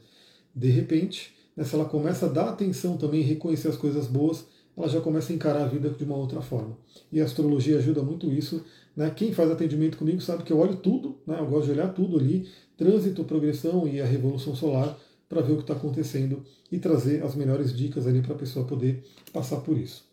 De 0.54 0.68
repente, 0.68 1.34
né, 1.56 1.64
se 1.64 1.74
ela 1.74 1.84
começa 1.84 2.26
a 2.26 2.28
dar 2.28 2.48
atenção 2.48 2.96
também 2.96 3.22
reconhecer 3.22 3.68
as 3.68 3.76
coisas 3.76 4.06
boas, 4.06 4.46
ela 4.76 4.88
já 4.88 5.00
começa 5.00 5.32
a 5.32 5.36
encarar 5.36 5.62
a 5.62 5.68
vida 5.68 5.88
de 5.90 6.04
uma 6.04 6.16
outra 6.16 6.40
forma. 6.40 6.76
E 7.12 7.20
a 7.20 7.24
astrologia 7.24 7.78
ajuda 7.78 8.02
muito 8.02 8.32
isso. 8.32 8.64
Né? 8.96 9.10
Quem 9.10 9.32
faz 9.32 9.50
atendimento 9.50 9.96
comigo 9.96 10.20
sabe 10.20 10.42
que 10.42 10.52
eu 10.52 10.58
olho 10.58 10.76
tudo, 10.76 11.16
né? 11.26 11.36
eu 11.38 11.46
gosto 11.46 11.66
de 11.66 11.72
olhar 11.72 11.88
tudo 11.94 12.18
ali, 12.18 12.48
trânsito, 12.76 13.24
progressão 13.24 13.86
e 13.86 14.00
a 14.00 14.06
revolução 14.06 14.54
solar, 14.54 14.98
para 15.28 15.40
ver 15.40 15.52
o 15.52 15.56
que 15.56 15.62
está 15.62 15.74
acontecendo 15.74 16.44
e 16.70 16.78
trazer 16.78 17.22
as 17.22 17.34
melhores 17.34 17.74
dicas 17.74 18.06
ali 18.06 18.20
para 18.20 18.34
a 18.34 18.38
pessoa 18.38 18.66
poder 18.66 19.02
passar 19.32 19.58
por 19.58 19.76
isso. 19.76 20.04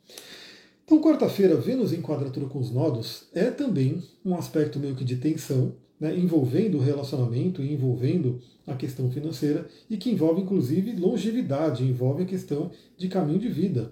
Então, 0.85 1.01
quarta-feira, 1.01 1.55
Vênus 1.55 1.93
em 1.93 2.01
quadratura 2.01 2.47
com 2.47 2.59
os 2.59 2.71
nodos 2.71 3.27
é 3.33 3.49
também 3.49 4.03
um 4.25 4.35
aspecto 4.35 4.79
meio 4.79 4.95
que 4.95 5.05
de 5.05 5.15
tensão, 5.15 5.73
né, 5.99 6.17
envolvendo 6.17 6.77
o 6.77 6.81
relacionamento 6.81 7.61
e 7.61 7.71
envolvendo 7.71 8.41
a 8.67 8.73
questão 8.75 9.09
financeira 9.11 9.67
e 9.89 9.97
que 9.97 10.09
envolve 10.09 10.41
inclusive 10.41 10.93
longevidade, 10.93 11.83
envolve 11.83 12.23
a 12.23 12.25
questão 12.25 12.71
de 12.97 13.07
caminho 13.07 13.39
de 13.39 13.49
vida. 13.49 13.91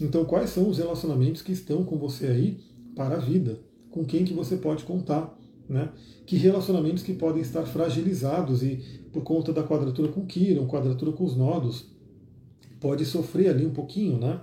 Então, 0.00 0.24
quais 0.24 0.50
são 0.50 0.68
os 0.68 0.78
relacionamentos 0.78 1.42
que 1.42 1.52
estão 1.52 1.84
com 1.84 1.96
você 1.96 2.26
aí 2.26 2.60
para 2.94 3.16
a 3.16 3.20
vida? 3.20 3.60
Com 3.90 4.04
quem 4.04 4.24
que 4.24 4.34
você 4.34 4.56
pode 4.56 4.84
contar? 4.84 5.36
Né? 5.68 5.90
Que 6.26 6.36
relacionamentos 6.36 7.02
que 7.02 7.14
podem 7.14 7.42
estar 7.42 7.64
fragilizados 7.64 8.62
e 8.62 8.78
por 9.12 9.22
conta 9.22 9.52
da 9.52 9.62
quadratura 9.62 10.12
com 10.12 10.26
Quiron, 10.26 10.66
quadratura 10.66 11.12
com 11.12 11.24
os 11.24 11.36
nodos, 11.36 11.86
pode 12.80 13.04
sofrer 13.04 13.48
ali 13.48 13.64
um 13.64 13.72
pouquinho, 13.72 14.18
né? 14.18 14.40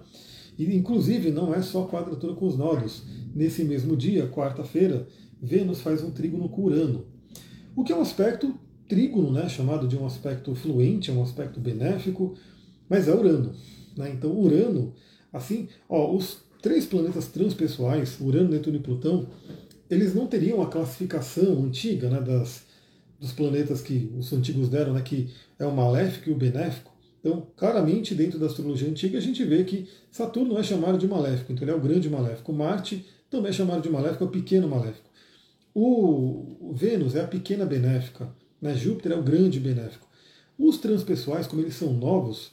E, 0.57 0.75
inclusive, 0.75 1.31
não 1.31 1.53
é 1.53 1.61
só 1.61 1.85
quadratura 1.85 2.33
com 2.33 2.47
os 2.47 2.57
nodos. 2.57 3.03
Nesse 3.33 3.63
mesmo 3.63 3.95
dia, 3.95 4.27
quarta-feira, 4.27 5.07
Vênus 5.41 5.81
faz 5.81 6.03
um 6.03 6.11
trígono 6.11 6.49
com 6.49 6.63
Urano. 6.63 7.05
O 7.75 7.83
que 7.83 7.91
é 7.91 7.95
um 7.95 8.01
aspecto 8.01 8.53
trígono, 8.87 9.31
né, 9.31 9.49
chamado 9.49 9.87
de 9.87 9.97
um 9.97 10.05
aspecto 10.05 10.53
fluente, 10.53 11.11
um 11.11 11.23
aspecto 11.23 11.59
benéfico, 11.59 12.35
mas 12.87 13.07
é 13.07 13.15
Urano. 13.15 13.53
Né? 13.97 14.11
Então, 14.11 14.37
Urano, 14.37 14.93
assim, 15.33 15.67
ó, 15.89 16.15
os 16.15 16.37
três 16.61 16.85
planetas 16.85 17.27
transpessoais, 17.27 18.17
Urano, 18.21 18.49
Netuno 18.49 18.77
e 18.77 18.79
Plutão, 18.79 19.27
eles 19.89 20.15
não 20.15 20.27
teriam 20.27 20.61
a 20.61 20.67
classificação 20.67 21.63
antiga 21.63 22.09
né, 22.09 22.21
das, 22.21 22.63
dos 23.19 23.33
planetas 23.33 23.81
que 23.81 24.09
os 24.17 24.31
antigos 24.31 24.69
deram, 24.69 24.93
né, 24.93 25.01
que 25.01 25.29
é 25.59 25.65
o 25.65 25.75
maléfico 25.75 26.29
e 26.29 26.33
o 26.33 26.37
benéfico. 26.37 26.93
Então, 27.19 27.47
claramente, 27.55 28.13
dentro 28.13 28.37
da 28.37 28.45
astrologia 28.45 28.89
antiga, 28.89 29.17
a 29.17 29.21
gente 29.21 29.43
vê 29.43 29.63
que 29.63 29.87
Saturno 30.11 30.57
é 30.57 30.63
chamado 30.63 30.97
de 30.97 31.07
maléfico, 31.07 31.51
então 31.51 31.63
ele 31.63 31.71
é 31.71 31.75
o 31.75 31.81
grande 31.81 32.09
maléfico. 32.09 32.51
Marte 32.51 33.05
também 33.29 33.49
é 33.49 33.53
chamado 33.53 33.81
de 33.81 33.89
maléfico, 33.89 34.25
é 34.25 34.27
o 34.27 34.29
pequeno 34.29 34.67
maléfico. 34.67 35.09
O 35.73 36.73
Vênus 36.75 37.15
é 37.15 37.21
a 37.21 37.27
pequena 37.27 37.65
benéfica, 37.65 38.29
né? 38.61 38.75
Júpiter 38.75 39.13
é 39.13 39.15
o 39.15 39.23
grande 39.23 39.59
benéfico. 39.59 40.07
Os 40.57 40.77
transpessoais, 40.77 41.47
como 41.47 41.61
eles 41.61 41.75
são 41.75 41.93
novos, 41.93 42.51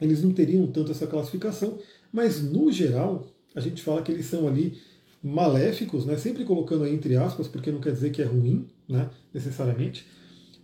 eles 0.00 0.22
não 0.22 0.32
teriam 0.32 0.66
tanto 0.66 0.90
essa 0.90 1.06
classificação, 1.06 1.78
mas 2.12 2.42
no 2.42 2.70
geral, 2.72 3.26
a 3.54 3.60
gente 3.60 3.82
fala 3.82 4.02
que 4.02 4.10
eles 4.10 4.26
são 4.26 4.48
ali 4.48 4.78
maléficos, 5.22 6.06
né? 6.06 6.16
sempre 6.16 6.44
colocando 6.44 6.84
aí 6.84 6.94
entre 6.94 7.16
aspas, 7.16 7.46
porque 7.46 7.70
não 7.70 7.80
quer 7.80 7.92
dizer 7.92 8.10
que 8.10 8.22
é 8.22 8.24
ruim, 8.24 8.66
né? 8.88 9.10
necessariamente, 9.32 10.06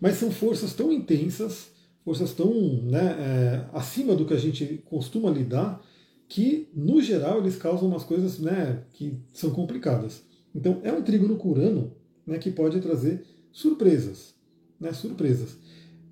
mas 0.01 0.17
são 0.17 0.31
forças 0.31 0.73
tão 0.73 0.93
intensas 0.93 1.77
forças 2.07 2.33
tão 2.33 2.55
né, 2.85 3.17
é, 3.19 3.65
acima 3.77 4.15
do 4.15 4.25
que 4.25 4.33
a 4.33 4.39
gente 4.39 4.81
costuma 4.85 5.29
lidar, 5.29 5.85
que, 6.29 6.69
no 6.73 7.03
geral, 7.03 7.41
eles 7.41 7.57
causam 7.57 7.89
umas 7.89 8.05
coisas 8.05 8.39
né, 8.39 8.85
que 8.93 9.19
são 9.33 9.51
complicadas. 9.51 10.23
Então, 10.55 10.81
é 10.85 10.93
um 10.93 11.03
trígono 11.03 11.35
curano 11.35 11.93
né, 12.25 12.39
que 12.39 12.53
pode 12.53 12.81
trazer 12.81 13.25
surpresas. 13.51 14.37
Né, 14.79 14.93
surpresas. 14.93 15.57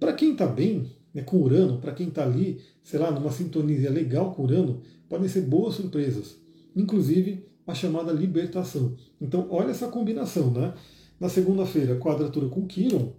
Para 0.01 0.13
quem 0.13 0.33
está 0.33 0.49
bem 0.49 0.91
né, 1.15 1.23
com 1.23 1.41
Urano, 1.41 1.79
para 1.79 1.93
quem 1.93 2.09
está 2.09 2.25
ali, 2.25 2.61
sei 2.83 2.99
lá, 2.99 3.11
numa 3.11 3.31
sintonia 3.31 3.91
legal 3.91 4.35
com 4.35 4.43
Urano, 4.43 4.83
podem 5.09 5.29
ser 5.29 5.43
boas 5.43 5.77
surpresas. 5.77 6.37
Inclusive, 6.75 7.47
a 7.67 7.75
chamada 7.75 8.13
libertação. 8.13 8.97
Então, 9.21 9.47
olha 9.51 9.71
essa 9.71 9.89
combinação, 9.89 10.51
né? 10.51 10.75
Na 11.19 11.29
segunda-feira, 11.29 11.97
quadratura 11.97 12.49
com 12.49 12.67
Quiron, 12.67 13.13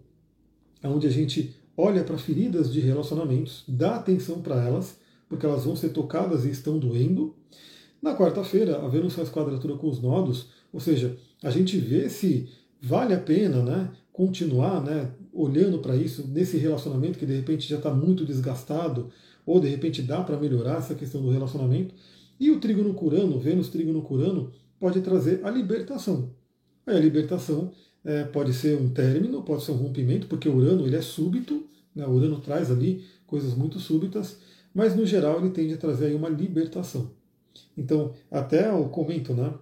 onde 0.83 1.07
a 1.07 1.09
gente 1.09 1.55
olha 1.77 2.03
para 2.03 2.17
feridas 2.17 2.71
de 2.71 2.79
relacionamentos, 2.79 3.63
dá 3.67 3.95
atenção 3.95 4.41
para 4.41 4.63
elas, 4.63 4.99
porque 5.27 5.45
elas 5.45 5.65
vão 5.65 5.75
ser 5.75 5.89
tocadas 5.89 6.45
e 6.45 6.51
estão 6.51 6.77
doendo. 6.77 7.35
Na 8.01 8.15
quarta-feira, 8.15 8.77
a 8.77 8.87
Vênus 8.87 9.13
faz 9.13 9.29
quadratura 9.29 9.75
com 9.75 9.89
os 9.89 10.01
nodos, 10.01 10.49
ou 10.71 10.79
seja, 10.79 11.17
a 11.41 11.49
gente 11.49 11.77
vê 11.77 12.09
se 12.09 12.49
vale 12.81 13.13
a 13.13 13.19
pena 13.19 13.63
né, 13.63 13.91
continuar 14.11 14.83
né, 14.83 15.11
olhando 15.35 15.79
para 15.79 15.95
isso 15.95 16.25
nesse 16.27 16.57
relacionamento 16.57 17.19
que 17.19 17.25
de 17.25 17.35
repente 17.35 17.67
já 17.67 17.75
está 17.75 17.93
muito 17.93 18.25
desgastado, 18.25 19.11
ou 19.45 19.59
de 19.59 19.67
repente 19.67 20.01
dá 20.01 20.23
para 20.23 20.39
melhorar 20.39 20.77
essa 20.77 20.95
questão 20.95 21.21
do 21.21 21.29
relacionamento. 21.29 21.93
E 22.39 22.49
o 22.49 22.59
trígono 22.59 22.93
curano, 22.93 23.37
Vênus 23.37 23.69
trígono 23.69 24.01
curano, 24.01 24.51
pode 24.79 25.01
trazer 25.01 25.41
a 25.43 25.49
libertação. 25.49 26.31
Aí 26.87 26.95
a 26.95 26.99
libertação 26.99 27.71
é, 28.03 28.23
pode 28.23 28.53
ser 28.53 28.79
um 28.79 28.89
término, 28.89 29.43
pode 29.43 29.63
ser 29.63 29.71
um 29.71 29.75
rompimento, 29.75 30.27
porque 30.27 30.47
o 30.47 30.55
Urano 30.55 30.85
ele 30.85 30.95
é 30.95 31.01
súbito, 31.01 31.65
né? 31.93 32.05
o 32.05 32.11
Urano 32.11 32.39
traz 32.39 32.71
ali 32.71 33.03
coisas 33.27 33.53
muito 33.53 33.79
súbitas, 33.79 34.37
mas 34.73 34.95
no 34.95 35.05
geral 35.05 35.39
ele 35.39 35.49
tende 35.49 35.73
a 35.73 35.77
trazer 35.77 36.07
aí 36.07 36.15
uma 36.15 36.29
libertação. 36.29 37.11
Então, 37.77 38.13
até 38.29 38.69
eu 38.69 38.85
comento, 38.89 39.33
né? 39.33 39.53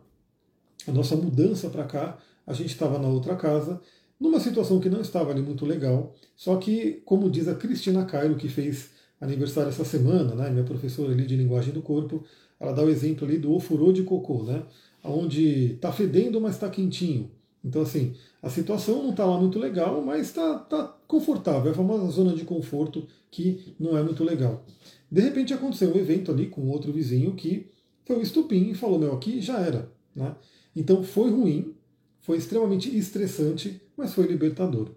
A 0.87 0.91
nossa 0.91 1.15
mudança 1.15 1.69
para 1.69 1.85
cá, 1.85 2.17
a 2.45 2.53
gente 2.53 2.71
estava 2.71 2.99
na 2.99 3.07
outra 3.07 3.35
casa, 3.35 3.79
numa 4.19 4.39
situação 4.39 4.79
que 4.79 4.89
não 4.89 5.01
estava 5.01 5.31
ali 5.31 5.41
muito 5.41 5.65
legal, 5.65 6.15
só 6.35 6.57
que, 6.57 7.01
como 7.05 7.29
diz 7.29 7.47
a 7.47 7.55
Cristina 7.55 8.05
Cairo, 8.05 8.35
que 8.35 8.47
fez 8.47 8.91
aniversário 9.19 9.69
essa 9.69 9.85
semana, 9.85 10.35
né, 10.35 10.49
minha 10.49 10.63
professora 10.63 11.11
ali 11.11 11.25
de 11.25 11.35
linguagem 11.35 11.73
do 11.73 11.81
corpo, 11.81 12.23
ela 12.59 12.73
dá 12.73 12.83
o 12.83 12.89
exemplo 12.89 13.27
ali 13.27 13.37
do 13.37 13.53
ofurô 13.53 13.91
de 13.91 14.03
cocô, 14.03 14.43
né, 14.43 14.63
onde 15.03 15.73
está 15.73 15.91
fedendo, 15.91 16.39
mas 16.39 16.55
está 16.55 16.69
quentinho. 16.69 17.31
Então, 17.63 17.81
assim, 17.81 18.13
a 18.41 18.49
situação 18.49 19.01
não 19.03 19.11
está 19.11 19.25
lá 19.25 19.39
muito 19.39 19.57
legal, 19.57 20.01
mas 20.01 20.27
está 20.27 20.59
tá 20.59 20.97
confortável. 21.07 21.69
É 21.69 21.71
a 21.71 21.75
famosa 21.75 22.11
zona 22.11 22.35
de 22.35 22.43
conforto 22.43 23.07
que 23.31 23.73
não 23.79 23.97
é 23.97 24.03
muito 24.03 24.23
legal. 24.23 24.65
De 25.09 25.21
repente 25.21 25.53
aconteceu 25.53 25.93
um 25.93 25.97
evento 25.97 26.31
ali 26.31 26.47
com 26.47 26.67
outro 26.69 26.91
vizinho 26.91 27.33
que 27.35 27.71
foi 28.05 28.17
um 28.17 28.21
estupim 28.21 28.71
e 28.71 28.75
falou: 28.75 28.99
Meu, 28.99 29.13
aqui 29.13 29.39
já 29.39 29.59
era. 29.59 29.89
Né? 30.13 30.35
Então 30.75 31.03
foi 31.03 31.29
ruim, 31.29 31.73
foi 32.21 32.37
extremamente 32.37 32.95
estressante, 32.95 33.81
mas 33.97 34.13
foi 34.13 34.27
libertador. 34.27 34.91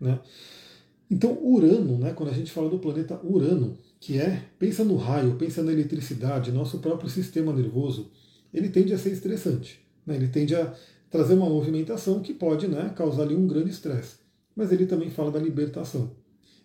Né? 0.00 0.18
Então, 1.10 1.38
Urano, 1.42 1.98
né, 1.98 2.12
quando 2.12 2.30
a 2.30 2.34
gente 2.34 2.52
fala 2.52 2.68
do 2.68 2.78
planeta 2.78 3.18
Urano, 3.24 3.78
que 3.98 4.18
é, 4.18 4.44
pensa 4.58 4.84
no 4.84 4.96
raio, 4.96 5.36
pensa 5.36 5.62
na 5.62 5.72
eletricidade, 5.72 6.52
nosso 6.52 6.78
próprio 6.78 7.08
sistema 7.08 7.52
nervoso, 7.52 8.10
ele 8.52 8.68
tende 8.68 8.92
a 8.92 8.98
ser 8.98 9.12
estressante. 9.12 9.80
Né? 10.06 10.16
Ele 10.16 10.28
tende 10.28 10.54
a 10.54 10.74
trazer 11.10 11.34
uma 11.34 11.48
movimentação 11.48 12.20
que 12.20 12.34
pode 12.34 12.68
né, 12.68 12.92
causar 12.94 13.22
ali 13.22 13.34
um 13.34 13.46
grande 13.46 13.70
estresse. 13.70 14.16
Mas 14.54 14.72
ele 14.72 14.86
também 14.86 15.10
fala 15.10 15.30
da 15.30 15.38
libertação. 15.38 16.10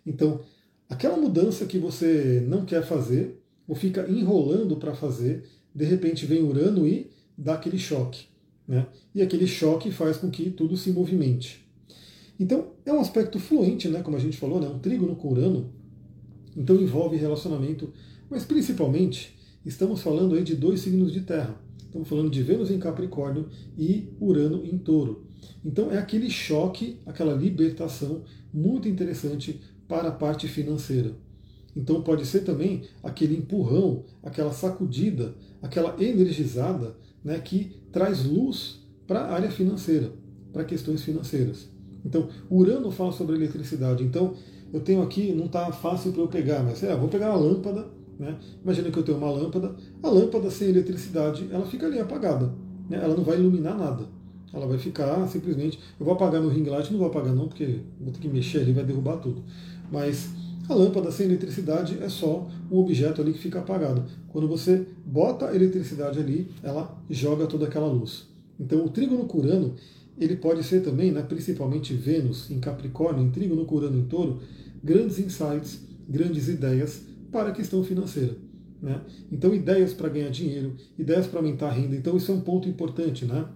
Então, 0.04 0.40
aquela 0.88 1.16
mudança 1.16 1.64
que 1.64 1.78
você 1.78 2.44
não 2.46 2.64
quer 2.64 2.82
fazer, 2.84 3.40
ou 3.66 3.74
fica 3.74 4.08
enrolando 4.08 4.76
para 4.76 4.94
fazer, 4.94 5.44
de 5.74 5.84
repente 5.84 6.26
vem 6.26 6.42
Urano 6.42 6.86
e 6.86 7.10
dá 7.36 7.54
aquele 7.54 7.78
choque. 7.78 8.26
Né? 8.68 8.86
E 9.14 9.22
aquele 9.22 9.46
choque 9.46 9.90
faz 9.90 10.18
com 10.18 10.30
que 10.30 10.50
tudo 10.50 10.76
se 10.76 10.90
movimente. 10.90 11.63
Então, 12.38 12.72
é 12.84 12.92
um 12.92 13.00
aspecto 13.00 13.38
fluente, 13.38 13.88
né, 13.88 14.02
como 14.02 14.16
a 14.16 14.20
gente 14.20 14.36
falou, 14.36 14.60
né, 14.60 14.68
um 14.68 14.78
trígono 14.78 15.14
com 15.16 15.32
Urano. 15.32 15.72
Então, 16.56 16.76
envolve 16.76 17.16
relacionamento, 17.16 17.92
mas 18.30 18.44
principalmente 18.44 19.36
estamos 19.64 20.00
falando 20.02 20.34
aí 20.34 20.42
de 20.42 20.54
dois 20.54 20.80
signos 20.80 21.12
de 21.12 21.20
terra. 21.20 21.60
Estamos 21.94 22.08
falando 22.08 22.28
de 22.28 22.42
Vênus 22.42 22.72
em 22.72 22.78
Capricórnio 22.80 23.48
e 23.78 24.08
Urano 24.20 24.64
em 24.66 24.76
Touro. 24.76 25.26
Então 25.64 25.92
é 25.92 25.98
aquele 25.98 26.28
choque, 26.28 26.98
aquela 27.06 27.34
libertação 27.34 28.24
muito 28.52 28.88
interessante 28.88 29.60
para 29.86 30.08
a 30.08 30.12
parte 30.12 30.48
financeira. 30.48 31.16
Então 31.76 32.02
pode 32.02 32.26
ser 32.26 32.40
também 32.40 32.82
aquele 33.02 33.36
empurrão, 33.36 34.04
aquela 34.22 34.52
sacudida, 34.52 35.34
aquela 35.62 35.96
energizada 36.02 36.96
né, 37.22 37.38
que 37.38 37.76
traz 37.92 38.24
luz 38.24 38.80
para 39.06 39.20
a 39.20 39.32
área 39.32 39.50
financeira, 39.50 40.12
para 40.52 40.64
questões 40.64 41.02
financeiras. 41.02 41.68
Então, 42.04 42.28
Urano 42.50 42.90
fala 42.90 43.12
sobre 43.12 43.36
eletricidade. 43.36 44.04
Então, 44.04 44.34
eu 44.72 44.80
tenho 44.80 45.02
aqui, 45.02 45.32
não 45.32 45.46
está 45.46 45.70
fácil 45.72 46.12
para 46.12 46.22
eu 46.22 46.28
pegar, 46.28 46.62
mas 46.62 46.82
é, 46.82 46.94
vou 46.94 47.08
pegar 47.08 47.28
a 47.28 47.36
lâmpada 47.36 47.86
né? 48.18 48.36
Imagina 48.62 48.90
que 48.90 48.98
eu 48.98 49.02
tenho 49.02 49.18
uma 49.18 49.30
lâmpada, 49.30 49.74
a 50.02 50.08
lâmpada 50.08 50.50
sem 50.50 50.68
eletricidade, 50.68 51.48
ela 51.50 51.66
fica 51.66 51.86
ali 51.86 51.98
apagada, 51.98 52.52
né? 52.88 53.00
ela 53.02 53.14
não 53.16 53.24
vai 53.24 53.36
iluminar 53.36 53.76
nada. 53.76 54.04
Ela 54.52 54.68
vai 54.68 54.78
ficar 54.78 55.26
simplesmente. 55.26 55.80
Eu 55.98 56.06
vou 56.06 56.14
apagar 56.14 56.40
meu 56.40 56.48
ring 56.48 56.64
light, 56.64 56.90
não 56.92 56.98
vou 56.98 57.08
apagar 57.08 57.34
não, 57.34 57.48
porque 57.48 57.80
vou 58.00 58.12
ter 58.12 58.20
que 58.20 58.28
mexer 58.28 58.60
ali, 58.60 58.72
vai 58.72 58.84
derrubar 58.84 59.16
tudo. 59.16 59.42
Mas 59.90 60.30
a 60.68 60.74
lâmpada 60.74 61.10
sem 61.10 61.26
eletricidade 61.26 61.98
é 62.00 62.08
só 62.08 62.46
um 62.70 62.78
objeto 62.78 63.20
ali 63.20 63.32
que 63.32 63.38
fica 63.40 63.58
apagado. 63.58 64.04
Quando 64.28 64.46
você 64.46 64.86
bota 65.04 65.48
a 65.48 65.56
eletricidade 65.56 66.20
ali, 66.20 66.48
ela 66.62 66.96
joga 67.10 67.48
toda 67.48 67.66
aquela 67.66 67.88
luz. 67.88 68.28
Então 68.58 68.84
o 68.84 68.88
trígono 68.88 69.24
curano, 69.24 69.74
ele 70.18 70.36
pode 70.36 70.62
ser 70.62 70.80
também, 70.82 71.10
né, 71.10 71.22
principalmente 71.22 71.94
Vênus 71.94 72.50
em 72.50 72.60
Capricórnio, 72.60 73.24
em 73.24 73.30
trígono 73.30 73.64
curano 73.64 73.98
em 73.98 74.04
touro, 74.04 74.40
grandes 74.82 75.18
insights, 75.18 75.80
grandes 76.08 76.48
ideias 76.48 77.02
para 77.32 77.48
a 77.48 77.52
questão 77.52 77.82
financeira. 77.82 78.36
Né? 78.80 79.00
Então, 79.32 79.54
ideias 79.54 79.92
para 79.92 80.08
ganhar 80.08 80.28
dinheiro, 80.28 80.76
ideias 80.98 81.26
para 81.26 81.40
aumentar 81.40 81.68
a 81.68 81.72
renda. 81.72 81.96
Então, 81.96 82.16
isso 82.16 82.30
é 82.30 82.34
um 82.34 82.40
ponto 82.40 82.68
importante. 82.68 83.24
Né? 83.24 83.46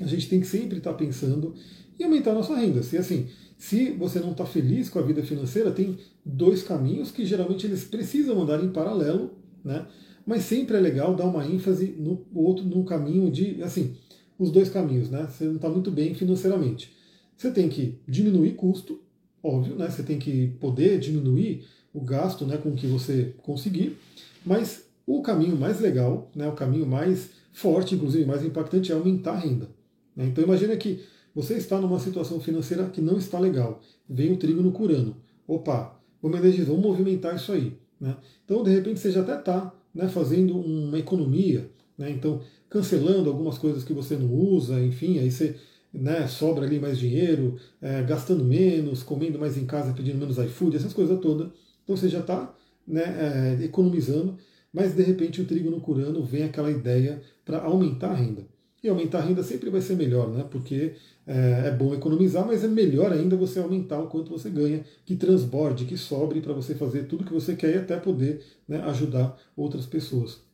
A 0.00 0.06
gente 0.06 0.28
tem 0.28 0.40
que 0.40 0.46
sempre 0.46 0.78
estar 0.78 0.92
tá 0.92 0.98
pensando 0.98 1.54
em 1.98 2.04
aumentar 2.04 2.30
a 2.30 2.34
nossa 2.34 2.56
renda. 2.56 2.82
Se 2.82 2.96
assim, 2.96 3.26
se 3.58 3.90
você 3.90 4.18
não 4.20 4.32
está 4.32 4.46
feliz 4.46 4.88
com 4.88 4.98
a 4.98 5.02
vida 5.02 5.22
financeira, 5.22 5.70
tem 5.70 5.98
dois 6.24 6.62
caminhos 6.62 7.10
que 7.10 7.26
geralmente 7.26 7.66
eles 7.66 7.84
precisam 7.84 8.40
andar 8.40 8.64
em 8.64 8.70
paralelo. 8.70 9.32
Né? 9.64 9.84
mas 10.28 10.42
sempre 10.42 10.76
é 10.76 10.80
legal 10.80 11.16
dar 11.16 11.24
uma 11.24 11.42
ênfase 11.42 11.94
no 11.98 12.22
outro, 12.34 12.62
no 12.62 12.84
caminho 12.84 13.30
de, 13.30 13.62
assim, 13.62 13.94
os 14.38 14.50
dois 14.50 14.68
caminhos, 14.68 15.10
né? 15.10 15.26
Você 15.28 15.44
não 15.44 15.56
está 15.56 15.68
muito 15.68 15.90
bem 15.90 16.14
financeiramente. 16.14 16.92
Você 17.36 17.50
tem 17.50 17.68
que 17.68 17.98
diminuir 18.06 18.54
custo, 18.54 19.00
óbvio, 19.42 19.74
né? 19.74 19.90
Você 19.90 20.02
tem 20.02 20.18
que 20.18 20.48
poder 20.60 20.98
diminuir 20.98 21.64
o 21.92 22.00
gasto, 22.00 22.44
né, 22.46 22.56
com 22.56 22.70
o 22.70 22.76
que 22.76 22.86
você 22.86 23.34
conseguir, 23.42 23.96
mas 24.44 24.84
o 25.06 25.22
caminho 25.22 25.56
mais 25.56 25.80
legal, 25.80 26.30
né, 26.34 26.46
o 26.46 26.52
caminho 26.52 26.86
mais 26.86 27.30
forte, 27.52 27.94
inclusive 27.94 28.24
mais 28.24 28.44
impactante, 28.44 28.92
é 28.92 28.94
aumentar 28.94 29.32
a 29.32 29.38
renda. 29.38 29.68
Né? 30.14 30.26
Então 30.26 30.44
imagina 30.44 30.76
que 30.76 31.00
você 31.34 31.54
está 31.54 31.80
numa 31.80 31.98
situação 31.98 32.40
financeira 32.40 32.88
que 32.90 33.00
não 33.00 33.16
está 33.16 33.38
legal, 33.38 33.80
vem 34.08 34.32
o 34.32 34.36
trigo 34.36 34.62
no 34.62 34.70
curano. 34.70 35.16
Opa, 35.46 35.98
vamos 36.22 36.38
energizar, 36.38 36.68
vamos 36.68 36.82
movimentar 36.82 37.34
isso 37.34 37.50
aí. 37.52 37.76
Né? 38.00 38.16
Então, 38.44 38.62
de 38.62 38.70
repente, 38.70 39.00
você 39.00 39.10
já 39.10 39.22
até 39.22 39.38
está 39.38 39.72
né, 39.94 40.08
fazendo 40.08 40.58
uma 40.58 40.98
economia, 40.98 41.70
né? 41.98 42.10
então 42.10 42.40
cancelando 42.70 43.28
algumas 43.28 43.58
coisas 43.58 43.82
que 43.82 43.92
você 43.92 44.16
não 44.16 44.32
usa, 44.32 44.80
enfim, 44.80 45.18
aí 45.18 45.30
você 45.30 45.56
né, 45.92 46.26
sobra 46.28 46.64
ali 46.64 46.78
mais 46.78 46.98
dinheiro, 46.98 47.56
é, 47.80 48.02
gastando 48.02 48.44
menos, 48.44 49.02
comendo 49.02 49.38
mais 49.38 49.56
em 49.56 49.66
casa, 49.66 49.92
pedindo 49.92 50.18
menos 50.18 50.38
iFood, 50.38 50.76
essas 50.76 50.92
coisas 50.92 51.18
todas. 51.20 51.48
Então 51.82 51.96
você 51.96 52.08
já 52.08 52.20
está 52.20 52.54
né, 52.86 53.56
é, 53.60 53.64
economizando, 53.64 54.36
mas 54.72 54.94
de 54.94 55.02
repente 55.02 55.40
o 55.40 55.44
trigo 55.44 55.70
no 55.70 55.80
curano 55.80 56.22
vem 56.22 56.44
aquela 56.44 56.70
ideia 56.70 57.22
para 57.44 57.62
aumentar 57.62 58.10
a 58.10 58.14
renda. 58.14 58.46
E 58.82 58.88
aumentar 58.88 59.18
a 59.18 59.22
renda 59.22 59.42
sempre 59.42 59.70
vai 59.70 59.80
ser 59.80 59.96
melhor, 59.96 60.30
né? 60.30 60.46
Porque 60.48 60.94
é, 61.26 61.62
é, 61.66 61.70
bom 61.72 61.92
economizar, 61.92 62.46
mas 62.46 62.62
é 62.62 62.68
melhor 62.68 63.12
ainda 63.12 63.36
você 63.36 63.58
aumentar 63.58 64.00
o 64.00 64.06
quanto 64.06 64.30
você 64.30 64.48
ganha, 64.48 64.84
que 65.04 65.16
transborde, 65.16 65.84
que 65.84 65.96
sobre 65.96 66.40
para 66.40 66.52
você 66.52 66.76
fazer 66.76 67.04
tudo 67.04 67.24
que 67.24 67.32
você 67.32 67.56
quer 67.56 67.74
e 67.74 67.78
até 67.78 67.96
poder 67.96 68.40
né, 68.68 68.80
ajudar 68.82 69.36
outras 69.56 69.84
pessoas. 69.84 70.47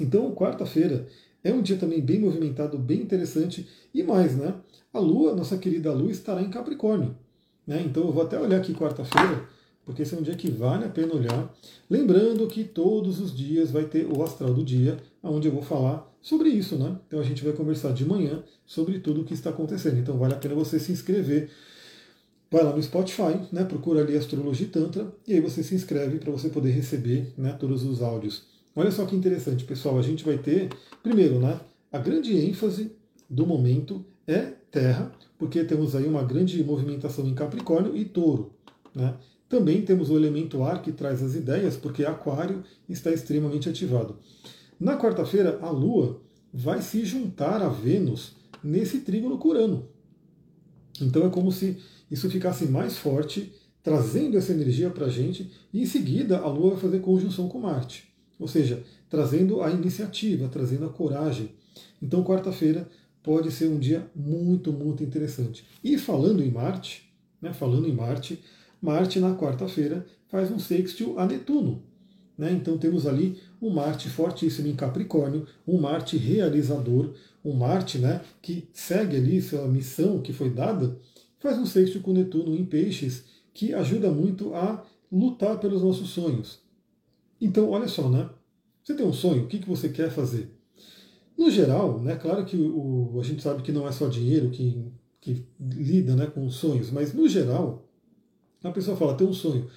Então, 0.00 0.34
quarta-feira 0.34 1.06
é 1.42 1.52
um 1.52 1.62
dia 1.62 1.76
também 1.76 2.00
bem 2.00 2.20
movimentado, 2.20 2.78
bem 2.78 3.00
interessante 3.00 3.68
e 3.94 4.02
mais, 4.02 4.36
né? 4.36 4.54
A 4.92 4.98
Lua, 4.98 5.34
nossa 5.34 5.56
querida 5.58 5.92
Lua, 5.92 6.10
estará 6.10 6.42
em 6.42 6.50
Capricórnio. 6.50 7.16
Né? 7.66 7.82
Então 7.84 8.04
eu 8.04 8.12
vou 8.12 8.22
até 8.22 8.40
olhar 8.40 8.58
aqui 8.58 8.72
quarta-feira 8.72 9.46
porque 9.88 10.02
esse 10.02 10.14
é 10.14 10.18
um 10.18 10.22
dia 10.22 10.34
que 10.34 10.50
vale 10.50 10.84
a 10.84 10.88
pena 10.90 11.14
olhar. 11.14 11.50
Lembrando 11.88 12.46
que 12.46 12.62
todos 12.62 13.20
os 13.20 13.34
dias 13.34 13.70
vai 13.70 13.84
ter 13.84 14.06
o 14.06 14.22
astral 14.22 14.52
do 14.52 14.62
dia, 14.62 14.98
onde 15.22 15.48
eu 15.48 15.52
vou 15.52 15.62
falar 15.62 16.14
sobre 16.20 16.50
isso, 16.50 16.76
né? 16.76 16.94
Então 17.06 17.18
a 17.18 17.22
gente 17.22 17.42
vai 17.42 17.54
conversar 17.54 17.94
de 17.94 18.04
manhã 18.04 18.44
sobre 18.66 18.98
tudo 18.98 19.22
o 19.22 19.24
que 19.24 19.32
está 19.32 19.48
acontecendo. 19.48 19.98
Então 19.98 20.18
vale 20.18 20.34
a 20.34 20.36
pena 20.36 20.54
você 20.54 20.78
se 20.78 20.92
inscrever. 20.92 21.48
Vai 22.50 22.64
lá 22.64 22.76
no 22.76 22.82
Spotify, 22.82 23.40
né? 23.50 23.64
Procura 23.64 24.02
ali 24.02 24.14
Astrologia 24.14 24.68
Tantra 24.70 25.10
e 25.26 25.32
aí 25.32 25.40
você 25.40 25.62
se 25.62 25.74
inscreve 25.74 26.18
para 26.18 26.32
você 26.32 26.50
poder 26.50 26.72
receber 26.72 27.32
né, 27.38 27.56
todos 27.58 27.82
os 27.82 28.02
áudios. 28.02 28.42
Olha 28.78 28.92
só 28.92 29.04
que 29.04 29.16
interessante, 29.16 29.64
pessoal. 29.64 29.98
A 29.98 30.02
gente 30.02 30.24
vai 30.24 30.38
ter, 30.38 30.68
primeiro, 31.02 31.40
né? 31.40 31.58
A 31.90 31.98
grande 31.98 32.38
ênfase 32.38 32.92
do 33.28 33.44
momento 33.44 34.06
é 34.24 34.52
Terra, 34.70 35.10
porque 35.36 35.64
temos 35.64 35.96
aí 35.96 36.06
uma 36.06 36.22
grande 36.22 36.62
movimentação 36.62 37.26
em 37.26 37.34
Capricórnio 37.34 37.96
e 37.96 38.04
Touro. 38.04 38.52
Né? 38.94 39.16
Também 39.48 39.82
temos 39.82 40.10
o 40.10 40.16
elemento 40.16 40.62
ar 40.62 40.80
que 40.80 40.92
traz 40.92 41.20
as 41.24 41.34
ideias, 41.34 41.76
porque 41.76 42.04
Aquário 42.04 42.62
está 42.88 43.10
extremamente 43.10 43.68
ativado. 43.68 44.16
Na 44.78 44.96
quarta-feira, 44.96 45.58
a 45.60 45.70
Lua 45.70 46.22
vai 46.54 46.80
se 46.80 47.04
juntar 47.04 47.60
a 47.60 47.68
Vênus 47.68 48.36
nesse 48.62 49.00
trígono 49.00 49.38
curano. 49.38 49.88
Então 51.02 51.26
é 51.26 51.30
como 51.30 51.50
se 51.50 51.78
isso 52.08 52.30
ficasse 52.30 52.66
mais 52.66 52.96
forte, 52.96 53.52
trazendo 53.82 54.38
essa 54.38 54.52
energia 54.52 54.88
para 54.88 55.06
a 55.06 55.10
gente, 55.10 55.50
e 55.72 55.82
em 55.82 55.86
seguida 55.86 56.38
a 56.38 56.46
Lua 56.46 56.74
vai 56.74 56.80
fazer 56.80 57.00
conjunção 57.00 57.48
com 57.48 57.58
Marte. 57.58 58.07
Ou 58.38 58.46
seja, 58.48 58.82
trazendo 59.08 59.62
a 59.62 59.70
iniciativa, 59.70 60.48
trazendo 60.48 60.86
a 60.86 60.90
coragem. 60.90 61.50
Então, 62.00 62.22
quarta-feira 62.22 62.88
pode 63.22 63.50
ser 63.50 63.66
um 63.66 63.78
dia 63.78 64.06
muito, 64.14 64.72
muito 64.72 65.02
interessante. 65.02 65.64
E 65.82 65.98
falando 65.98 66.42
em 66.42 66.50
Marte, 66.50 67.12
né, 67.42 67.52
falando 67.52 67.88
em 67.88 67.92
Marte, 67.92 68.42
Marte, 68.80 69.18
na 69.18 69.34
quarta-feira, 69.34 70.06
faz 70.28 70.50
um 70.50 70.58
sextil 70.58 71.18
a 71.18 71.26
Netuno. 71.26 71.82
Né? 72.36 72.52
Então 72.52 72.78
temos 72.78 73.06
ali 73.06 73.36
um 73.60 73.70
Marte 73.70 74.08
fortíssimo 74.08 74.68
em 74.68 74.76
Capricórnio, 74.76 75.46
um 75.66 75.80
Marte 75.80 76.16
realizador, 76.16 77.12
um 77.44 77.52
Marte 77.52 77.98
né, 77.98 78.20
que 78.40 78.68
segue 78.72 79.16
ali 79.16 79.42
sua 79.42 79.66
missão 79.66 80.22
que 80.22 80.32
foi 80.32 80.48
dada, 80.48 80.96
faz 81.40 81.58
um 81.58 81.66
sextil 81.66 82.00
com 82.00 82.12
Netuno 82.12 82.54
em 82.54 82.64
Peixes, 82.64 83.24
que 83.52 83.74
ajuda 83.74 84.10
muito 84.10 84.54
a 84.54 84.84
lutar 85.10 85.58
pelos 85.58 85.82
nossos 85.82 86.10
sonhos. 86.10 86.60
Então, 87.40 87.70
olha 87.70 87.88
só, 87.88 88.08
né? 88.08 88.28
Você 88.82 88.94
tem 88.94 89.06
um 89.06 89.12
sonho, 89.12 89.44
o 89.44 89.46
que, 89.46 89.58
que 89.58 89.68
você 89.68 89.88
quer 89.88 90.10
fazer? 90.10 90.50
No 91.36 91.50
geral, 91.50 92.00
né, 92.00 92.16
claro 92.16 92.44
que 92.44 92.56
o, 92.56 93.18
a 93.20 93.22
gente 93.22 93.42
sabe 93.42 93.62
que 93.62 93.70
não 93.70 93.86
é 93.86 93.92
só 93.92 94.08
dinheiro 94.08 94.50
que, 94.50 94.90
que 95.20 95.46
lida 95.60 96.16
né, 96.16 96.26
com 96.26 96.44
os 96.44 96.56
sonhos, 96.56 96.90
mas 96.90 97.12
no 97.12 97.28
geral, 97.28 97.88
a 98.62 98.70
pessoa 98.70 98.96
fala, 98.96 99.14
tem 99.14 99.26
um 99.26 99.32
sonho. 99.32 99.68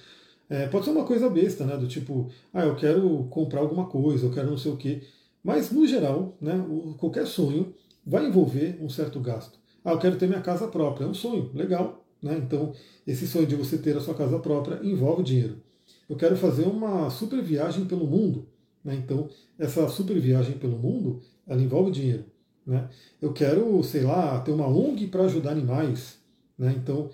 É, 0.48 0.66
pode 0.66 0.84
ser 0.84 0.90
uma 0.90 1.04
coisa 1.04 1.30
besta, 1.30 1.64
né? 1.64 1.76
Do 1.76 1.86
tipo, 1.86 2.28
ah, 2.52 2.64
eu 2.64 2.76
quero 2.76 3.24
comprar 3.30 3.60
alguma 3.60 3.86
coisa, 3.86 4.26
eu 4.26 4.32
quero 4.32 4.50
não 4.50 4.58
sei 4.58 4.72
o 4.72 4.76
quê. 4.76 5.02
Mas, 5.42 5.70
no 5.70 5.86
geral, 5.86 6.36
né, 6.40 6.54
o, 6.68 6.94
qualquer 6.98 7.26
sonho 7.26 7.74
vai 8.04 8.26
envolver 8.26 8.78
um 8.80 8.88
certo 8.88 9.20
gasto. 9.20 9.58
Ah, 9.84 9.92
eu 9.92 9.98
quero 9.98 10.16
ter 10.16 10.28
minha 10.28 10.42
casa 10.42 10.68
própria. 10.68 11.04
É 11.04 11.08
um 11.08 11.14
sonho, 11.14 11.50
legal. 11.54 12.04
Né? 12.22 12.36
Então, 12.38 12.72
esse 13.06 13.26
sonho 13.26 13.46
de 13.46 13.56
você 13.56 13.78
ter 13.78 13.96
a 13.96 14.00
sua 14.00 14.14
casa 14.14 14.38
própria 14.38 14.80
envolve 14.82 15.22
dinheiro. 15.22 15.62
Eu 16.12 16.16
quero 16.18 16.36
fazer 16.36 16.64
uma 16.64 17.08
super 17.08 17.42
viagem 17.42 17.86
pelo 17.86 18.06
mundo. 18.06 18.46
Né? 18.84 18.94
Então, 18.96 19.30
essa 19.58 19.88
super 19.88 20.20
viagem 20.20 20.58
pelo 20.58 20.76
mundo, 20.76 21.22
ela 21.46 21.62
envolve 21.62 21.90
dinheiro. 21.90 22.26
Né? 22.66 22.86
Eu 23.18 23.32
quero, 23.32 23.82
sei 23.82 24.02
lá, 24.02 24.38
ter 24.40 24.52
uma 24.52 24.68
ONG 24.68 25.06
para 25.06 25.24
ajudar 25.24 25.52
animais. 25.52 26.18
Né? 26.58 26.74
Então, 26.76 27.08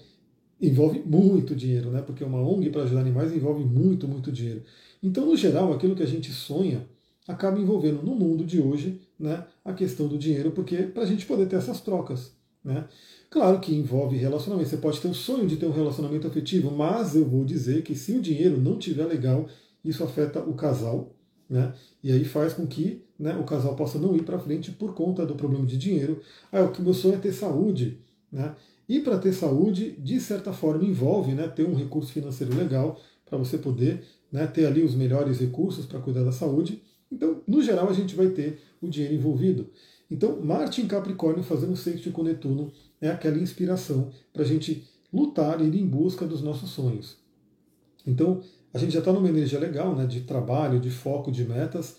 envolve 0.61 1.01
muito 1.07 1.55
dinheiro, 1.55 1.93
né? 1.93 2.03
Porque 2.03 2.25
uma 2.25 2.41
ONG 2.41 2.71
para 2.71 2.83
ajudar 2.83 3.03
animais 3.03 3.33
envolve 3.33 3.65
muito, 3.65 4.09
muito 4.09 4.33
dinheiro. 4.33 4.65
Então, 5.01 5.25
no 5.25 5.37
geral, 5.37 5.73
aquilo 5.73 5.95
que 5.95 6.03
a 6.03 6.07
gente 6.07 6.33
sonha 6.33 6.85
acaba 7.29 7.61
envolvendo 7.61 8.03
no 8.03 8.17
mundo 8.17 8.45
de 8.45 8.61
hoje, 8.61 9.01
né, 9.17 9.47
a 9.65 9.73
questão 9.73 10.09
do 10.09 10.19
dinheiro, 10.19 10.51
porque 10.51 10.79
para 10.79 11.05
a 11.05 11.07
gente 11.07 11.25
poder 11.25 11.47
ter 11.47 11.55
essas 11.55 11.81
trocas, 11.81 12.33
né? 12.65 12.89
Claro 13.31 13.61
que 13.61 13.75
envolve 13.75 14.17
relacionamento. 14.17 14.71
Você 14.71 14.79
pode 14.79 15.01
ter 15.01 15.09
o 15.09 15.15
sonho 15.15 15.47
de 15.47 15.57
ter 15.57 15.67
um 15.67 15.73
relacionamento 15.73 16.27
afetivo, 16.27 16.71
mas 16.71 17.15
eu 17.15 17.27
vou 17.27 17.45
dizer 17.45 17.83
que 17.83 17.95
se 17.95 18.13
o 18.13 18.23
dinheiro 18.23 18.59
não 18.59 18.79
estiver 18.79 19.05
legal, 19.05 19.47
isso 19.85 20.03
afeta 20.03 20.41
o 20.41 20.55
casal, 20.55 21.15
né? 21.49 21.75
E 22.03 22.11
aí 22.11 22.25
faz 22.25 22.55
com 22.55 22.67
que 22.67 23.03
né, 23.19 23.37
o 23.37 23.45
casal 23.45 23.75
possa 23.77 23.99
não 23.99 24.17
ir 24.17 24.23
para 24.23 24.39
frente 24.39 24.71
por 24.71 24.95
conta 24.95 25.27
do 25.27 25.35
problema 25.35 25.67
de 25.67 25.77
dinheiro. 25.77 26.21
Ah, 26.51 26.63
o 26.63 26.73
que 26.73 26.81
meu 26.81 26.95
sonho 26.95 27.15
é 27.15 27.19
ter 27.19 27.33
saúde, 27.33 28.01
né? 28.33 28.55
E 28.89 29.01
para 29.01 29.19
ter 29.19 29.35
saúde, 29.35 29.91
de 29.99 30.19
certa 30.19 30.53
forma, 30.53 30.85
envolve 30.85 31.33
né, 31.33 31.47
ter 31.49 31.67
um 31.67 31.75
recurso 31.75 32.11
financeiro 32.11 32.57
legal 32.57 32.99
para 33.27 33.37
você 33.37 33.59
poder 33.59 34.03
né, 34.33 34.47
ter 34.47 34.65
ali 34.65 34.83
os 34.83 34.95
melhores 34.95 35.39
recursos 35.41 35.85
para 35.85 36.01
cuidar 36.01 36.25
da 36.25 36.33
saúde. 36.33 36.83
Então, 37.13 37.43
no 37.47 37.61
geral, 37.61 37.91
a 37.91 37.93
gente 37.93 38.15
vai 38.15 38.29
ter 38.29 38.59
o 38.81 38.89
dinheiro 38.89 39.15
envolvido. 39.15 39.69
Então, 40.11 40.41
Marte 40.41 40.81
em 40.81 40.87
Capricórnio 40.87 41.43
fazendo 41.43 41.77
sexto 41.77 42.11
com 42.11 42.23
Netuno 42.23 42.73
é 43.01 43.09
aquela 43.09 43.39
inspiração 43.39 44.11
para 44.33 44.43
a 44.43 44.47
gente 44.47 44.87
lutar 45.13 45.61
e 45.61 45.65
ir 45.65 45.81
em 45.81 45.87
busca 45.87 46.27
dos 46.27 46.43
nossos 46.43 46.71
sonhos. 46.71 47.17
Então, 48.07 48.41
a 48.73 48.79
gente 48.79 48.93
já 48.93 48.99
está 49.01 49.13
numa 49.13 49.29
energia 49.29 49.59
legal, 49.59 49.95
né, 49.95 50.07
de 50.07 50.21
trabalho, 50.23 50.81
de 50.81 50.91
foco, 50.91 51.33
de 51.33 51.45
metas, 51.45 51.97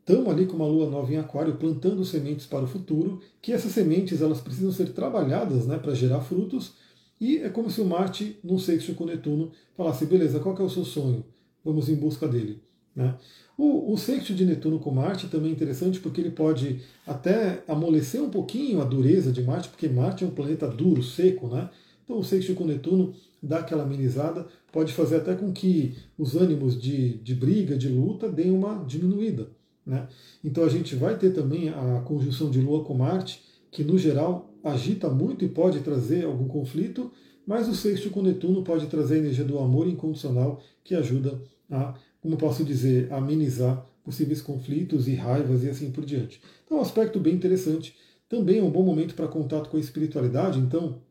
estamos 0.00 0.28
ali 0.28 0.46
com 0.46 0.56
uma 0.56 0.66
lua 0.66 0.88
nova 0.88 1.12
em 1.12 1.16
aquário 1.16 1.56
plantando 1.56 2.04
sementes 2.04 2.46
para 2.46 2.64
o 2.64 2.68
futuro, 2.68 3.20
que 3.40 3.52
essas 3.52 3.72
sementes 3.72 4.20
elas 4.20 4.40
precisam 4.40 4.72
ser 4.72 4.92
trabalhadas 4.92 5.66
né, 5.66 5.78
para 5.78 5.94
gerar 5.94 6.20
frutos, 6.20 6.74
e 7.20 7.38
é 7.38 7.48
como 7.48 7.70
se 7.70 7.80
o 7.80 7.84
Marte, 7.84 8.38
num 8.42 8.58
sexto 8.58 8.94
com 8.94 9.06
Netuno, 9.06 9.52
falasse, 9.76 10.06
beleza, 10.06 10.40
qual 10.40 10.56
é 10.58 10.62
o 10.62 10.70
seu 10.70 10.84
sonho? 10.84 11.24
Vamos 11.64 11.88
em 11.88 11.94
busca 11.94 12.26
dele. 12.28 12.63
Né? 12.94 13.14
O, 13.56 13.92
o 13.92 13.96
sexto 13.96 14.34
de 14.34 14.44
Netuno 14.44 14.78
com 14.78 14.90
Marte 14.90 15.28
também 15.28 15.50
é 15.50 15.54
interessante 15.54 16.00
porque 16.00 16.20
ele 16.20 16.30
pode 16.30 16.80
até 17.06 17.62
amolecer 17.68 18.22
um 18.22 18.30
pouquinho 18.30 18.80
a 18.80 18.84
dureza 18.84 19.32
de 19.32 19.42
Marte, 19.42 19.68
porque 19.68 19.88
Marte 19.88 20.24
é 20.24 20.26
um 20.26 20.30
planeta 20.30 20.68
duro, 20.68 21.02
seco, 21.02 21.48
né? 21.48 21.70
Então 22.04 22.18
o 22.18 22.24
sexto 22.24 22.54
com 22.54 22.64
Netuno 22.64 23.14
dá 23.42 23.58
aquela 23.58 23.82
amenizada, 23.82 24.46
pode 24.72 24.92
fazer 24.92 25.16
até 25.16 25.34
com 25.34 25.52
que 25.52 25.94
os 26.18 26.34
ânimos 26.34 26.80
de, 26.80 27.18
de 27.18 27.34
briga, 27.34 27.76
de 27.76 27.88
luta, 27.88 28.28
deem 28.28 28.50
uma 28.50 28.84
diminuída. 28.84 29.48
Né? 29.86 30.08
Então 30.42 30.64
a 30.64 30.68
gente 30.68 30.94
vai 30.96 31.18
ter 31.18 31.30
também 31.30 31.68
a 31.68 32.02
conjunção 32.04 32.50
de 32.50 32.60
Lua 32.60 32.84
com 32.84 32.94
Marte, 32.94 33.42
que 33.70 33.84
no 33.84 33.98
geral 33.98 34.50
agita 34.62 35.08
muito 35.10 35.44
e 35.44 35.48
pode 35.48 35.80
trazer 35.80 36.24
algum 36.24 36.48
conflito, 36.48 37.10
mas 37.46 37.68
o 37.68 37.74
sexto 37.74 38.08
com 38.10 38.22
Netuno 38.22 38.62
pode 38.62 38.86
trazer 38.86 39.16
a 39.16 39.18
energia 39.18 39.44
do 39.44 39.58
amor 39.58 39.86
incondicional, 39.86 40.62
que 40.82 40.94
ajuda 40.94 41.40
a, 41.70 41.94
como 42.24 42.38
posso 42.38 42.64
dizer, 42.64 43.12
amenizar 43.12 43.84
possíveis 44.02 44.40
conflitos 44.40 45.06
e 45.06 45.14
raivas 45.14 45.62
e 45.62 45.68
assim 45.68 45.90
por 45.90 46.06
diante. 46.06 46.40
Então, 46.64 46.78
é 46.78 46.80
um 46.80 46.82
aspecto 46.82 47.20
bem 47.20 47.34
interessante. 47.34 47.94
Também 48.30 48.60
é 48.60 48.62
um 48.62 48.70
bom 48.70 48.82
momento 48.82 49.14
para 49.14 49.28
contato 49.28 49.68
com 49.68 49.76
a 49.76 49.80
espiritualidade. 49.80 50.58
Então, 50.58 51.02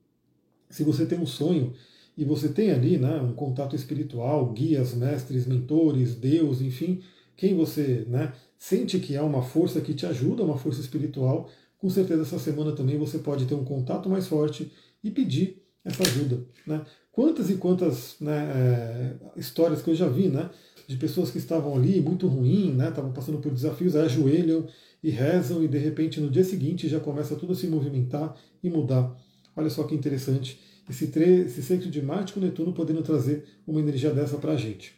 se 0.71 0.83
você 0.83 1.05
tem 1.05 1.19
um 1.19 1.25
sonho 1.27 1.71
e 2.17 2.25
você 2.25 2.49
tem 2.49 2.71
ali 2.71 2.97
né, 2.97 3.21
um 3.21 3.31
contato 3.31 3.75
espiritual, 3.75 4.51
guias, 4.53 4.95
mestres, 4.95 5.45
mentores, 5.45 6.15
Deus, 6.15 6.61
enfim, 6.61 7.03
quem 7.37 7.55
você 7.55 8.07
né, 8.09 8.33
sente 8.57 8.97
que 8.97 9.15
é 9.15 9.21
uma 9.21 9.43
força 9.43 9.81
que 9.81 9.93
te 9.93 10.07
ajuda, 10.07 10.41
uma 10.41 10.57
força 10.57 10.81
espiritual, 10.81 11.47
com 11.77 11.91
certeza 11.91 12.23
essa 12.23 12.39
semana 12.39 12.71
também 12.71 12.97
você 12.97 13.19
pode 13.19 13.45
ter 13.45 13.53
um 13.53 13.63
contato 13.63 14.09
mais 14.09 14.25
forte 14.25 14.71
e 15.03 15.11
pedir 15.11 15.61
essa 15.85 16.01
ajuda. 16.01 16.43
Né? 16.65 16.83
Quantas 17.11 17.51
e 17.51 17.55
quantas 17.57 18.15
né, 18.19 18.51
é, 18.55 19.39
histórias 19.39 19.83
que 19.83 19.91
eu 19.91 19.95
já 19.95 20.09
vi, 20.09 20.27
né? 20.27 20.49
De 20.87 20.97
pessoas 20.97 21.31
que 21.31 21.37
estavam 21.37 21.75
ali 21.75 22.01
muito 22.01 22.27
ruim, 22.27 22.73
né? 22.73 22.89
Estavam 22.89 23.11
passando 23.11 23.37
por 23.37 23.51
desafios, 23.51 23.95
aí 23.95 24.05
ajoelham 24.05 24.67
e 25.03 25.09
rezam 25.09 25.63
e 25.63 25.67
de 25.67 25.77
repente 25.77 26.19
no 26.19 26.29
dia 26.29 26.43
seguinte 26.43 26.87
já 26.87 26.99
começa 26.99 27.35
tudo 27.35 27.53
a 27.53 27.55
se 27.55 27.67
movimentar 27.67 28.35
e 28.63 28.69
mudar. 28.69 29.15
Olha 29.55 29.69
só 29.69 29.83
que 29.83 29.93
interessante 29.93 30.59
esse, 30.89 31.05
esse 31.05 31.63
centro 31.63 31.89
de 31.89 32.01
Marte 32.01 32.33
com 32.33 32.39
Netuno 32.39 32.73
podendo 32.73 33.01
trazer 33.01 33.45
uma 33.67 33.79
energia 33.79 34.11
dessa 34.11 34.37
para 34.37 34.53
a 34.53 34.57
gente. 34.57 34.93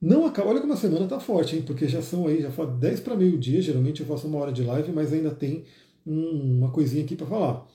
Não 0.00 0.26
acaba, 0.26 0.50
olha 0.50 0.60
como 0.60 0.74
a 0.74 0.76
semana 0.76 1.04
está 1.04 1.18
forte, 1.18 1.56
hein? 1.56 1.62
Porque 1.66 1.88
já 1.88 2.02
são 2.02 2.26
aí, 2.26 2.42
já 2.42 2.50
faz 2.50 2.70
10 2.78 3.00
para 3.00 3.16
meio-dia, 3.16 3.62
geralmente 3.62 4.00
eu 4.00 4.06
faço 4.06 4.26
uma 4.26 4.38
hora 4.38 4.52
de 4.52 4.62
live, 4.62 4.92
mas 4.92 5.12
ainda 5.12 5.30
tem 5.30 5.64
um, 6.06 6.58
uma 6.58 6.70
coisinha 6.70 7.02
aqui 7.02 7.16
para 7.16 7.26
falar. 7.26 7.66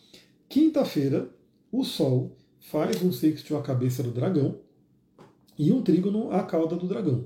Quinta-feira, 0.47 1.29
o 1.71 1.83
Sol 1.83 2.37
faz 2.59 3.01
um 3.01 3.11
sextil 3.11 3.57
à 3.57 3.61
cabeça 3.61 4.03
do 4.03 4.11
dragão 4.11 4.59
e 5.61 5.71
um 5.71 5.83
trígono 5.83 6.31
à 6.31 6.41
cauda 6.41 6.75
do 6.75 6.87
dragão. 6.87 7.25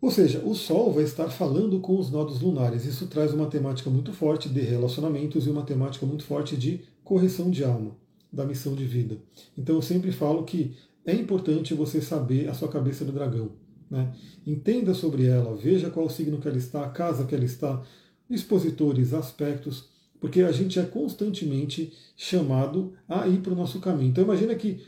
Ou 0.00 0.10
seja, 0.10 0.40
o 0.44 0.54
Sol 0.54 0.92
vai 0.92 1.04
estar 1.04 1.28
falando 1.28 1.78
com 1.78 1.98
os 1.98 2.10
nodos 2.10 2.40
lunares. 2.40 2.86
Isso 2.86 3.06
traz 3.06 3.34
uma 3.34 3.46
temática 3.46 3.90
muito 3.90 4.14
forte 4.14 4.48
de 4.48 4.60
relacionamentos 4.60 5.46
e 5.46 5.50
uma 5.50 5.62
temática 5.62 6.06
muito 6.06 6.24
forte 6.24 6.56
de 6.56 6.80
correção 7.04 7.50
de 7.50 7.64
alma, 7.64 7.90
da 8.32 8.46
missão 8.46 8.74
de 8.74 8.84
vida. 8.84 9.18
Então 9.58 9.74
eu 9.74 9.82
sempre 9.82 10.10
falo 10.10 10.44
que 10.44 10.74
é 11.04 11.12
importante 11.12 11.74
você 11.74 12.00
saber 12.00 12.48
a 12.48 12.54
sua 12.54 12.68
cabeça 12.68 13.04
do 13.04 13.12
dragão. 13.12 13.50
Né? 13.90 14.10
Entenda 14.46 14.94
sobre 14.94 15.26
ela, 15.26 15.54
veja 15.54 15.90
qual 15.90 16.08
signo 16.08 16.38
que 16.38 16.48
ela 16.48 16.56
está, 16.56 16.84
a 16.84 16.90
casa 16.90 17.26
que 17.26 17.34
ela 17.34 17.44
está, 17.44 17.82
expositores, 18.30 19.12
aspectos, 19.12 19.88
porque 20.18 20.40
a 20.42 20.52
gente 20.52 20.78
é 20.78 20.84
constantemente 20.84 21.92
chamado 22.16 22.94
a 23.06 23.26
ir 23.28 23.40
para 23.40 23.52
o 23.52 23.56
nosso 23.56 23.80
caminho. 23.80 24.10
Então 24.10 24.24
imagina 24.24 24.54
que 24.54 24.80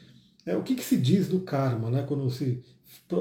é, 0.47 0.57
o 0.57 0.63
que, 0.63 0.75
que, 0.75 0.85
se 0.85 0.97
diz 0.97 1.29
do 1.29 1.41
karma, 1.41 1.91
né, 1.91 2.05
quando 2.07 2.31
se 2.31 2.63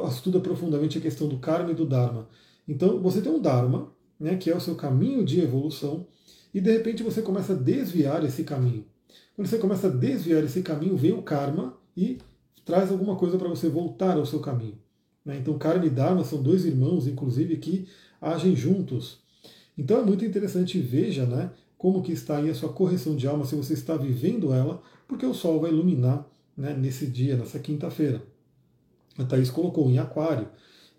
estuda 0.10 0.40
profundamente 0.40 0.98
a 0.98 1.02
questão 1.02 1.28
do 1.28 1.38
karma 1.38 1.72
e 1.72 1.76
do 1.76 1.86
dharma. 1.86 2.28
Então 2.68 3.00
você 3.02 3.22
tem 3.22 3.32
um 3.32 3.42
dharma, 3.42 3.92
né, 4.20 4.36
que 4.36 4.50
é 4.50 4.56
o 4.56 4.62
seu 4.62 4.76
caminho 4.76 5.24
de 5.24 5.42
evolução, 5.42 6.08
e 6.54 6.62
de 6.62 6.72
repente 6.72 7.04
você 7.04 7.22
começa 7.22 7.54
a 7.54 7.56
desviar 7.56 8.24
esse 8.24 8.44
caminho. 8.44 8.86
Quando 9.36 9.48
você 9.48 9.58
começa 9.58 9.88
a 9.88 9.92
desviar 9.92 10.44
esse 10.44 10.62
caminho, 10.62 10.98
vem 10.98 11.12
o 11.12 11.22
karma 11.22 11.78
e 11.96 12.18
traz 12.66 12.92
alguma 12.92 13.16
coisa 13.16 13.38
para 13.38 13.48
você 13.48 13.70
voltar 13.70 14.18
ao 14.18 14.26
seu 14.26 14.40
caminho. 14.40 14.78
Né? 15.24 15.38
Então 15.38 15.58
karma 15.58 15.86
e 15.86 15.90
dharma 15.90 16.24
são 16.24 16.42
dois 16.42 16.66
irmãos, 16.66 17.08
inclusive, 17.08 17.58
que 17.58 17.88
agem 18.22 18.56
juntos. 18.56 19.20
Então 19.78 20.00
é 20.00 20.04
muito 20.04 20.26
interessante, 20.26 20.80
veja 20.80 21.26
né, 21.26 21.52
como 21.78 22.02
que 22.02 22.12
está 22.12 22.38
aí 22.38 22.50
a 22.50 22.56
sua 22.56 22.70
correção 22.74 23.16
de 23.16 23.28
alma, 23.28 23.46
se 23.46 23.56
você 23.56 23.74
está 23.74 23.96
vivendo 23.96 24.54
ela, 24.54 24.82
porque 25.08 25.26
o 25.26 25.34
Sol 25.34 25.62
vai 25.62 25.72
iluminar 25.72 26.28
né, 26.60 26.74
nesse 26.74 27.08
dia, 27.08 27.38
nessa 27.38 27.58
quinta-feira. 27.58 28.22
A 29.18 29.24
Thaís 29.24 29.50
colocou 29.50 29.90
em 29.90 29.98
aquário. 29.98 30.50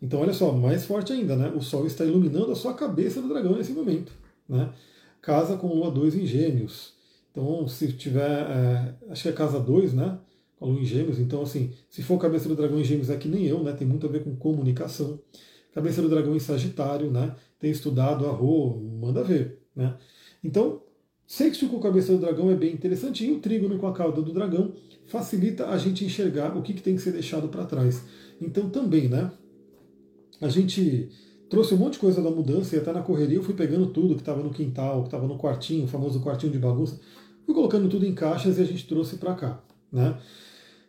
Então, 0.02 0.20
olha 0.20 0.32
só, 0.32 0.52
mais 0.52 0.86
forte 0.86 1.12
ainda, 1.12 1.36
né? 1.36 1.52
O 1.54 1.60
Sol 1.60 1.86
está 1.86 2.04
iluminando 2.04 2.50
a 2.50 2.56
sua 2.56 2.72
cabeça 2.72 3.20
do 3.20 3.28
dragão 3.28 3.56
nesse 3.56 3.72
momento. 3.72 4.10
Né? 4.48 4.72
Casa 5.20 5.58
com 5.58 5.68
Lua 5.68 5.90
2 5.90 6.14
em 6.16 6.26
Gêmeos. 6.26 6.94
Então, 7.30 7.68
se 7.68 7.92
tiver. 7.92 8.26
É, 8.26 8.94
acho 9.10 9.22
que 9.22 9.28
é 9.28 9.32
casa 9.32 9.60
2, 9.60 9.92
né? 9.92 10.18
Com 10.58 10.64
a 10.64 10.68
Lua 10.68 10.80
em 10.80 10.86
Gêmeos. 10.86 11.18
Então, 11.18 11.42
assim, 11.42 11.72
se 11.90 12.02
for 12.02 12.18
cabeça 12.18 12.48
do 12.48 12.56
dragão 12.56 12.80
em 12.80 12.84
Gêmeos, 12.84 13.10
é 13.10 13.16
que 13.16 13.28
nem 13.28 13.46
eu, 13.46 13.62
né? 13.62 13.72
Tem 13.72 13.86
muito 13.86 14.06
a 14.06 14.10
ver 14.10 14.24
com 14.24 14.34
comunicação. 14.34 15.20
Cabeça 15.74 16.00
do 16.00 16.08
dragão 16.08 16.34
em 16.34 16.40
Sagitário, 16.40 17.10
né? 17.10 17.36
Tem 17.58 17.70
estudado 17.70 18.26
a 18.26 18.30
Rô, 18.30 18.80
manda 18.80 19.22
ver, 19.22 19.60
né? 19.76 19.94
Então, 20.42 20.82
sexto 21.30 21.68
com 21.68 21.76
a 21.76 21.80
cabeça 21.80 22.12
do 22.12 22.18
dragão 22.18 22.50
é 22.50 22.56
bem 22.56 22.72
interessante. 22.72 23.24
E 23.24 23.30
o 23.30 23.38
trígono 23.38 23.78
com 23.78 23.86
a 23.86 23.92
cauda 23.92 24.20
do 24.20 24.32
dragão 24.32 24.72
facilita 25.06 25.68
a 25.68 25.78
gente 25.78 26.04
enxergar 26.04 26.56
o 26.56 26.60
que, 26.60 26.74
que 26.74 26.82
tem 26.82 26.96
que 26.96 27.02
ser 27.02 27.12
deixado 27.12 27.48
para 27.48 27.64
trás. 27.64 28.02
Então 28.40 28.68
também, 28.68 29.08
né? 29.08 29.30
A 30.40 30.48
gente 30.48 31.08
trouxe 31.48 31.72
um 31.72 31.76
monte 31.76 31.92
de 31.92 31.98
coisa 32.00 32.20
da 32.20 32.30
mudança 32.32 32.74
e 32.74 32.80
até 32.80 32.92
na 32.92 33.00
correria 33.00 33.36
eu 33.36 33.44
fui 33.44 33.54
pegando 33.54 33.86
tudo 33.86 34.16
que 34.16 34.22
estava 34.22 34.42
no 34.42 34.50
quintal, 34.50 35.02
que 35.02 35.06
estava 35.06 35.28
no 35.28 35.38
quartinho, 35.38 35.84
o 35.84 35.88
famoso 35.88 36.20
quartinho 36.20 36.50
de 36.50 36.58
bagunça, 36.58 36.98
fui 37.46 37.54
colocando 37.54 37.88
tudo 37.88 38.04
em 38.04 38.14
caixas 38.14 38.58
e 38.58 38.62
a 38.62 38.64
gente 38.64 38.88
trouxe 38.88 39.16
para 39.16 39.34
cá, 39.34 39.62
né? 39.92 40.18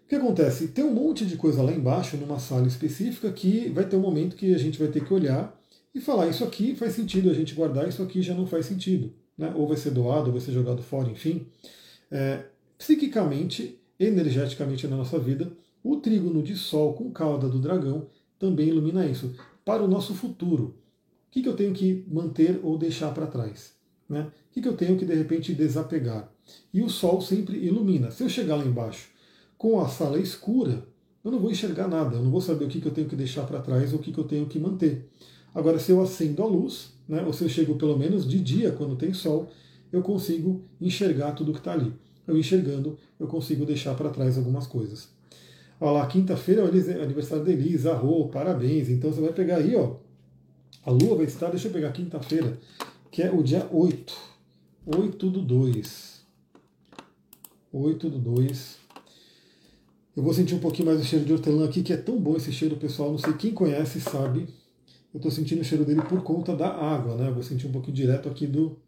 O 0.06 0.10
que 0.10 0.16
acontece? 0.16 0.70
Tem 0.70 0.84
um 0.84 0.94
monte 0.94 1.24
de 1.24 1.38
coisa 1.38 1.62
lá 1.62 1.72
embaixo, 1.72 2.18
numa 2.18 2.40
sala 2.40 2.68
específica, 2.68 3.32
que 3.32 3.70
vai 3.70 3.88
ter 3.88 3.96
um 3.96 4.02
momento 4.02 4.36
que 4.36 4.56
a 4.56 4.58
gente 4.58 4.80
vai 4.80 4.88
ter 4.88 5.06
que 5.06 5.14
olhar 5.14 5.56
e 5.94 6.02
falar: 6.02 6.28
isso 6.30 6.44
aqui 6.44 6.76
faz 6.76 6.94
sentido 6.94 7.30
a 7.30 7.34
gente 7.34 7.54
guardar, 7.54 7.88
isso 7.88 8.02
aqui 8.02 8.24
já 8.24 8.34
não 8.34 8.48
faz 8.48 8.66
sentido. 8.66 9.21
Né? 9.42 9.52
Ou 9.56 9.68
vai 9.68 9.76
ser 9.76 9.90
doado, 9.90 10.28
ou 10.28 10.34
vai 10.34 10.40
ser 10.40 10.52
jogado 10.52 10.84
fora, 10.84 11.10
enfim. 11.10 11.48
É, 12.12 12.46
psiquicamente, 12.78 13.80
energeticamente 14.00 14.88
na 14.88 14.96
nossa 14.96 15.18
vida, 15.18 15.52
o 15.84 15.96
trígono 15.96 16.44
de 16.44 16.56
Sol 16.56 16.94
com 16.94 17.10
cauda 17.10 17.50
do 17.50 17.58
dragão 17.58 18.06
também 18.38 18.68
ilumina 18.68 19.04
isso. 19.04 19.34
Para 19.66 19.82
o 19.82 19.88
nosso 19.88 20.14
futuro, 20.14 20.76
o 21.28 21.32
que, 21.32 21.42
que 21.42 21.50
eu 21.50 21.56
tenho 21.56 21.74
que 21.74 22.06
manter 22.08 22.60
ou 22.62 22.78
deixar 22.78 23.12
para 23.16 23.26
trás? 23.26 23.74
Né? 24.08 24.32
O 24.52 24.54
que, 24.54 24.62
que 24.62 24.68
eu 24.68 24.78
tenho 24.78 24.96
que 24.96 25.06
de 25.06 25.16
repente 25.16 25.56
desapegar? 25.56 26.32
E 26.72 26.84
o 26.84 26.90
Sol 26.90 27.20
sempre 27.20 27.58
ilumina. 27.58 28.12
Se 28.12 28.22
eu 28.22 28.30
chegar 28.30 28.58
lá 28.58 28.64
embaixo 28.64 29.10
com 29.58 29.82
a 29.82 29.88
sala 29.88 30.20
escura, 30.20 30.86
eu 31.24 31.32
não 31.32 31.40
vou 31.40 31.50
enxergar 31.50 31.88
nada, 31.88 32.18
eu 32.18 32.22
não 32.22 32.30
vou 32.30 32.42
saber 32.42 32.66
o 32.66 32.68
que, 32.68 32.80
que 32.80 32.88
eu 32.88 32.94
tenho 32.94 33.10
que 33.10 33.16
deixar 33.16 33.48
para 33.48 33.60
trás 33.60 33.92
ou 33.92 33.98
o 33.98 34.02
que, 34.04 34.12
que 34.12 34.20
eu 34.20 34.24
tenho 34.24 34.46
que 34.46 34.60
manter. 34.60 35.10
Agora, 35.54 35.80
se 35.80 35.92
eu 35.92 36.02
acendo 36.02 36.42
a 36.44 36.46
luz, 36.46 36.94
né, 37.08 37.24
ou 37.26 37.34
se 37.34 37.44
eu 37.44 37.50
chego 37.50 37.76
pelo 37.76 37.98
menos 37.98 38.28
de 38.28 38.40
dia, 38.40 38.72
quando 38.72 38.96
tem 38.96 39.14
sol, 39.14 39.50
eu 39.92 40.02
consigo 40.02 40.62
enxergar 40.80 41.34
tudo 41.34 41.52
que 41.52 41.60
está 41.60 41.74
ali 41.74 41.94
eu 42.28 42.38
enxergando, 42.38 42.98
eu 43.20 43.28
consigo 43.28 43.66
deixar 43.66 43.96
para 43.96 44.10
trás 44.10 44.38
algumas 44.38 44.68
coisas. 44.68 45.10
Olha 45.80 45.92
lá, 45.92 46.08
quinta-feira 46.08 46.62
é 46.62 46.64
o 46.64 47.04
aniversário 47.04 47.44
da 47.44 47.52
Elisa, 47.52 47.94
Rô, 47.94 48.28
parabéns. 48.28 48.90
Então 48.90 49.12
você 49.12 49.22
vai 49.22 49.34
pegar 49.34 49.58
aí, 49.58 49.76
ó. 49.76 49.96
A 50.86 50.92
lua 50.92 51.16
vai 51.16 51.26
estar, 51.26 51.50
deixa 51.50 51.68
eu 51.68 51.72
pegar 51.72 51.92
quinta-feira, 51.92 52.58
que 53.12 53.22
é 53.22 53.32
o 53.32 53.44
dia 53.44 53.68
8. 53.72 54.14
8 54.86 55.30
do 55.30 55.42
2. 55.42 56.22
8 57.74 58.10
do 58.10 58.18
2. 58.20 58.78
Eu 60.16 60.24
vou 60.24 60.34
sentir 60.34 60.56
um 60.56 60.60
pouquinho 60.60 60.88
mais 60.88 61.00
o 61.00 61.04
cheiro 61.04 61.26
de 61.26 61.34
hortelã 61.34 61.66
aqui, 61.66 61.84
que 61.84 61.94
é 61.94 61.98
tão 61.98 62.20
bom 62.20 62.36
esse 62.36 62.52
cheiro, 62.52 62.76
pessoal. 62.76 63.12
Não 63.12 63.18
sei 63.18 63.34
quem 63.34 63.54
conhece 63.54 64.00
sabe. 64.00 64.48
Eu 65.14 65.18
estou 65.18 65.32
sentindo 65.32 65.62
o 65.62 65.64
cheiro 65.64 65.84
dele 65.84 66.02
por 66.02 66.24
conta 66.24 66.56
da 66.56 66.70
água, 66.70 67.16
né? 67.16 67.28
Eu 67.28 67.34
vou 67.34 67.44
sentir 67.44 67.68
um 67.68 67.72
pouquinho 67.72 67.96
direto 67.96 68.30
aqui 68.30 68.48
do, 68.48 68.80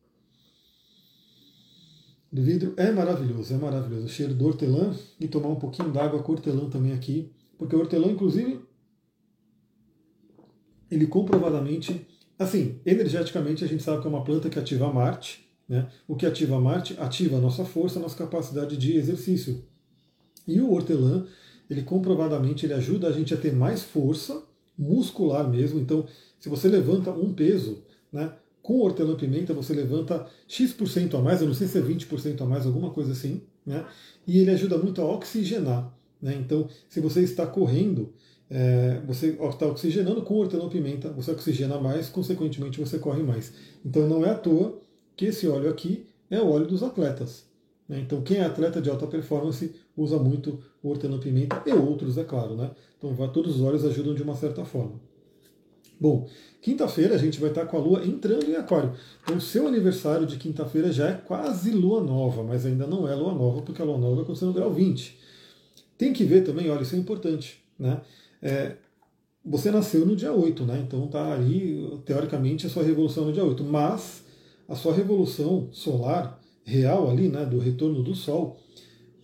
do 2.31 2.41
vidro 2.41 2.73
é 2.77 2.91
maravilhoso, 2.91 3.53
é 3.53 3.57
maravilhoso. 3.57 4.05
O 4.05 4.09
cheiro 4.09 4.33
do 4.33 4.45
hortelã 4.45 4.95
e 5.19 5.27
tomar 5.27 5.49
um 5.49 5.55
pouquinho 5.55 5.91
d'água 5.91 6.23
com 6.23 6.31
hortelã 6.31 6.69
também 6.69 6.93
aqui, 6.93 7.29
porque 7.57 7.75
o 7.75 7.79
hortelã, 7.79 8.07
inclusive, 8.07 8.61
ele 10.89 11.05
comprovadamente, 11.07 12.07
assim, 12.39 12.79
energeticamente 12.85 13.63
a 13.63 13.67
gente 13.67 13.83
sabe 13.83 14.01
que 14.01 14.07
é 14.07 14.09
uma 14.09 14.23
planta 14.23 14.49
que 14.49 14.57
ativa 14.57 14.91
Marte, 14.91 15.45
né? 15.67 15.89
O 16.07 16.15
que 16.15 16.25
ativa 16.25 16.59
Marte 16.59 16.95
ativa 16.99 17.37
a 17.37 17.41
nossa 17.41 17.65
força, 17.65 17.99
a 17.99 18.01
nossa 18.01 18.17
capacidade 18.17 18.77
de 18.77 18.95
exercício. 18.95 19.65
E 20.47 20.61
o 20.61 20.71
hortelã, 20.71 21.27
ele 21.69 21.83
comprovadamente 21.83 22.65
ele 22.65 22.73
ajuda 22.73 23.09
a 23.09 23.11
gente 23.11 23.33
a 23.33 23.37
ter 23.37 23.53
mais 23.53 23.83
força 23.83 24.41
muscular 24.77 25.49
mesmo. 25.49 25.79
Então, 25.79 26.05
se 26.39 26.49
você 26.49 26.67
levanta 26.67 27.11
um 27.11 27.33
peso, 27.33 27.83
né? 28.11 28.33
com 28.61 28.79
hortelã-pimenta 28.79 29.53
você 29.53 29.73
levanta 29.73 30.25
X% 30.47 31.13
a 31.15 31.21
mais, 31.21 31.41
eu 31.41 31.47
não 31.47 31.53
sei 31.53 31.67
se 31.67 31.77
é 31.77 31.81
20% 31.81 32.41
a 32.41 32.45
mais, 32.45 32.65
alguma 32.65 32.91
coisa 32.91 33.11
assim, 33.11 33.41
né? 33.65 33.85
E 34.25 34.39
ele 34.39 34.51
ajuda 34.51 34.77
muito 34.77 35.01
a 35.01 35.05
oxigenar. 35.05 35.93
Né? 36.21 36.35
Então, 36.35 36.69
se 36.87 37.01
você 37.01 37.21
está 37.21 37.45
correndo, 37.45 38.13
é, 38.49 39.01
você 39.05 39.29
está 39.31 39.65
oxigenando 39.67 40.21
com 40.21 40.35
hortelã-pimenta, 40.35 41.09
você 41.09 41.31
oxigena 41.31 41.79
mais, 41.79 42.07
consequentemente 42.07 42.79
você 42.79 42.97
corre 42.99 43.21
mais. 43.21 43.53
Então 43.83 44.07
não 44.07 44.23
é 44.25 44.29
à 44.29 44.35
toa 44.35 44.79
que 45.15 45.25
esse 45.25 45.47
óleo 45.47 45.69
aqui 45.69 46.05
é 46.29 46.39
o 46.39 46.49
óleo 46.49 46.67
dos 46.67 46.83
atletas. 46.83 47.45
Né? 47.89 47.99
Então 47.99 48.21
quem 48.21 48.37
é 48.37 48.45
atleta 48.45 48.81
de 48.81 48.89
alta 48.89 49.07
performance 49.07 49.73
usa 49.97 50.17
muito 50.17 50.59
hortelã-pimenta 50.83 51.63
e 51.65 51.71
outros, 51.71 52.17
é 52.17 52.23
claro. 52.23 52.55
Né? 52.55 52.71
Então 52.97 53.15
todos 53.29 53.55
os 53.55 53.61
óleos 53.61 53.85
ajudam 53.85 54.13
de 54.13 54.23
uma 54.23 54.35
certa 54.35 54.65
forma. 54.65 54.99
Bom, 55.99 56.27
quinta-feira 56.61 57.15
a 57.15 57.17
gente 57.17 57.39
vai 57.39 57.49
estar 57.49 57.65
com 57.65 57.77
a 57.77 57.79
Lua 57.79 58.05
entrando 58.05 58.49
em 58.49 58.55
Aquário. 58.55 58.93
Então, 59.23 59.37
o 59.37 59.41
seu 59.41 59.67
aniversário 59.67 60.25
de 60.27 60.37
quinta-feira 60.37 60.91
já 60.91 61.07
é 61.07 61.13
quase 61.13 61.71
Lua 61.71 62.03
Nova, 62.03 62.43
mas 62.43 62.65
ainda 62.65 62.85
não 62.85 63.07
é 63.07 63.15
Lua 63.15 63.33
Nova, 63.33 63.61
porque 63.61 63.81
a 63.81 63.85
Lua 63.85 63.97
Nova 63.97 64.15
vai 64.15 64.23
acontecer 64.23 64.45
no 64.45 64.53
grau 64.53 64.73
20. 64.73 65.17
Tem 65.97 66.11
que 66.11 66.25
ver 66.25 66.43
também, 66.43 66.69
olha, 66.69 66.81
isso 66.81 66.95
é 66.95 66.99
importante, 66.99 67.63
né? 67.79 68.01
É, 68.41 68.75
você 69.45 69.71
nasceu 69.71 70.05
no 70.05 70.15
dia 70.15 70.33
8, 70.33 70.65
né? 70.65 70.83
Então 70.85 71.07
tá 71.07 71.35
aí, 71.35 71.89
teoricamente, 72.05 72.65
a 72.65 72.69
sua 72.69 72.83
revolução 72.83 73.25
no 73.25 73.31
dia 73.31 73.45
8. 73.45 73.63
Mas 73.63 74.23
a 74.67 74.75
sua 74.75 74.93
revolução 74.93 75.69
solar 75.71 76.39
real 76.65 77.09
ali, 77.09 77.29
né, 77.29 77.45
do 77.45 77.59
retorno 77.59 78.01
do 78.01 78.15
Sol, 78.15 78.57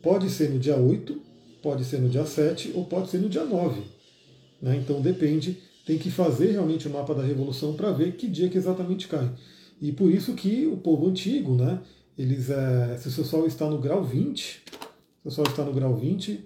pode 0.01 0.29
ser 0.29 0.49
no 0.49 0.59
dia 0.59 0.77
8, 0.77 1.21
pode 1.61 1.83
ser 1.83 1.99
no 1.99 2.09
dia 2.09 2.25
7 2.25 2.71
ou 2.75 2.85
pode 2.85 3.09
ser 3.09 3.19
no 3.19 3.29
dia 3.29 3.45
9. 3.45 3.81
Né? 4.61 4.77
Então 4.77 5.01
depende 5.01 5.57
tem 5.89 5.97
que 5.97 6.11
fazer 6.11 6.51
realmente 6.51 6.87
o 6.87 6.91
mapa 6.91 7.15
da 7.15 7.23
revolução 7.23 7.73
para 7.73 7.91
ver 7.91 8.15
que 8.15 8.27
dia 8.27 8.47
que 8.47 8.59
exatamente 8.59 9.07
cai. 9.07 9.27
E 9.81 9.91
por 9.91 10.11
isso 10.11 10.35
que 10.35 10.67
o 10.67 10.77
povo 10.77 11.07
antigo, 11.07 11.55
né, 11.55 11.79
eles, 12.15 12.51
é, 12.51 12.95
se 12.95 13.07
o 13.07 13.11
seu 13.11 13.25
Sol 13.25 13.47
está 13.47 13.67
no 13.67 13.79
grau 13.79 14.03
20, 14.03 14.63
se 14.69 15.27
o 15.27 15.31
Sol 15.31 15.45
está 15.45 15.63
no 15.63 15.73
grau 15.73 15.95
20, 15.95 16.45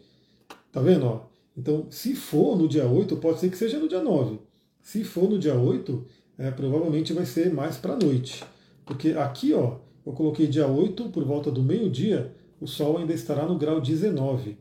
tá 0.71 0.79
vendo? 0.79 1.05
Ó? 1.07 1.25
Então, 1.57 1.87
se 1.89 2.15
for 2.15 2.57
no 2.57 2.69
dia 2.69 2.87
8, 2.87 3.17
pode 3.17 3.41
ser 3.41 3.49
que 3.49 3.57
seja 3.57 3.77
no 3.77 3.89
dia 3.89 4.01
9. 4.01 4.39
Se 4.81 5.03
for 5.03 5.29
no 5.29 5.37
dia 5.37 5.55
8, 5.55 6.05
é, 6.37 6.49
provavelmente 6.49 7.11
vai 7.11 7.25
ser 7.25 7.53
mais 7.53 7.75
para 7.75 7.95
a 7.95 7.97
noite. 7.97 8.45
Porque 8.85 9.09
aqui, 9.09 9.53
ó, 9.53 9.79
eu 10.05 10.13
coloquei 10.13 10.47
dia 10.47 10.67
8, 10.67 11.09
por 11.09 11.25
volta 11.25 11.51
do 11.51 11.61
meio-dia, 11.61 12.33
o 12.61 12.65
Sol 12.67 12.97
ainda 12.97 13.11
estará 13.13 13.45
no 13.45 13.57
grau 13.57 13.81
19. 13.81 14.57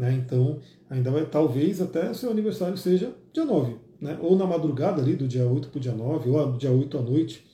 Né? 0.00 0.14
Então, 0.14 0.60
ainda 0.88 1.10
vai, 1.10 1.26
talvez 1.26 1.78
até 1.78 2.14
seu 2.14 2.30
aniversário 2.30 2.74
seja 2.78 3.12
dia 3.34 3.44
9 3.44 3.74
né? 4.00 4.18
ou 4.22 4.34
na 4.34 4.46
madrugada 4.46 5.02
ali 5.02 5.14
do 5.14 5.28
dia 5.28 5.46
8 5.46 5.68
para 5.68 5.76
o 5.76 5.80
dia 5.80 5.92
9, 5.92 6.30
ou 6.30 6.52
do 6.52 6.58
dia 6.58 6.72
8 6.72 6.96
à 6.96 7.02
noite. 7.02 7.46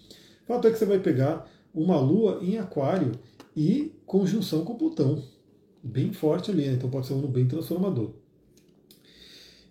O 0.44 0.46
fato 0.46 0.68
é 0.68 0.70
que 0.70 0.78
você 0.78 0.86
vai 0.86 1.00
pegar 1.00 1.50
uma 1.74 1.98
lua 1.98 2.38
em 2.40 2.56
aquário 2.56 3.10
e 3.56 3.92
conjunção 4.06 4.64
com 4.64 4.76
Plutão. 4.76 5.20
Bem 5.82 6.12
forte 6.12 6.52
ali, 6.52 6.66
né? 6.66 6.74
então 6.74 6.88
pode 6.88 7.08
ser 7.08 7.14
um 7.14 7.18
ano 7.18 7.26
bem 7.26 7.48
transformador. 7.48 8.10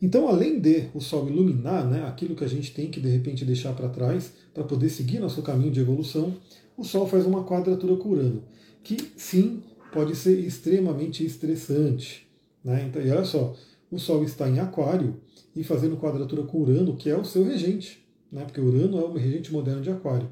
Então, 0.02 0.28
além 0.28 0.60
de 0.60 0.90
o 0.94 1.00
Sol 1.00 1.30
iluminar 1.30 1.88
né, 1.88 2.06
aquilo 2.06 2.36
que 2.36 2.44
a 2.44 2.50
gente 2.50 2.74
tem 2.74 2.92
que 2.92 3.00
de 3.00 3.08
repente 3.08 3.46
deixar 3.46 3.74
para 3.74 3.88
trás 3.88 4.34
para 4.54 4.66
poder 4.66 4.90
seguir 4.90 5.20
nosso 5.20 5.42
caminho 5.42 5.72
de 5.72 5.80
evolução, 5.80 6.36
o 6.76 6.84
Sol 6.84 7.08
faz 7.08 7.26
uma 7.26 7.46
quadratura 7.46 7.96
com 7.96 8.10
Urano, 8.10 8.44
que 8.84 8.98
sim 9.16 9.64
pode 9.94 10.14
ser 10.18 10.38
extremamente 10.38 11.26
estressante. 11.26 12.25
Né? 12.66 12.88
Então, 12.90 13.02
e 13.02 13.12
olha 13.12 13.24
só, 13.24 13.56
o 13.92 14.00
Sol 14.00 14.24
está 14.24 14.50
em 14.50 14.60
Aquário 14.60 15.22
e 15.56 15.64
fazendo 15.64 15.96
quadratura 15.96 16.44
com 16.44 16.62
Urano, 16.62 16.98
que 16.98 17.10
é 17.10 17.16
o 17.16 17.24
seu 17.24 17.46
regente, 17.46 18.04
né? 18.32 18.44
porque 18.44 18.60
Urano 18.60 19.00
é 19.00 19.04
o 19.04 19.14
regente 19.14 19.54
moderno 19.54 19.82
de 19.82 19.92
Aquário. 19.92 20.28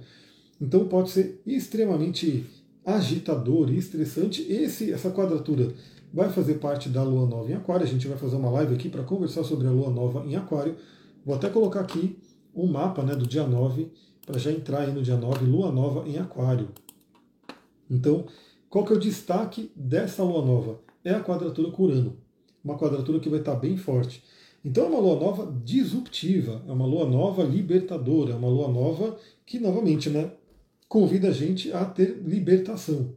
Então 0.60 0.88
pode 0.88 1.12
ser 1.12 1.42
extremamente 1.46 2.46
agitador 2.84 3.72
e 3.72 3.78
estressante. 3.78 4.42
Esse, 4.52 4.92
essa 4.92 5.12
quadratura 5.12 5.74
vai 6.14 6.30
fazer 6.30 6.56
parte 6.56 6.90
da 6.90 7.04
Lua 7.04 7.28
Nova 7.28 7.52
em 7.52 7.56
Aquário. 7.56 7.86
A 7.86 7.90
gente 7.90 8.08
vai 8.08 8.18
fazer 8.18 8.36
uma 8.36 8.50
live 8.50 8.74
aqui 8.74 8.90
para 8.90 9.04
conversar 9.04 9.44
sobre 9.44 9.68
a 9.68 9.72
Lua 9.72 9.90
Nova 9.90 10.26
em 10.26 10.36
Aquário. 10.36 10.76
Vou 11.26 11.36
até 11.36 11.50
colocar 11.50 11.82
aqui 11.82 12.18
um 12.54 12.68
mapa 12.68 13.04
né, 13.04 13.16
do 13.16 13.26
dia 13.26 13.48
9, 13.48 13.92
para 14.26 14.40
já 14.40 14.52
entrar 14.52 14.82
aí 14.82 14.94
no 14.94 15.02
dia 15.02 15.18
9, 15.18 15.46
Lua 15.46 15.72
Nova 15.72 16.08
em 16.08 16.18
Aquário. 16.18 16.70
Então, 17.90 18.26
qual 18.70 18.86
que 18.86 18.94
é 18.94 18.96
o 18.96 19.00
destaque 19.00 19.72
dessa 19.76 20.24
Lua 20.24 20.46
Nova? 20.46 20.80
É 21.04 21.14
a 21.14 21.22
quadratura 21.22 21.72
com 21.72 21.84
Urano. 21.84 22.23
Uma 22.64 22.78
quadratura 22.78 23.20
que 23.20 23.30
vai 23.30 23.40
estar 23.40 23.56
bem 23.56 23.76
forte. 23.76 24.24
Então 24.64 24.86
é 24.86 24.88
uma 24.88 25.00
lua 25.00 25.20
nova 25.20 25.62
disruptiva, 25.64 26.64
é 26.68 26.72
uma 26.72 26.86
lua 26.86 27.06
nova 27.06 27.44
libertadora, 27.44 28.34
é 28.34 28.36
uma 28.36 28.48
lua 28.48 28.70
nova 28.70 29.20
que, 29.46 29.60
novamente, 29.60 30.10
né, 30.10 30.32
convida 30.88 31.30
a 31.30 31.32
gente 31.32 31.72
a 31.74 31.84
ter 31.84 32.22
libertação. 32.24 33.14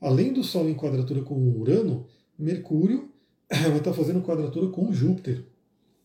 Além 0.00 0.32
do 0.32 0.42
Sol 0.42 0.68
em 0.68 0.74
quadratura 0.74 1.20
com 1.22 1.34
Urano, 1.34 2.06
Mercúrio 2.38 3.10
vai 3.50 3.76
estar 3.76 3.92
fazendo 3.92 4.22
quadratura 4.22 4.68
com 4.68 4.92
Júpiter. 4.92 5.44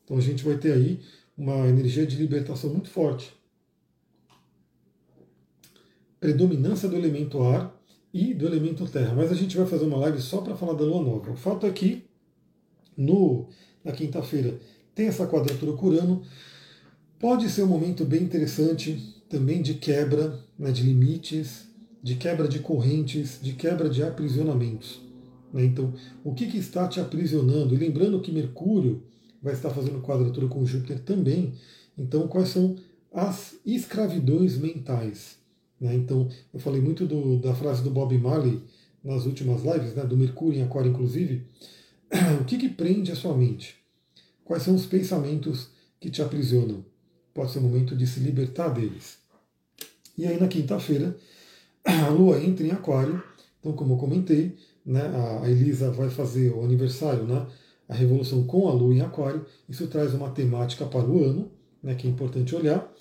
Então 0.03 0.17
a 0.17 0.21
gente 0.21 0.43
vai 0.43 0.57
ter 0.57 0.73
aí 0.73 0.99
uma 1.37 1.67
energia 1.67 2.05
de 2.05 2.17
libertação 2.17 2.69
muito 2.69 2.89
forte. 2.89 3.33
Predominância 6.19 6.89
do 6.89 6.95
elemento 6.95 7.41
ar 7.43 7.73
e 8.13 8.33
do 8.33 8.45
elemento 8.45 8.85
terra. 8.87 9.13
Mas 9.15 9.31
a 9.31 9.35
gente 9.35 9.55
vai 9.55 9.65
fazer 9.65 9.85
uma 9.85 9.97
live 9.97 10.21
só 10.21 10.41
para 10.41 10.55
falar 10.55 10.73
da 10.73 10.83
lua 10.83 11.01
nova. 11.01 11.31
O 11.31 11.35
fato 11.35 11.65
é 11.65 11.71
que 11.71 12.03
no, 12.97 13.47
na 13.83 13.91
quinta-feira 13.91 14.59
tem 14.95 15.07
essa 15.07 15.27
quadratura 15.27 15.73
com 15.73 15.87
Urano. 15.87 16.21
Pode 17.19 17.49
ser 17.49 17.63
um 17.63 17.67
momento 17.67 18.05
bem 18.05 18.21
interessante 18.21 19.15
também 19.29 19.61
de 19.61 19.75
quebra 19.75 20.39
né, 20.57 20.71
de 20.71 20.83
limites, 20.83 21.67
de 22.01 22.15
quebra 22.15 22.47
de 22.47 22.59
correntes, 22.59 23.39
de 23.41 23.53
quebra 23.53 23.89
de 23.89 24.03
aprisionamentos. 24.03 25.01
Né? 25.51 25.65
Então, 25.65 25.93
o 26.23 26.33
que, 26.33 26.47
que 26.47 26.57
está 26.57 26.87
te 26.87 26.99
aprisionando? 26.99 27.73
E 27.73 27.77
lembrando 27.77 28.19
que 28.19 28.31
Mercúrio 28.31 29.03
vai 29.41 29.53
estar 29.53 29.69
fazendo 29.69 30.01
quadratura 30.01 30.47
com 30.47 30.65
Júpiter 30.65 30.99
também. 30.99 31.53
Então, 31.97 32.27
quais 32.27 32.49
são 32.49 32.75
as 33.11 33.55
escravidões 33.65 34.57
mentais? 34.57 35.37
Né? 35.79 35.95
Então, 35.95 36.27
eu 36.53 36.59
falei 36.59 36.81
muito 36.81 37.05
do, 37.05 37.37
da 37.37 37.53
frase 37.53 37.83
do 37.83 37.89
Bob 37.89 38.17
Marley 38.17 38.61
nas 39.03 39.25
últimas 39.25 39.63
lives, 39.63 39.93
né, 39.95 40.05
do 40.05 40.15
Mercúrio 40.15 40.59
em 40.59 40.63
Aquário, 40.63 40.91
inclusive. 40.91 41.45
o 42.39 42.45
que, 42.45 42.57
que 42.57 42.69
prende 42.69 43.11
a 43.11 43.15
sua 43.15 43.35
mente? 43.35 43.75
Quais 44.43 44.63
são 44.63 44.75
os 44.75 44.85
pensamentos 44.85 45.69
que 45.99 46.11
te 46.11 46.21
aprisionam? 46.21 46.85
Pode 47.33 47.51
ser 47.51 47.59
o 47.59 47.63
momento 47.63 47.95
de 47.95 48.05
se 48.05 48.19
libertar 48.19 48.69
deles. 48.69 49.17
E 50.17 50.27
aí 50.27 50.39
na 50.39 50.47
quinta-feira, 50.47 51.17
a 51.83 52.09
Lua 52.09 52.39
entra 52.39 52.65
em 52.65 52.71
Aquário. 52.71 53.23
Então, 53.59 53.73
como 53.73 53.93
eu 53.93 53.97
comentei, 53.97 54.55
né, 54.85 55.01
a 55.41 55.49
Elisa 55.49 55.89
vai 55.89 56.09
fazer 56.09 56.51
o 56.51 56.63
aniversário, 56.63 57.23
né, 57.23 57.47
a 57.87 57.95
revolução 57.95 58.43
com 58.45 58.67
a 58.67 58.73
Lua 58.73 58.93
em 58.93 59.01
Aquário. 59.01 59.45
Isso 59.67 59.87
traz 59.87 60.13
uma 60.13 60.29
temática 60.29 60.85
para 60.85 61.05
o 61.05 61.23
ano, 61.23 61.51
né, 61.81 61.95
que 61.95 62.07
é 62.07 62.11
importante 62.11 62.55
olhar. 62.55 62.93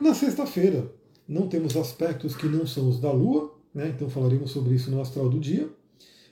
Na 0.00 0.14
sexta-feira, 0.14 0.92
não 1.26 1.48
temos 1.48 1.76
aspectos 1.76 2.36
que 2.36 2.46
não 2.46 2.66
são 2.66 2.88
os 2.88 3.00
da 3.00 3.10
Lua, 3.10 3.52
né, 3.74 3.88
então 3.88 4.08
falaremos 4.08 4.52
sobre 4.52 4.74
isso 4.74 4.90
no 4.90 5.00
astral 5.00 5.28
do 5.28 5.40
dia. 5.40 5.68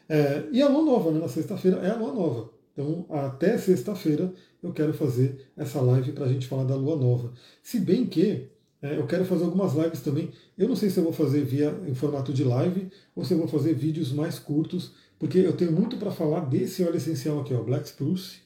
É, 0.09 0.45
e 0.53 0.61
a 0.61 0.69
Lua 0.69 0.85
Nova, 0.85 1.11
né, 1.11 1.21
na 1.21 1.29
sexta-feira, 1.29 1.79
é 1.79 1.91
a 1.91 1.97
Lua 1.97 2.13
Nova. 2.13 2.51
Então, 2.73 3.07
até 3.09 3.57
sexta-feira 3.57 4.33
eu 4.63 4.73
quero 4.73 4.93
fazer 4.93 5.49
essa 5.57 5.81
live 5.81 6.13
para 6.13 6.25
a 6.25 6.29
gente 6.29 6.47
falar 6.47 6.65
da 6.65 6.75
lua 6.75 6.97
nova. 6.97 7.33
Se 7.63 7.79
bem 7.79 8.05
que 8.05 8.49
é, 8.85 8.99
eu 8.99 9.07
quero 9.07 9.25
fazer 9.25 9.45
algumas 9.45 9.73
lives 9.73 10.03
também. 10.03 10.31
Eu 10.59 10.69
não 10.69 10.77
sei 10.77 10.91
se 10.91 10.99
eu 10.99 11.05
vou 11.05 11.13
fazer 11.13 11.43
via 11.43 11.75
em 11.87 11.95
formato 11.95 12.35
de 12.35 12.45
live 12.45 12.91
ou 13.17 13.25
se 13.25 13.33
eu 13.33 13.39
vou 13.39 13.49
fazer 13.49 13.73
vídeos 13.73 14.13
mais 14.13 14.39
curtos, 14.39 14.93
porque 15.19 15.39
eu 15.39 15.57
tenho 15.57 15.73
muito 15.73 15.97
para 15.97 16.11
falar 16.11 16.41
desse 16.41 16.85
óleo 16.85 16.97
essencial 16.97 17.41
aqui, 17.41 17.55
ó, 17.55 17.63
Black 17.63 17.89
Spruce, 17.89 18.41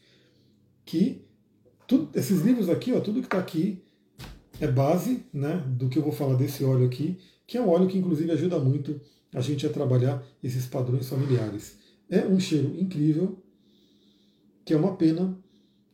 que 0.84 1.24
tudo, 1.88 2.08
esses 2.16 2.40
livros 2.42 2.68
aqui, 2.68 2.92
ó, 2.92 3.00
tudo 3.00 3.20
que 3.20 3.26
está 3.26 3.38
aqui 3.38 3.82
é 4.60 4.68
base 4.68 5.24
né, 5.32 5.60
do 5.66 5.88
que 5.88 5.98
eu 5.98 6.04
vou 6.04 6.12
falar 6.12 6.36
desse 6.36 6.62
óleo 6.62 6.86
aqui, 6.86 7.18
que 7.44 7.58
é 7.58 7.60
um 7.60 7.68
óleo 7.68 7.88
que 7.88 7.98
inclusive 7.98 8.30
ajuda 8.30 8.60
muito 8.60 9.00
a 9.34 9.40
gente 9.40 9.66
a 9.66 9.70
trabalhar 9.70 10.24
esses 10.42 10.66
padrões 10.66 11.08
familiares. 11.08 11.76
É 12.08 12.26
um 12.26 12.40
cheiro 12.40 12.74
incrível, 12.80 13.38
que 14.64 14.72
é 14.72 14.76
uma 14.76 14.96
pena 14.96 15.38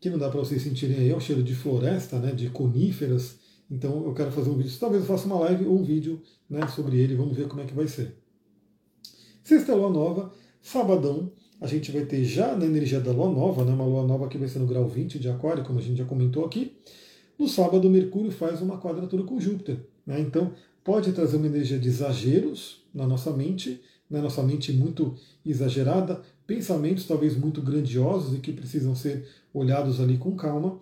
que 0.01 0.11
não 0.11 0.19
dá 0.19 0.29
para 0.29 0.41
vocês 0.41 0.63
sentirem 0.63 0.97
aí, 0.97 1.11
é 1.11 1.17
um 1.17 1.21
cheiro 1.21 1.43
de 1.43 1.55
floresta, 1.55 2.19
né, 2.19 2.33
de 2.33 2.51
coníferas. 2.51 3.39
Então 3.71 4.05
eu 4.05 4.13
quero 4.13 4.31
fazer 4.31 4.51
um 4.51 4.57
vídeo, 4.57 4.71
talvez 4.79 5.03
eu 5.03 5.09
faça 5.09 5.27
uma 5.27 5.41
live 5.41 5.65
ou 5.65 5.79
um 5.79 5.83
vídeo 5.83 6.21
né, 6.49 6.67
sobre 6.69 6.99
ele, 6.99 7.15
vamos 7.17 7.37
ver 7.37 7.49
como 7.49 7.63
é 7.63 7.65
que 7.65 7.75
vai 7.75 7.89
ser. 7.89 8.15
Sexta 9.43 9.75
lua 9.75 9.91
nova, 9.91 10.33
sabadão, 10.63 11.33
a 11.61 11.67
gente 11.67 11.91
vai 11.91 12.05
ter 12.05 12.23
já 12.25 12.55
na 12.55 12.67
energia 12.67 13.01
da 13.01 13.13
lua 13.13 13.31
nova, 13.31 13.65
né, 13.65 13.73
uma 13.73 13.87
lua 13.87 14.07
nova 14.07 14.29
que 14.29 14.37
vai 14.37 14.49
ser 14.49 14.59
no 14.59 14.67
grau 14.67 14.87
20 14.87 15.19
de 15.19 15.29
aquário, 15.29 15.65
como 15.65 15.79
a 15.79 15.83
gente 15.83 15.97
já 15.97 16.05
comentou 16.05 16.45
aqui. 16.45 16.77
No 17.39 17.49
sábado, 17.49 17.89
Mercúrio 17.89 18.31
faz 18.31 18.61
uma 18.61 18.79
quadratura 18.79 19.25
com 19.25 19.41
Júpiter. 19.41 19.79
Né, 20.07 20.21
então 20.21 20.53
pode 20.85 21.13
trazer 21.13 21.39
uma 21.39 21.47
energia 21.47 21.79
de 21.79 21.89
exageros 21.89 22.84
na 22.95 23.07
nossa 23.07 23.33
mente, 23.33 23.81
na 24.09 24.23
nossa 24.23 24.43
mente 24.43 24.73
muito 24.73 25.15
exagerada, 25.45 26.23
pensamentos 26.47 27.07
talvez 27.07 27.37
muito 27.37 27.61
grandiosos 27.61 28.37
e 28.37 28.41
que 28.41 28.53
precisam 28.53 28.95
ser 28.95 29.27
olhados 29.53 30.01
ali 30.01 30.17
com 30.19 30.37
calma, 30.37 30.79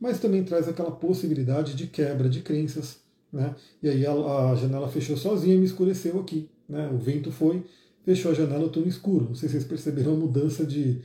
mas 0.00 0.20
também 0.20 0.44
traz 0.44 0.68
aquela 0.68 0.90
possibilidade 0.90 1.74
de 1.74 1.86
quebra 1.86 2.28
de 2.28 2.40
crenças. 2.40 2.98
Né? 3.32 3.54
E 3.82 3.88
aí 3.88 4.06
a, 4.06 4.12
a 4.12 4.54
janela 4.54 4.88
fechou 4.88 5.16
sozinha 5.16 5.54
e 5.54 5.58
me 5.58 5.64
escureceu 5.64 6.20
aqui. 6.20 6.48
Né? 6.68 6.88
O 6.92 6.98
vento 6.98 7.32
foi, 7.32 7.64
fechou 8.04 8.30
a 8.30 8.34
janela, 8.34 8.62
eu 8.62 8.66
estou 8.68 8.82
no 8.82 8.88
escuro. 8.88 9.26
Não 9.28 9.34
sei 9.34 9.48
se 9.48 9.54
vocês 9.54 9.64
perceberam 9.64 10.12
a 10.12 10.16
mudança 10.16 10.64
de, 10.64 11.00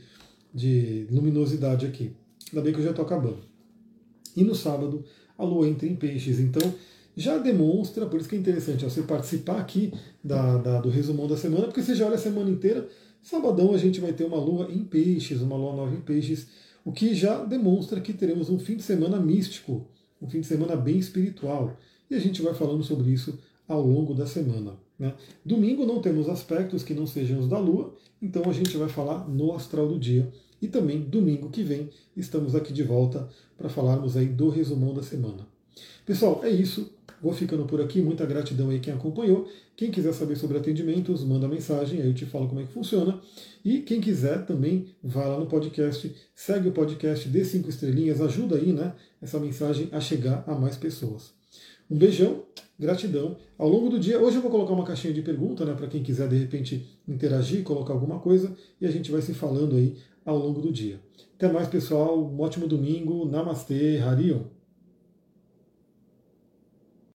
de 0.52 1.06
luminosidade 1.10 1.86
aqui. 1.86 2.12
Ainda 2.50 2.62
bem 2.62 2.72
que 2.72 2.80
eu 2.80 2.84
já 2.84 2.90
estou 2.90 3.04
acabando. 3.04 3.38
E 4.36 4.44
no 4.44 4.54
sábado, 4.54 5.04
a 5.36 5.44
lua 5.44 5.68
entra 5.68 5.86
em 5.86 5.94
peixes. 5.94 6.38
Então, 6.38 6.62
já 7.16 7.38
demonstra, 7.38 8.06
por 8.06 8.20
isso 8.20 8.28
que 8.28 8.36
é 8.36 8.38
interessante 8.38 8.84
ó, 8.84 8.88
você 8.88 9.02
participar 9.02 9.58
aqui 9.58 9.92
da, 10.22 10.56
da, 10.58 10.80
do 10.80 10.88
resumão 10.88 11.26
da 11.26 11.36
semana, 11.36 11.64
porque 11.64 11.82
você 11.82 11.94
já 11.94 12.06
olha 12.06 12.14
a 12.14 12.18
semana 12.18 12.50
inteira, 12.50 12.88
Sabadão 13.22 13.72
a 13.72 13.78
gente 13.78 14.00
vai 14.00 14.12
ter 14.12 14.24
uma 14.24 14.36
lua 14.36 14.68
em 14.70 14.82
peixes, 14.82 15.40
uma 15.40 15.56
lua 15.56 15.74
nova 15.74 15.94
em 15.94 16.00
peixes, 16.00 16.48
o 16.84 16.90
que 16.90 17.14
já 17.14 17.44
demonstra 17.44 18.00
que 18.00 18.12
teremos 18.12 18.50
um 18.50 18.58
fim 18.58 18.76
de 18.76 18.82
semana 18.82 19.18
místico, 19.20 19.86
um 20.20 20.28
fim 20.28 20.40
de 20.40 20.46
semana 20.46 20.74
bem 20.74 20.98
espiritual. 20.98 21.76
E 22.10 22.16
a 22.16 22.18
gente 22.18 22.42
vai 22.42 22.52
falando 22.52 22.82
sobre 22.82 23.10
isso 23.10 23.38
ao 23.68 23.80
longo 23.80 24.12
da 24.12 24.26
semana. 24.26 24.72
Né? 24.98 25.14
Domingo 25.44 25.86
não 25.86 26.00
temos 26.00 26.28
aspectos 26.28 26.82
que 26.82 26.94
não 26.94 27.06
sejam 27.06 27.38
os 27.38 27.48
da 27.48 27.58
lua, 27.58 27.94
então 28.20 28.42
a 28.50 28.52
gente 28.52 28.76
vai 28.76 28.88
falar 28.88 29.28
no 29.28 29.52
astral 29.54 29.86
do 29.86 29.98
dia. 29.98 30.28
E 30.60 30.66
também 30.66 31.00
domingo 31.00 31.48
que 31.48 31.62
vem 31.62 31.90
estamos 32.16 32.54
aqui 32.54 32.72
de 32.72 32.82
volta 32.82 33.28
para 33.56 33.68
falarmos 33.68 34.16
aí 34.16 34.26
do 34.26 34.48
resumão 34.48 34.92
da 34.92 35.02
semana. 35.02 35.46
Pessoal, 36.04 36.40
é 36.44 36.50
isso. 36.50 36.92
Vou 37.22 37.32
ficando 37.32 37.64
por 37.64 37.80
aqui. 37.80 38.02
Muita 38.02 38.26
gratidão 38.26 38.70
aí 38.70 38.80
quem 38.80 38.92
acompanhou. 38.92 39.48
Quem 39.76 39.90
quiser 39.90 40.12
saber 40.12 40.36
sobre 40.36 40.58
atendimentos, 40.58 41.24
manda 41.24 41.46
mensagem, 41.46 42.00
aí 42.00 42.06
eu 42.08 42.14
te 42.14 42.26
falo 42.26 42.48
como 42.48 42.60
é 42.60 42.64
que 42.64 42.72
funciona. 42.72 43.20
E 43.64 43.78
quem 43.78 44.00
quiser 44.00 44.44
também, 44.44 44.88
vá 45.02 45.24
lá 45.26 45.38
no 45.38 45.46
podcast, 45.46 46.14
segue 46.34 46.68
o 46.68 46.72
podcast, 46.72 47.28
dê 47.28 47.44
cinco 47.44 47.70
estrelinhas, 47.70 48.20
ajuda 48.20 48.56
aí, 48.56 48.72
né, 48.72 48.92
essa 49.20 49.38
mensagem 49.38 49.88
a 49.92 50.00
chegar 50.00 50.44
a 50.46 50.54
mais 50.54 50.76
pessoas. 50.76 51.32
Um 51.90 51.96
beijão, 51.96 52.42
gratidão. 52.78 53.36
Ao 53.56 53.68
longo 53.68 53.88
do 53.88 53.98
dia, 53.98 54.20
hoje 54.20 54.36
eu 54.36 54.42
vou 54.42 54.50
colocar 54.50 54.72
uma 54.72 54.84
caixinha 54.84 55.14
de 55.14 55.22
pergunta, 55.22 55.64
né, 55.64 55.74
para 55.74 55.86
quem 55.86 56.02
quiser 56.02 56.28
de 56.28 56.36
repente 56.36 56.86
interagir, 57.06 57.62
colocar 57.62 57.92
alguma 57.92 58.18
coisa, 58.18 58.54
e 58.80 58.86
a 58.86 58.90
gente 58.90 59.10
vai 59.10 59.22
se 59.22 59.32
falando 59.32 59.76
aí 59.76 59.96
ao 60.24 60.38
longo 60.38 60.60
do 60.60 60.72
dia. 60.72 61.00
Até 61.36 61.52
mais, 61.52 61.66
pessoal. 61.66 62.22
Um 62.22 62.40
ótimo 62.40 62.68
domingo. 62.68 63.28
Namastê, 63.28 63.98
Harion. 63.98 64.42